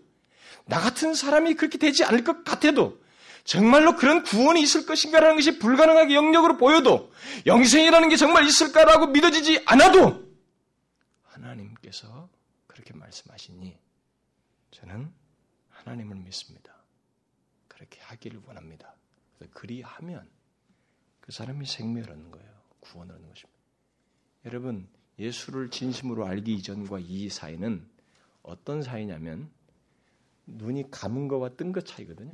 나 0.67 0.79
같은 0.81 1.15
사람이 1.15 1.55
그렇게 1.55 1.79
되지 1.79 2.05
않을 2.05 2.25
것 2.25 2.45
같아도 2.45 3.00
정말로 3.45 3.97
그런 3.97 4.23
구원이 4.23 4.61
있을 4.63 4.87
것인가라는 4.87 5.37
것이 5.37 5.59
불가능하게 5.59 6.15
영역으로 6.15 6.57
보여도 6.57 7.13
영생이라는 7.47 8.09
게 8.09 8.17
정말 8.17 8.45
있을까라고 8.45 9.09
믿어지지 9.09 9.63
않아도 9.67 10.29
하나님께서 11.25 12.29
그렇게 12.67 12.95
말씀하시니 12.95 13.79
저는 14.71 15.13
하나님을 15.69 16.17
믿습니다. 16.17 16.75
그렇게 17.69 18.01
하기를 18.03 18.43
원합니다. 18.47 18.95
그래서 19.39 19.53
그리하면 19.55 20.29
그 21.21 21.33
사람이 21.33 21.67
생명을 21.67 22.11
얻는 22.11 22.31
거예요. 22.31 22.51
구원을 22.81 23.15
얻는 23.15 23.29
것입니다. 23.29 23.61
여러분, 24.47 24.89
예수를 25.19 25.71
진심으로 25.71 26.27
알기 26.27 26.55
이전과 26.55 26.99
이 27.01 27.29
사이는 27.29 27.87
어떤 28.43 28.83
사이냐면 28.83 29.51
눈이 30.47 30.91
감은 30.91 31.29
거와 31.29 31.51
뜬것 31.51 31.87
차이거든요. 31.87 32.33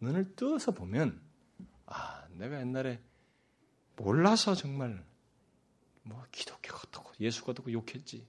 눈을 0.00 0.34
떠서 0.36 0.72
보면 0.72 1.20
아, 1.86 2.26
내가 2.32 2.60
옛날에 2.60 3.00
몰라서 3.96 4.54
정말 4.54 5.04
뭐 6.02 6.24
기독교가 6.30 6.80
어떻고 6.86 7.12
예수가 7.20 7.52
어떻고 7.52 7.72
욕했지. 7.72 8.26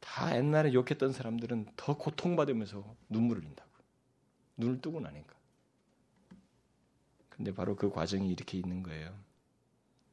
다 0.00 0.36
옛날에 0.36 0.74
욕했던 0.74 1.12
사람들은 1.12 1.66
더 1.76 1.96
고통받으면서 1.96 2.96
눈물을 3.08 3.42
흘린다고. 3.42 3.70
눈을 4.58 4.80
뜨고 4.80 5.00
나니까. 5.00 5.34
근데 7.30 7.52
바로 7.52 7.74
그 7.74 7.90
과정이 7.90 8.30
이렇게 8.30 8.58
있는 8.58 8.82
거예요. 8.82 9.18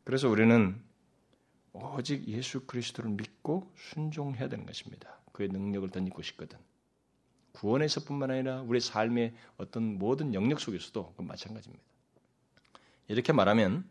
그래서 0.03 0.27
우리는 0.29 0.81
오직 1.73 2.27
예수 2.27 2.65
그리스도를 2.65 3.11
믿고 3.11 3.71
순종해야 3.75 4.49
되는 4.49 4.65
것입니다. 4.65 5.19
그의 5.31 5.49
능력을 5.49 5.89
덧입고 5.91 6.21
싶거든. 6.23 6.57
구원에서뿐만 7.53 8.31
아니라 8.31 8.61
우리 8.61 8.79
삶의 8.79 9.33
어떤 9.57 9.97
모든 9.97 10.33
영역 10.33 10.59
속에서도 10.59 11.13
그 11.15 11.21
마찬가지입니다. 11.21 11.83
이렇게 13.07 13.33
말하면 13.33 13.85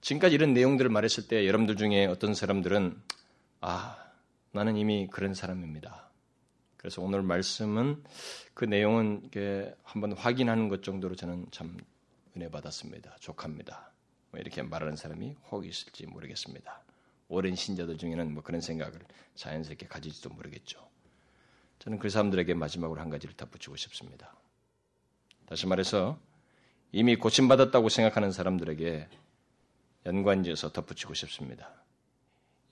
지금까지 0.00 0.34
이런 0.34 0.52
내용들을 0.52 0.90
말했을 0.90 1.28
때 1.28 1.46
여러분들 1.46 1.76
중에 1.76 2.06
어떤 2.06 2.34
사람들은 2.34 3.00
아 3.60 3.96
나는 4.50 4.76
이미 4.76 5.08
그런 5.10 5.34
사람입니다. 5.34 6.10
그래서 6.76 7.00
오늘 7.00 7.22
말씀은 7.22 8.02
그 8.54 8.64
내용은 8.64 9.30
한번 9.84 10.12
확인하는 10.12 10.68
것 10.68 10.82
정도로 10.82 11.14
저는 11.14 11.46
참 11.52 11.76
은혜 12.36 12.50
받았습니다. 12.50 13.16
족합니다. 13.20 13.92
뭐 14.32 14.40
이렇게 14.40 14.62
말하는 14.62 14.96
사람이 14.96 15.36
혹 15.50 15.66
있을지 15.66 16.06
모르겠습니다. 16.06 16.82
오랜 17.28 17.54
신자들 17.54 17.96
중에는 17.98 18.34
뭐 18.34 18.42
그런 18.42 18.60
생각을 18.60 18.98
자연스럽게 19.36 19.86
가질지도 19.86 20.30
모르겠죠. 20.30 20.91
저는 21.82 21.98
그 21.98 22.10
사람들에게 22.10 22.54
마지막으로 22.54 23.00
한 23.00 23.10
가지를 23.10 23.34
덧붙이고 23.36 23.74
싶습니다. 23.74 24.36
다시 25.46 25.66
말해서 25.66 26.16
이미 26.92 27.16
고침받았다고 27.16 27.88
생각하는 27.88 28.30
사람들에게 28.30 29.08
연관지어서 30.06 30.70
덧붙이고 30.70 31.14
싶습니다. 31.14 31.74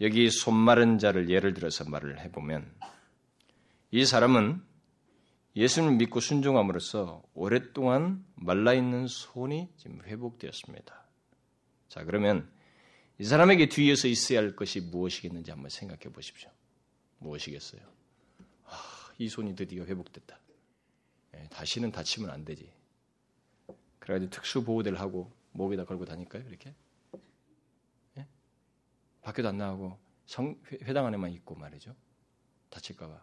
여기 0.00 0.30
손 0.30 0.54
마른 0.54 0.98
자를 0.98 1.28
예를 1.28 1.54
들어서 1.54 1.84
말을 1.90 2.20
해보면 2.20 2.72
이 3.90 4.04
사람은 4.04 4.62
예수님을 5.56 5.96
믿고 5.96 6.20
순종함으로써 6.20 7.24
오랫동안 7.34 8.24
말라있는 8.36 9.08
손이 9.08 9.70
지금 9.76 10.02
회복되었습니다. 10.04 11.04
자, 11.88 12.04
그러면 12.04 12.48
이 13.18 13.24
사람에게 13.24 13.68
뒤에서 13.70 14.06
있어야 14.06 14.38
할 14.38 14.54
것이 14.54 14.80
무엇이겠는지 14.80 15.50
한번 15.50 15.68
생각해 15.68 16.12
보십시오. 16.12 16.48
무엇이겠어요? 17.18 17.99
아, 19.20 19.22
이 19.22 19.28
손이 19.28 19.54
드디어 19.54 19.84
회복됐다. 19.84 20.40
예, 21.34 21.48
다시는 21.50 21.92
다치면 21.92 22.30
안 22.30 22.44
되지. 22.44 22.72
그래가지고 23.98 24.30
특수 24.30 24.64
보호대를 24.64 24.98
하고 24.98 25.30
목에다 25.52 25.84
걸고 25.84 26.06
다닐까요? 26.06 26.42
이렇게? 26.48 26.74
예? 28.16 28.26
밖에도 29.20 29.48
안 29.48 29.58
나가고 29.58 29.98
성, 30.24 30.58
회당 30.82 31.04
안에만 31.04 31.32
있고 31.32 31.54
말이죠. 31.54 31.94
다칠까봐. 32.70 33.22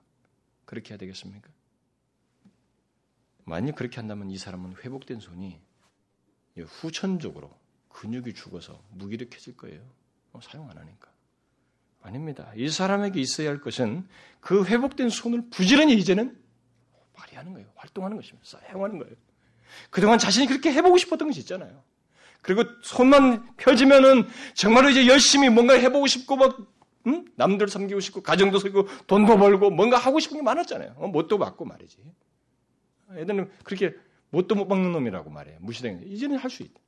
그렇게 0.65 0.91
해야 0.91 0.97
되겠습니까? 0.99 1.49
만약 3.45 3.75
그렇게 3.75 3.95
한다면 3.95 4.29
이 4.29 4.37
사람은 4.37 4.75
회복된 4.75 5.19
손이 5.19 5.59
후천적으로 6.59 7.57
근육이 7.89 8.35
죽어서 8.35 8.83
무기력해질 8.91 9.57
거예요. 9.57 9.89
어, 10.33 10.41
사용 10.41 10.69
안 10.69 10.77
하니까. 10.77 11.11
아닙니다. 12.01 12.51
이 12.55 12.69
사람에게 12.69 13.19
있어야 13.19 13.49
할 13.49 13.59
것은 13.59 14.07
그 14.39 14.65
회복된 14.65 15.09
손을 15.09 15.49
부지런히 15.49 15.93
이제는 15.95 16.37
발휘하는 17.13 17.53
거예요. 17.53 17.67
활동하는 17.75 18.15
것입니다. 18.17 18.47
사용하는 18.47 18.99
거예요. 18.99 19.13
그동안 19.89 20.17
자신이 20.17 20.47
그렇게 20.47 20.71
해보고 20.71 20.97
싶었던 20.97 21.27
것이 21.27 21.39
있잖아요. 21.41 21.83
그리고 22.41 22.63
손만 22.83 23.55
펴지면은 23.57 24.27
정말로 24.53 24.89
이제 24.89 25.07
열심히 25.07 25.49
뭔가 25.49 25.73
해보고 25.73 26.07
싶고 26.07 26.35
막 26.37 26.57
응? 27.07 27.25
남들 27.35 27.67
섬기고 27.67 27.99
싶고 27.99 28.21
가정도 28.21 28.59
섬기고 28.59 28.87
돈도 29.07 29.37
벌고 29.37 29.69
뭔가 29.71 29.97
하고 29.97 30.19
싶은 30.19 30.37
게 30.37 30.43
많았잖아요. 30.43 30.93
어, 30.97 31.07
못도 31.07 31.37
받고 31.39 31.65
말이지. 31.65 31.97
애들은 33.15 33.49
그렇게 33.63 33.95
못도 34.29 34.55
못 34.55 34.67
박는 34.67 34.91
놈이라고 34.91 35.29
말해요. 35.29 35.57
무시당해. 35.61 36.01
이제는 36.05 36.37
할 36.37 36.49
수 36.51 36.63
있다. 36.63 36.79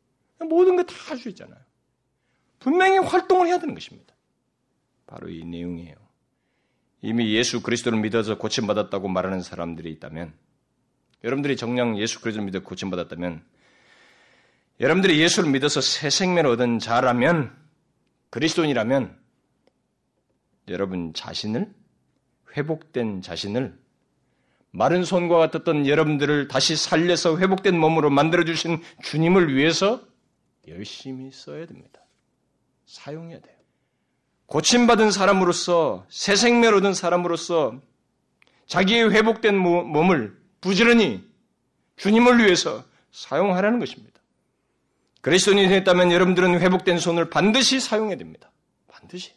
모든 0.46 0.76
거 0.76 0.84
다 0.84 0.94
할 1.10 1.18
수 1.18 1.30
있잖아요. 1.30 1.60
분명히 2.60 2.98
활동을 3.00 3.48
해야 3.48 3.60
되는 3.60 3.74
것입니다. 3.74 4.14
바로 5.10 5.28
이 5.28 5.44
내용이에요. 5.44 5.96
이미 7.02 7.34
예수 7.34 7.64
그리스도를 7.64 8.00
믿어서 8.00 8.38
고침받았다고 8.38 9.08
말하는 9.08 9.42
사람들이 9.42 9.90
있다면, 9.94 10.34
여러분들이 11.24 11.58
정녕 11.58 11.98
예수 11.98 12.22
그리스도를 12.22 12.46
믿어 12.46 12.60
고침받았다면, 12.62 13.44
여러분들이 14.80 15.20
예수를 15.20 15.50
믿어서 15.50 15.82
새 15.82 16.12
생명을 16.12 16.52
얻은 16.52 16.78
자라면, 16.78 17.56
그리스도인이라면, 18.30 19.18
여러분 20.68 21.14
자신을, 21.14 21.74
회복된 22.56 23.24
자신을 23.24 23.80
마른 24.72 25.04
손과 25.04 25.38
같았던 25.38 25.88
여러분들을 25.88 26.48
다시 26.48 26.76
살려서 26.76 27.40
회복된 27.40 27.80
몸으로 27.80 28.12
만들어주신 28.12 28.82
주님을 29.04 29.56
위해서 29.56 30.04
열심히 30.68 31.32
써야 31.32 31.66
됩니다. 31.66 32.02
사용해야 32.86 33.40
돼요. 33.40 33.59
고침받은 34.50 35.12
사람으로서, 35.12 36.06
새 36.10 36.36
생명 36.36 36.74
얻은 36.76 36.96
사람으로서 36.96 37.80
자기의 38.66 39.12
회복된 39.12 39.56
몸을 39.56 40.36
부지런히 40.60 41.24
주님을 41.98 42.40
위해서 42.40 42.84
사용하라는 43.12 43.80
것입니다. 43.80 44.20
그리스도인이 45.22 45.68
됐다면 45.68 46.12
여러분들은 46.12 46.60
회복된 46.60 46.98
손을 46.98 47.30
반드시 47.30 47.80
사용해야 47.80 48.18
됩니다. 48.18 48.52
반드시. 48.88 49.34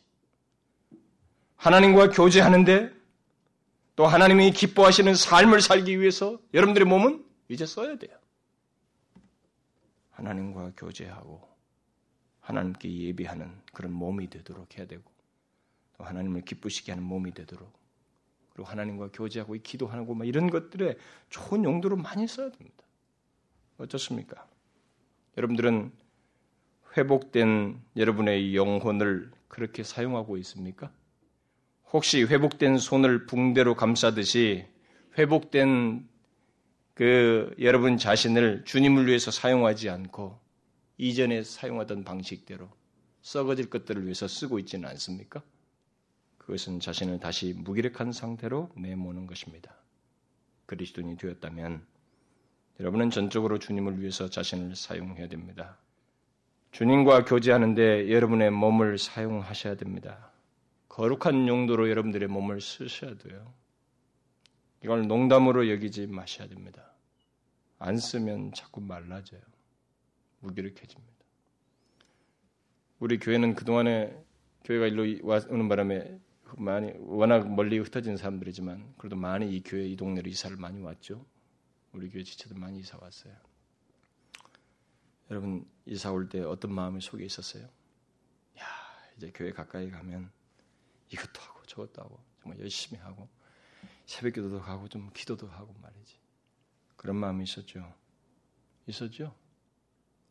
하나님과 1.56 2.08
교제하는데 2.10 2.90
또 3.96 4.06
하나님이 4.06 4.52
기뻐하시는 4.52 5.14
삶을 5.14 5.60
살기 5.60 6.00
위해서 6.00 6.38
여러분들의 6.54 6.88
몸은 6.88 7.22
이제 7.48 7.66
써야 7.66 7.96
돼요. 7.96 8.16
하나님과 10.12 10.72
교제하고 10.76 11.51
하나님께 12.42 12.92
예비하는 12.92 13.50
그런 13.72 13.92
몸이 13.92 14.28
되도록 14.28 14.76
해야 14.76 14.86
되고 14.86 15.02
또 15.96 16.04
하나님을 16.04 16.42
기쁘시게 16.42 16.92
하는 16.92 17.04
몸이 17.04 17.32
되도록 17.32 17.72
그리고 18.52 18.68
하나님과 18.68 19.10
교제하고 19.12 19.54
기도하고 19.54 20.14
막 20.14 20.26
이런 20.26 20.50
것들에 20.50 20.96
좋은 21.30 21.64
용도로 21.64 21.96
많이 21.96 22.26
써야 22.26 22.50
됩니다. 22.50 22.84
어떻습니까? 23.78 24.46
여러분들은 25.38 25.92
회복된 26.96 27.80
여러분의 27.96 28.54
영혼을 28.54 29.30
그렇게 29.48 29.82
사용하고 29.82 30.36
있습니까? 30.38 30.92
혹시 31.92 32.24
회복된 32.24 32.78
손을 32.78 33.26
붕대로 33.26 33.74
감싸듯이 33.74 34.66
회복된 35.16 36.08
그 36.94 37.54
여러분 37.60 37.96
자신을 37.96 38.64
주님을 38.64 39.06
위해서 39.06 39.30
사용하지 39.30 39.88
않고 39.88 40.41
이전에 40.98 41.42
사용하던 41.42 42.04
방식대로 42.04 42.68
썩어질 43.22 43.70
것들을 43.70 44.04
위해서 44.04 44.28
쓰고 44.28 44.58
있지는 44.58 44.88
않습니까? 44.90 45.42
그것은 46.38 46.80
자신을 46.80 47.20
다시 47.20 47.54
무기력한 47.56 48.12
상태로 48.12 48.70
내모는 48.76 49.26
것입니다. 49.26 49.74
그리스도인이 50.66 51.16
되었다면 51.16 51.84
여러분은 52.80 53.10
전적으로 53.10 53.58
주님을 53.58 54.00
위해서 54.00 54.28
자신을 54.28 54.74
사용해야 54.74 55.28
됩니다. 55.28 55.78
주님과 56.72 57.26
교제하는데 57.26 58.10
여러분의 58.10 58.50
몸을 58.50 58.98
사용하셔야 58.98 59.76
됩니다. 59.76 60.32
거룩한 60.88 61.46
용도로 61.46 61.90
여러분들의 61.90 62.28
몸을 62.28 62.60
쓰셔야 62.60 63.16
돼요. 63.18 63.52
이걸 64.82 65.06
농담으로 65.06 65.70
여기지 65.70 66.06
마셔야 66.06 66.48
됩니다. 66.48 66.90
안 67.78 67.98
쓰면 67.98 68.52
자꾸 68.52 68.80
말라져요. 68.80 69.40
무기력해집니다. 70.42 71.12
우리 72.98 73.18
교회는 73.18 73.54
그동안에 73.54 74.16
교회가 74.64 74.86
일로 74.86 75.02
오는 75.48 75.68
바람에 75.68 76.20
많이 76.58 76.92
워낙 76.98 77.52
멀리 77.52 77.78
흩어진 77.78 78.16
사람들이지만 78.16 78.94
그래도 78.98 79.16
많이 79.16 79.56
이 79.56 79.62
교회 79.62 79.86
이 79.86 79.96
동네로 79.96 80.28
이사를 80.28 80.56
많이 80.56 80.80
왔죠. 80.80 81.24
우리 81.92 82.10
교회 82.10 82.22
지체들 82.22 82.56
많이 82.58 82.78
이사 82.78 82.98
왔어요. 83.00 83.34
여러분 85.30 85.66
이사 85.86 86.12
올 86.12 86.28
때 86.28 86.40
어떤 86.40 86.72
마음이 86.74 87.00
속에 87.00 87.24
있었어요? 87.24 87.64
야 88.58 88.64
이제 89.16 89.30
교회 89.34 89.50
가까이 89.52 89.90
가면 89.90 90.30
이것도 91.10 91.40
하고 91.40 91.62
저것도 91.66 92.02
하고 92.02 92.20
정말 92.42 92.60
열심히 92.60 93.00
하고 93.00 93.28
새벽기도도 94.06 94.60
가고 94.60 94.88
좀 94.88 95.10
기도도 95.14 95.48
하고 95.48 95.74
말이지 95.80 96.18
그런 96.96 97.16
마음이 97.16 97.44
있었죠. 97.44 97.92
있었죠. 98.86 99.34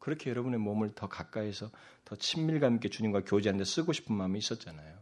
그렇게 0.02 0.32
여러분의 0.32 0.60
몸을 0.60 0.96
더 0.96 1.08
가까이서 1.08 1.70
더 2.06 2.16
친밀감 2.16 2.76
있게 2.76 2.90
주님과 2.90 3.24
교제하는데 3.24 3.64
쓰고 3.64 3.94
싶은 3.94 4.16
마음이 4.16 4.40
있었잖아요. 4.40 4.98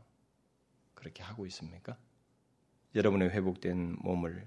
그렇게 0.93 1.23
하고 1.23 1.45
있습니까? 1.47 1.97
여러분의 2.93 3.29
회복된 3.29 3.95
몸을 4.01 4.45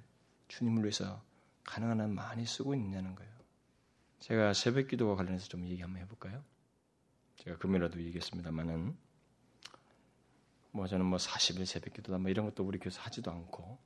주님을 0.49 0.83
위해서 0.83 1.25
가능한 1.65 2.03
한 2.03 2.15
많이 2.15 2.45
쓰고 2.45 2.75
있느냐는 2.75 3.15
거예요. 3.15 3.33
제가 4.21 4.53
새벽 4.53 4.89
기도와 4.89 5.17
관련해서 5.17 5.49
좀 5.49 5.67
얘기 5.67 5.81
한번 5.81 6.03
해볼까요? 6.03 6.45
제가 7.37 7.57
금요일에도 7.57 7.99
얘기했습니다만은 8.03 8.95
뭐 10.73 10.87
저는 10.87 11.07
뭐 11.07 11.17
40일 11.17 11.65
새벽 11.65 11.95
기도다 11.95 12.19
뭐 12.19 12.31
이런 12.31 12.45
것도 12.45 12.63
우리 12.63 12.79
교회에서 12.79 13.01
하지도 13.01 13.31
않고 13.31 13.63
뭐 13.63 13.79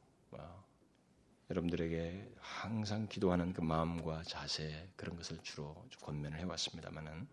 여러분들에게 1.51 2.33
항상 2.39 3.07
기도하는 3.09 3.53
그 3.53 3.61
마음과 3.61 4.25
자세 4.25 4.89
그런 4.97 5.17
것을 5.17 5.39
주로 5.43 5.75
권면을 6.03 6.39
해왔습니다만은 6.41 7.29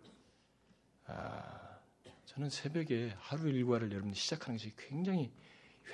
아, 1.06 1.80
저는 2.26 2.50
새벽에 2.50 3.16
하루 3.18 3.50
일과를 3.50 3.92
여러분들 3.92 4.16
시작하는 4.16 4.58
것이 4.58 4.72
굉장히 4.78 5.32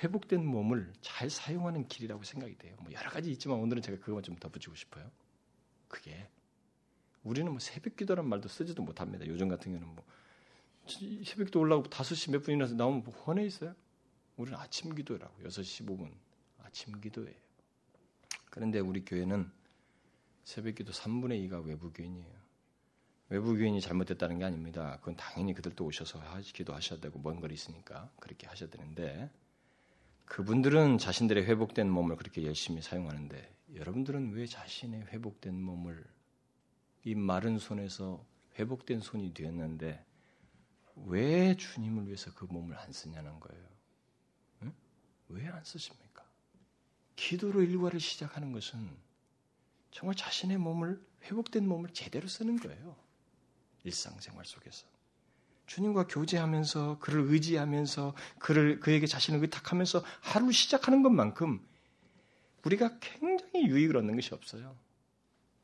회복된 0.02 0.44
몸을 0.44 0.92
잘 1.00 1.30
사용하는 1.30 1.88
길이라고 1.88 2.22
생각이 2.22 2.56
돼요. 2.58 2.76
뭐 2.80 2.92
여러 2.92 3.10
가지 3.10 3.30
있지만 3.32 3.58
오늘은 3.58 3.82
제가 3.82 3.98
그것만 3.98 4.22
좀 4.22 4.36
덧붙이고 4.36 4.74
싶어요. 4.74 5.10
그게 5.88 6.28
우리는 7.22 7.50
뭐 7.50 7.58
새벽 7.58 7.96
기도란 7.96 8.28
말도 8.28 8.48
쓰지도 8.48 8.82
못합니다. 8.82 9.26
요즘 9.26 9.48
같은 9.48 9.72
경우는 9.72 9.94
뭐 9.94 10.04
새벽 10.86 11.46
기도 11.46 11.60
올라오고 11.60 11.88
5시 11.88 12.30
몇 12.32 12.42
분이나서 12.42 12.74
나오면 12.74 13.02
뭐 13.02 13.14
헌해 13.14 13.44
있어요? 13.44 13.74
우리는 14.36 14.58
아침 14.58 14.94
기도라고 14.94 15.42
6시 15.42 15.86
15분 15.86 16.12
아침 16.62 17.00
기도예요. 17.00 17.49
그런데 18.50 18.80
우리 18.80 19.04
교회는 19.04 19.50
새벽 20.44 20.74
기도 20.74 20.92
3분의 20.92 21.48
2가 21.48 21.64
외부 21.64 21.92
교인이에요. 21.92 22.40
외부 23.28 23.56
교인이 23.56 23.80
잘못됐다는 23.80 24.38
게 24.38 24.44
아닙니다. 24.44 24.96
그건 24.98 25.16
당연히 25.16 25.54
그들도 25.54 25.84
오셔서 25.84 26.20
기도 26.52 26.74
하셔야 26.74 26.98
되고 27.00 27.18
먼 27.20 27.40
거리 27.40 27.54
있으니까 27.54 28.10
그렇게 28.18 28.48
하셔야 28.48 28.68
되는데 28.68 29.30
그분들은 30.24 30.98
자신들의 30.98 31.44
회복된 31.44 31.88
몸을 31.88 32.16
그렇게 32.16 32.44
열심히 32.44 32.82
사용하는데 32.82 33.54
여러분들은 33.74 34.32
왜 34.32 34.46
자신의 34.46 35.06
회복된 35.06 35.60
몸을 35.60 36.04
이 37.04 37.14
마른 37.14 37.58
손에서 37.58 38.24
회복된 38.58 39.00
손이 39.00 39.32
되었는데 39.32 40.04
왜 41.06 41.56
주님을 41.56 42.06
위해서 42.06 42.34
그 42.34 42.44
몸을 42.44 42.76
안 42.76 42.92
쓰냐는 42.92 43.38
거예요. 43.38 43.64
응? 44.62 44.74
왜안 45.28 45.64
쓰십니까? 45.64 46.09
기도로 47.20 47.62
일과를 47.62 48.00
시작하는 48.00 48.50
것은 48.50 48.88
정말 49.90 50.16
자신의 50.16 50.56
몸을 50.56 50.98
회복된 51.24 51.68
몸을 51.68 51.90
제대로 51.92 52.26
쓰는 52.26 52.58
거예요. 52.58 52.96
일상생활 53.84 54.46
속에서. 54.46 54.86
주님과 55.66 56.06
교제하면서 56.06 56.98
그를 56.98 57.30
의지하면서 57.30 58.14
그를 58.38 58.80
그에게 58.80 59.06
자신을 59.06 59.40
의탁하면서 59.42 60.02
하루 60.20 60.50
시작하는 60.50 61.02
것만큼 61.02 61.60
우리가 62.64 62.98
굉장히 63.00 63.66
유익을 63.66 63.98
얻는 63.98 64.16
것이 64.16 64.32
없어요. 64.34 64.76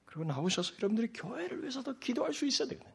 그리고 0.05 0.25
나오셔서 0.25 0.75
여러분들이 0.75 1.09
교회를 1.15 1.63
위해서도 1.63 1.99
기도할 1.99 2.35
수 2.35 2.47
있어야 2.47 2.69
되거든요. 2.69 2.95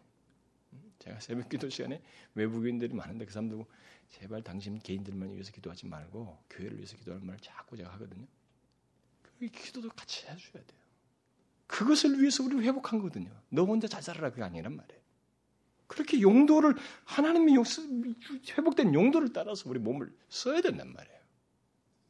제가 0.99 1.19
새벽 1.19 1.49
기도 1.49 1.67
시간에 1.67 2.01
외국인들이 2.35 2.93
많은데 2.93 3.25
그 3.25 3.33
사람들 3.33 3.65
제발 4.09 4.43
당신 4.43 4.79
개인들만 4.79 5.33
위해서 5.33 5.51
기도하지 5.51 5.87
말고 5.87 6.43
교회를 6.51 6.77
위해서 6.77 6.95
기도하는 6.95 7.25
말을 7.25 7.39
자꾸 7.41 7.75
제가 7.75 7.91
하거든요. 7.93 8.27
그 9.49 9.61
기도도 9.61 9.89
같이 9.89 10.25
해줘야 10.27 10.63
돼요. 10.63 10.81
그것을 11.67 12.19
위해서 12.19 12.43
우리를 12.43 12.63
회복한 12.63 12.99
거거든요. 12.99 13.31
너 13.49 13.63
혼자 13.63 13.87
잘 13.87 14.03
살아라 14.03 14.29
그게 14.29 14.43
아니란 14.43 14.75
말이에요. 14.75 15.01
그렇게 15.87 16.21
용도를 16.21 16.75
하나님의 17.05 17.55
용, 17.55 17.63
회복된 18.57 18.93
용도를 18.93 19.33
따라서 19.33 19.69
우리 19.69 19.79
몸을 19.79 20.15
써야 20.29 20.61
된단 20.61 20.93
말이에요. 20.93 21.19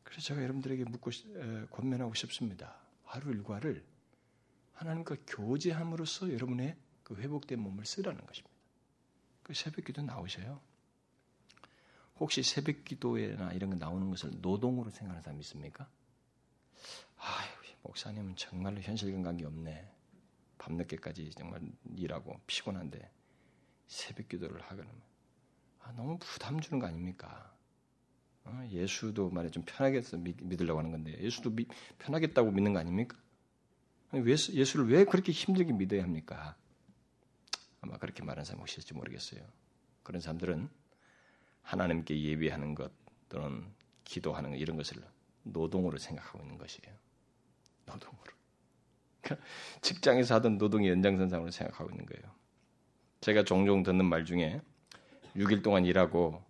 그래서 0.03 0.21
제가 0.21 0.43
여러분들에게 0.43 0.83
묻고 0.83 1.11
에, 1.11 1.65
권면하고 1.71 2.13
싶습니다. 2.15 2.75
하루 3.05 3.31
일과를 3.31 3.83
하나님과 4.73 5.15
교제함으로써 5.25 6.33
여러분의 6.33 6.75
그 7.03 7.15
회복된 7.15 7.59
몸을 7.59 7.85
쓰라는 7.85 8.25
것입니다. 8.25 8.55
그 9.43 9.53
새벽기도 9.53 10.01
나오셔요. 10.01 10.59
혹시 12.19 12.43
새벽기도에나 12.43 13.53
이런 13.53 13.71
거 13.71 13.75
나오는 13.77 14.09
것을 14.09 14.31
노동으로 14.41 14.91
생각하는 14.91 15.21
사람 15.21 15.39
있습니까? 15.39 15.89
아, 17.21 17.43
목사님은 17.83 18.35
정말로 18.35 18.81
현실 18.81 19.11
감각이 19.11 19.45
없네. 19.45 19.87
밤늦게까지 20.57 21.31
정말 21.31 21.61
일하고 21.95 22.39
피곤한데 22.45 23.11
새벽 23.87 24.29
기도를 24.29 24.61
하거나 24.61 24.89
아, 25.81 25.91
너무 25.93 26.17
부담 26.19 26.59
주는 26.59 26.79
거 26.79 26.87
아닙니까? 26.87 27.51
어, 28.43 28.67
예수도 28.69 29.29
말해 29.29 29.49
좀 29.49 29.63
편하게 29.65 30.01
믿으려고 30.41 30.79
하는 30.79 30.91
건데 30.91 31.17
예수도 31.19 31.51
미, 31.51 31.65
편하겠다고 31.99 32.51
믿는 32.51 32.73
거 32.73 32.79
아닙니까? 32.79 33.17
왜, 34.11 34.31
예수를 34.31 34.89
왜 34.89 35.05
그렇게 35.05 35.31
힘들게 35.31 35.73
믿어야 35.73 36.03
합니까? 36.03 36.55
아마 37.81 37.97
그렇게 37.97 38.23
말하는 38.23 38.45
사람 38.45 38.61
혹시 38.61 38.73
있을지 38.73 38.93
모르겠어요. 38.93 39.41
그런 40.03 40.21
사람들은 40.21 40.69
하나님께 41.63 42.21
예비하는 42.21 42.75
것 42.75 42.91
또는 43.29 43.73
기도하는 44.03 44.51
것 44.51 44.57
이런 44.57 44.77
것을 44.77 45.01
노동으로 45.43 45.97
생각하고 45.97 46.43
있는 46.43 46.57
것이에요. 46.57 47.10
노동으로. 47.85 48.31
그러니까 49.21 49.45
직장에서 49.81 50.35
하던 50.35 50.57
노동의 50.57 50.89
연장선상으로 50.89 51.51
생각하고 51.51 51.89
있는 51.91 52.05
거예요. 52.05 52.23
제가 53.21 53.43
종종 53.43 53.83
듣는 53.83 54.05
말 54.05 54.25
중에 54.25 54.61
6일 55.35 55.63
동안 55.63 55.85
일하고 55.85 56.43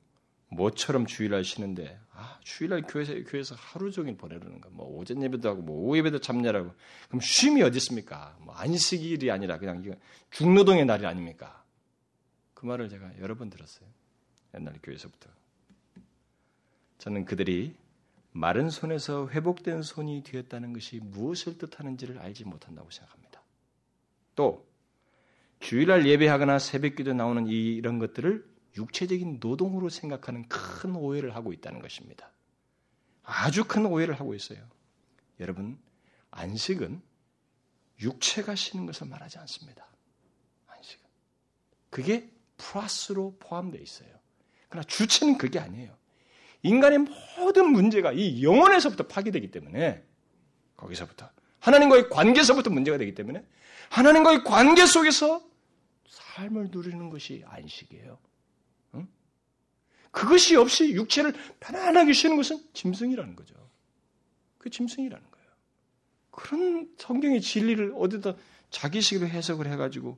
모처럼 0.47 1.05
주일날 1.05 1.43
쉬는데 1.43 1.99
아 2.11 2.39
주일날 2.43 2.83
교회에서, 2.83 3.13
교회에서 3.23 3.55
하루 3.55 3.91
종일 3.91 4.17
보내려는 4.17 4.59
거. 4.59 4.69
뭐 4.69 4.85
오전 4.97 5.21
예배도 5.23 5.49
하고 5.49 5.61
뭐 5.61 5.77
오후 5.77 5.97
예배도 5.97 6.19
참여하고 6.19 6.73
그럼 7.07 7.21
쉼이 7.21 7.61
어디 7.61 7.77
있습니까? 7.77 8.37
뭐 8.41 8.53
안식일이 8.55 9.31
아니라 9.31 9.57
그냥 9.57 9.83
중노동의 10.31 10.85
날이 10.85 11.05
아닙니까? 11.05 11.63
그 12.53 12.65
말을 12.65 12.89
제가 12.89 13.19
여러 13.19 13.35
번 13.35 13.49
들었어요. 13.49 13.87
옛날 14.53 14.77
교회에서부터. 14.83 15.29
저는 16.99 17.25
그들이 17.25 17.75
마른 18.31 18.69
손에서 18.69 19.29
회복된 19.29 19.81
손이 19.81 20.23
되었다는 20.23 20.73
것이 20.73 20.99
무엇을 20.99 21.57
뜻하는지를 21.57 22.19
알지 22.19 22.45
못한다고 22.45 22.89
생각합니다. 22.89 23.41
또 24.35 24.67
주일날 25.59 26.07
예배하거나 26.07 26.59
새벽기도 26.59 27.13
나오는 27.13 27.47
이런 27.47 27.99
것들을 27.99 28.49
육체적인 28.77 29.39
노동으로 29.41 29.89
생각하는 29.89 30.47
큰 30.47 30.95
오해를 30.95 31.35
하고 31.35 31.51
있다는 31.51 31.81
것입니다. 31.81 32.31
아주 33.23 33.65
큰 33.65 33.85
오해를 33.85 34.19
하고 34.19 34.33
있어요. 34.33 34.59
여러분, 35.39 35.77
안식은 36.31 37.01
육체가 37.99 38.55
쉬는 38.55 38.85
것을 38.85 39.07
말하지 39.07 39.37
않습니다. 39.39 39.85
안식은. 40.67 41.05
그게 41.89 42.31
플러스로 42.57 43.35
포함되어 43.39 43.81
있어요. 43.81 44.09
그러나 44.69 44.87
주체는 44.87 45.37
그게 45.37 45.59
아니에요. 45.59 45.95
인간의 46.63 46.99
모든 47.37 47.71
문제가 47.71 48.11
이 48.11 48.43
영혼에서부터 48.43 49.07
파괴되기 49.07 49.51
때문에 49.51 50.03
거기서부터 50.77 51.29
하나님과의 51.59 52.09
관계에서부터 52.09 52.69
문제가 52.69 52.97
되기 52.97 53.13
때문에 53.13 53.45
하나님과의 53.89 54.43
관계 54.43 54.85
속에서 54.85 55.43
삶을 56.07 56.69
누리는 56.71 57.09
것이 57.09 57.43
안식이에요. 57.45 58.17
응? 58.95 59.07
그것이 60.11 60.55
없이 60.55 60.93
육체를 60.93 61.33
편안하게 61.59 62.13
쉬는 62.13 62.35
것은 62.37 62.63
짐승이라는 62.73 63.35
거죠. 63.35 63.55
그 64.57 64.69
짐승이라는 64.69 65.31
거예요. 65.31 65.47
그런 66.31 66.89
성경의 66.97 67.41
진리를 67.41 67.93
어디다 67.95 68.35
자기식으로 68.69 69.27
해석을 69.27 69.67
해가지고 69.67 70.17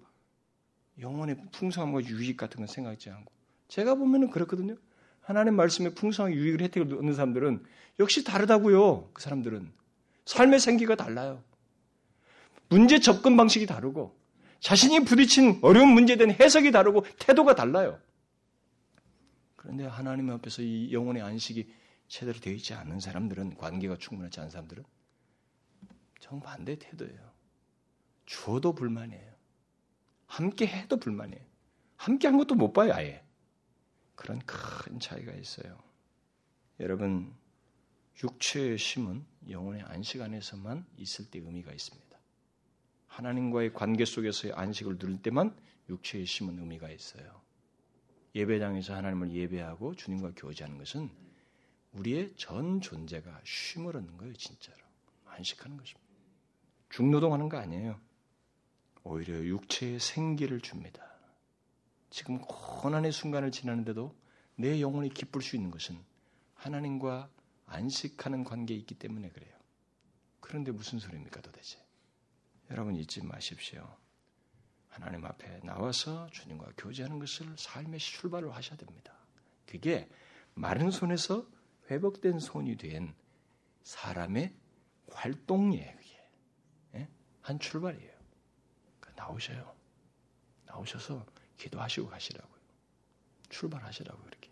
영혼의 0.99 1.37
풍성함과 1.51 2.03
유익 2.05 2.37
같은 2.37 2.57
건 2.57 2.67
생각하지 2.67 3.09
않고 3.09 3.31
제가 3.67 3.95
보면은 3.95 4.29
그렇거든요. 4.29 4.75
하나님 5.23 5.55
말씀에 5.55 5.93
풍성한 5.93 6.33
유익을 6.33 6.61
혜택을 6.61 6.93
얻는 6.95 7.13
사람들은 7.13 7.63
역시 7.99 8.23
다르다고요. 8.23 9.09
그 9.13 9.21
사람들은 9.21 9.71
삶의 10.25 10.59
생기가 10.59 10.95
달라요. 10.95 11.43
문제 12.69 12.99
접근 12.99 13.37
방식이 13.37 13.65
다르고 13.65 14.17
자신이 14.59 15.03
부딪힌 15.05 15.59
어려운 15.61 15.89
문제에 15.89 16.17
대한 16.17 16.35
해석이 16.39 16.71
다르고 16.71 17.05
태도가 17.19 17.55
달라요. 17.55 17.99
그런데 19.55 19.85
하나님 19.85 20.29
앞에서 20.29 20.61
이 20.61 20.91
영혼의 20.91 21.21
안식이 21.21 21.71
제대로 22.07 22.37
되어 22.39 22.53
있지 22.53 22.73
않은 22.73 22.99
사람들은 22.99 23.57
관계가 23.57 23.97
충분하지 23.97 24.39
않은 24.41 24.49
사람들은 24.49 24.83
정반대 26.19 26.77
태도예요. 26.79 27.31
주어도 28.25 28.73
불만이에요. 28.73 29.31
함께 30.25 30.67
해도 30.67 30.97
불만이에요. 30.97 31.43
함께 31.95 32.27
한 32.27 32.37
것도 32.37 32.55
못 32.55 32.73
봐요, 32.73 32.93
아예. 32.93 33.23
그런 34.15 34.39
큰 34.45 34.99
차이가 34.99 35.31
있어요. 35.33 35.77
여러분, 36.79 37.33
육체의 38.21 38.77
심은 38.77 39.25
영혼의 39.49 39.81
안식 39.83 40.21
안에서만 40.21 40.85
있을 40.97 41.29
때 41.29 41.39
의미가 41.39 41.71
있습니다. 41.71 42.19
하나님과의 43.07 43.73
관계 43.73 44.05
속에서의 44.05 44.53
안식을 44.53 44.97
누릴 44.97 45.21
때만 45.21 45.55
육체의 45.89 46.25
심은 46.25 46.59
의미가 46.59 46.89
있어요. 46.89 47.41
예배장에서 48.35 48.95
하나님을 48.95 49.31
예배하고 49.31 49.95
주님과 49.95 50.33
교제하는 50.35 50.77
것은 50.77 51.09
우리의 51.93 52.33
전 52.35 52.81
존재가 52.81 53.41
쉼을 53.43 53.95
얻는 53.95 54.17
거예요, 54.17 54.33
진짜로. 54.33 54.77
안식하는 55.25 55.77
것입니다. 55.77 56.03
중노동하는 56.89 57.49
거 57.49 57.57
아니에요. 57.57 57.99
오히려 59.03 59.43
육체의 59.43 59.99
생기를 59.99 60.61
줍니다. 60.61 61.12
지금 62.13 62.37
고난의 62.41 63.11
순간을 63.11 63.49
지나는데도 63.49 64.15
내 64.55 64.79
영혼이 64.79 65.09
기쁠 65.09 65.41
수 65.41 65.55
있는 65.55 65.71
것은 65.71 65.99
하나님과 66.53 67.27
안식하는 67.65 68.43
관계에 68.43 68.77
있기 68.77 68.93
때문에 68.99 69.29
그래요. 69.29 69.51
그런데 70.39 70.71
무슨 70.71 70.99
소리입니까 70.99 71.41
도대체? 71.41 71.83
여러분 72.69 72.95
잊지 72.95 73.23
마십시오. 73.23 73.97
하나님 74.89 75.25
앞에 75.25 75.61
나와서 75.63 76.27
주님과 76.29 76.73
교제하는 76.77 77.17
것을 77.17 77.51
삶의 77.57 77.99
출발을 77.99 78.53
하셔야 78.53 78.77
됩니다. 78.77 79.17
그게 79.65 80.07
마른 80.53 80.91
손에서 80.91 81.47
회복된 81.89 82.37
손이 82.37 82.77
된 82.77 83.15
사람의 83.81 84.53
활동이에요. 85.11 85.97
그게 85.97 86.29
예? 86.93 87.09
한 87.41 87.57
출발이에요. 87.57 88.13
나오셔요. 89.15 89.75
나오셔서 90.67 91.25
기도하시고 91.57 92.09
가시라고요. 92.09 92.53
출발하시라고요, 93.49 94.27
이렇게. 94.27 94.49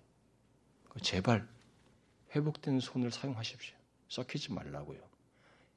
제발 1.01 1.47
회복된 2.35 2.79
손을 2.79 3.11
사용하십시오. 3.11 3.75
썩히지 4.09 4.51
말라고요. 4.51 4.99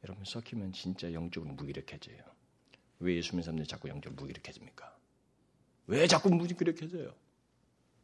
여러분 0.05 0.25
썩히면 0.25 0.73
진짜 0.73 1.13
영적으로 1.13 1.53
무기력해져요. 1.53 2.19
왜 3.01 3.17
예수 3.17 3.31
믿는 3.33 3.43
사람들이 3.43 3.67
자꾸 3.67 3.89
영적으로 3.89 4.21
무기력해집니까? 4.21 4.97
왜 5.87 6.07
자꾸 6.07 6.31
무기력해져요? 6.31 7.15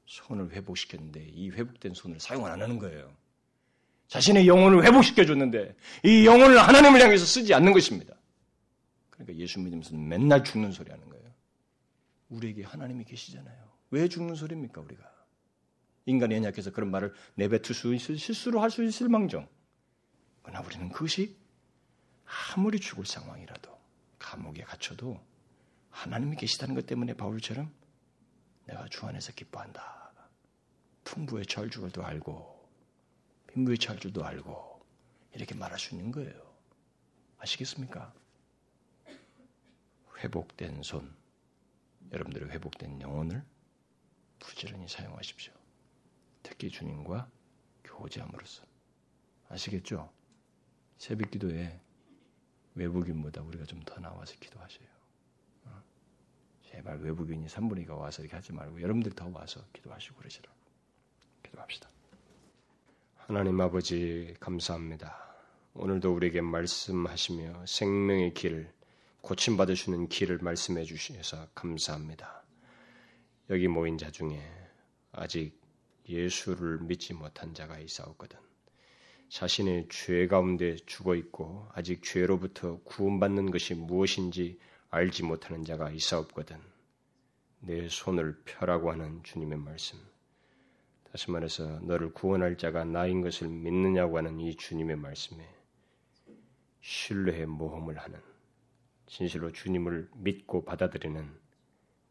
손을 0.06 0.50
회복시켰는데 0.52 1.28
이 1.32 1.50
회복된 1.50 1.94
손을 1.94 2.18
사용 2.20 2.46
안 2.46 2.60
하는 2.60 2.78
거예요. 2.78 3.14
자신의 4.08 4.48
영혼을 4.48 4.84
회복시켜 4.84 5.24
줬는데 5.24 5.76
이 6.04 6.26
영혼을 6.26 6.58
하나님을 6.58 7.00
향해서 7.00 7.24
쓰지 7.24 7.54
않는 7.54 7.72
것입니다. 7.72 8.14
그러니까 9.10 9.36
예수 9.36 9.60
믿으면서 9.60 9.94
맨날 9.94 10.42
죽는 10.42 10.72
소리 10.72 10.90
하는 10.90 11.08
거예요. 11.08 11.19
우리에게 12.30 12.64
하나님이 12.64 13.04
계시잖아요. 13.04 13.70
왜 13.90 14.08
죽는 14.08 14.34
소리입니까, 14.34 14.80
우리가? 14.80 15.08
인간이 16.06 16.34
연약해서 16.36 16.72
그런 16.72 16.90
말을 16.90 17.12
내뱉을 17.34 17.74
수 17.74 17.94
있을, 17.94 18.18
실수로 18.18 18.60
할 18.60 18.70
수 18.70 18.82
있을 18.82 19.08
망정. 19.08 19.48
그러나 20.42 20.64
우리는 20.64 20.88
그것이 20.88 21.36
아무리 22.54 22.80
죽을 22.80 23.04
상황이라도 23.04 23.78
감옥에 24.18 24.62
갇혀도 24.62 25.20
하나님이 25.90 26.36
계시다는 26.36 26.74
것 26.74 26.86
때문에 26.86 27.14
바울처럼 27.14 27.72
내가 28.66 28.88
주 28.88 29.04
안에서 29.06 29.32
기뻐한다. 29.32 30.12
풍부의 31.04 31.46
처할 31.46 31.70
줄도 31.70 32.04
알고 32.04 32.68
빈부의 33.48 33.78
처할 33.78 33.98
줄도 33.98 34.24
알고 34.24 34.80
이렇게 35.34 35.54
말할 35.54 35.78
수 35.78 35.94
있는 35.94 36.12
거예요. 36.12 36.32
아시겠습니까? 37.38 38.12
회복된 40.18 40.82
손, 40.82 41.12
여러분들의 42.12 42.50
회복된 42.50 43.00
영혼을 43.00 43.42
부지런히 44.38 44.88
사용하십시오. 44.88 45.52
특히 46.42 46.70
주님과 46.70 47.30
교제함으로써. 47.84 48.64
아시겠죠? 49.48 50.10
새벽 50.98 51.30
기도에 51.30 51.80
외국인보다 52.74 53.42
우리가 53.42 53.64
좀 53.64 53.80
더 53.84 53.98
나와서 54.00 54.34
기도하세요. 54.38 54.88
어? 55.64 55.82
제발 56.70 57.00
외국인이 57.00 57.46
3분의 57.46 57.86
2가 57.86 57.98
와서 57.98 58.22
이렇게 58.22 58.36
하지 58.36 58.52
말고 58.52 58.80
여러분들 58.80 59.12
더 59.12 59.28
와서 59.28 59.64
기도하시고 59.72 60.16
그러시라고. 60.16 60.56
기도합시다. 61.42 61.90
하나님 63.16 63.60
아버지 63.60 64.34
감사합니다. 64.40 65.16
오늘도 65.74 66.14
우리에게 66.14 66.40
말씀하시며 66.40 67.66
생명의 67.66 68.34
길, 68.34 68.72
고침받으시는 69.22 70.08
길을 70.08 70.38
말씀해 70.38 70.84
주셔서 70.84 71.48
감사합니다. 71.54 72.42
여기 73.50 73.68
모인 73.68 73.98
자 73.98 74.10
중에 74.10 74.40
아직 75.12 75.60
예수를 76.08 76.80
믿지 76.80 77.14
못한 77.14 77.54
자가 77.54 77.78
있사옵거든. 77.78 78.38
자신의 79.28 79.88
죄 79.90 80.26
가운데 80.26 80.76
죽어 80.86 81.14
있고 81.14 81.68
아직 81.72 82.02
죄로부터 82.02 82.80
구원받는 82.82 83.50
것이 83.50 83.74
무엇인지 83.74 84.58
알지 84.90 85.22
못하는 85.22 85.64
자가 85.64 85.90
있사옵거든. 85.90 86.56
내 87.60 87.88
손을 87.88 88.42
펴라고 88.44 88.90
하는 88.90 89.22
주님의 89.22 89.58
말씀. 89.58 89.98
다시 91.12 91.30
말해서 91.30 91.80
너를 91.80 92.12
구원할 92.12 92.56
자가 92.56 92.84
나인 92.84 93.20
것을 93.20 93.48
믿느냐고 93.48 94.18
하는 94.18 94.40
이 94.40 94.56
주님의 94.56 94.96
말씀에 94.96 95.48
신뢰의 96.80 97.46
모험을 97.46 97.98
하는 97.98 98.29
진실로 99.10 99.50
주님을 99.50 100.08
믿고 100.14 100.64
받아들이는 100.64 101.28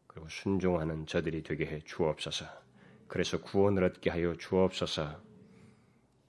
그리고 0.06 0.28
순종하는 0.28 1.06
저들이 1.06 1.42
되게 1.42 1.64
해 1.64 1.80
주옵소서. 1.80 2.44
그래서 3.08 3.40
구원을 3.40 3.84
얻게 3.84 4.10
하여 4.10 4.36
주옵소서. 4.36 5.18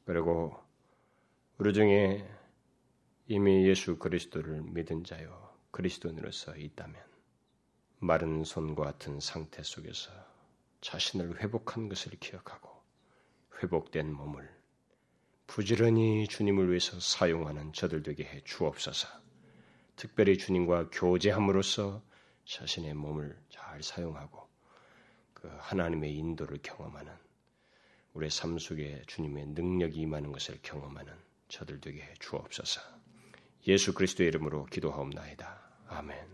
그리고 0.05 0.57
우리 1.57 1.74
중에 1.74 2.26
이미 3.28 3.67
예수 3.67 3.97
그리스도를 3.97 4.61
믿은 4.61 5.03
자요 5.03 5.53
그리스도인으로서 5.72 6.55
있다면 6.55 6.95
마른 7.99 8.45
손과 8.45 8.84
같은 8.84 9.19
상태 9.19 9.61
속에서 9.63 10.09
자신을 10.80 11.41
회복한 11.41 11.89
것을 11.89 12.13
기억하고 12.17 12.69
회복된 13.61 14.11
몸을 14.11 14.49
부지런히 15.47 16.28
주님을 16.30 16.69
위해서 16.69 16.97
사용하는 16.97 17.74
저들 17.74 18.03
되게 18.03 18.24
해 18.24 18.41
주옵소서. 18.45 19.31
특별히 20.02 20.36
주님과 20.36 20.89
교제함으로써 20.91 22.02
자신의 22.45 22.95
몸을 22.95 23.38
잘 23.49 23.84
사용하고 23.84 24.49
그 25.32 25.47
하나님의 25.60 26.18
인도를 26.18 26.58
경험하는 26.64 27.14
우리의 28.14 28.32
삶 28.32 28.58
속에 28.58 29.04
주님의 29.06 29.49
능력이 29.49 29.99
임하는 30.02 30.32
것을 30.32 30.58
경험하는 30.64 31.14
저들 31.49 31.82
되게 31.82 32.02
해 32.02 32.14
주옵소서. 32.20 32.82
예수 33.68 33.93
그리스도의 33.93 34.30
이름으로 34.30 34.66
기도하옵나이다. 34.66 35.62
아멘. 35.89 36.30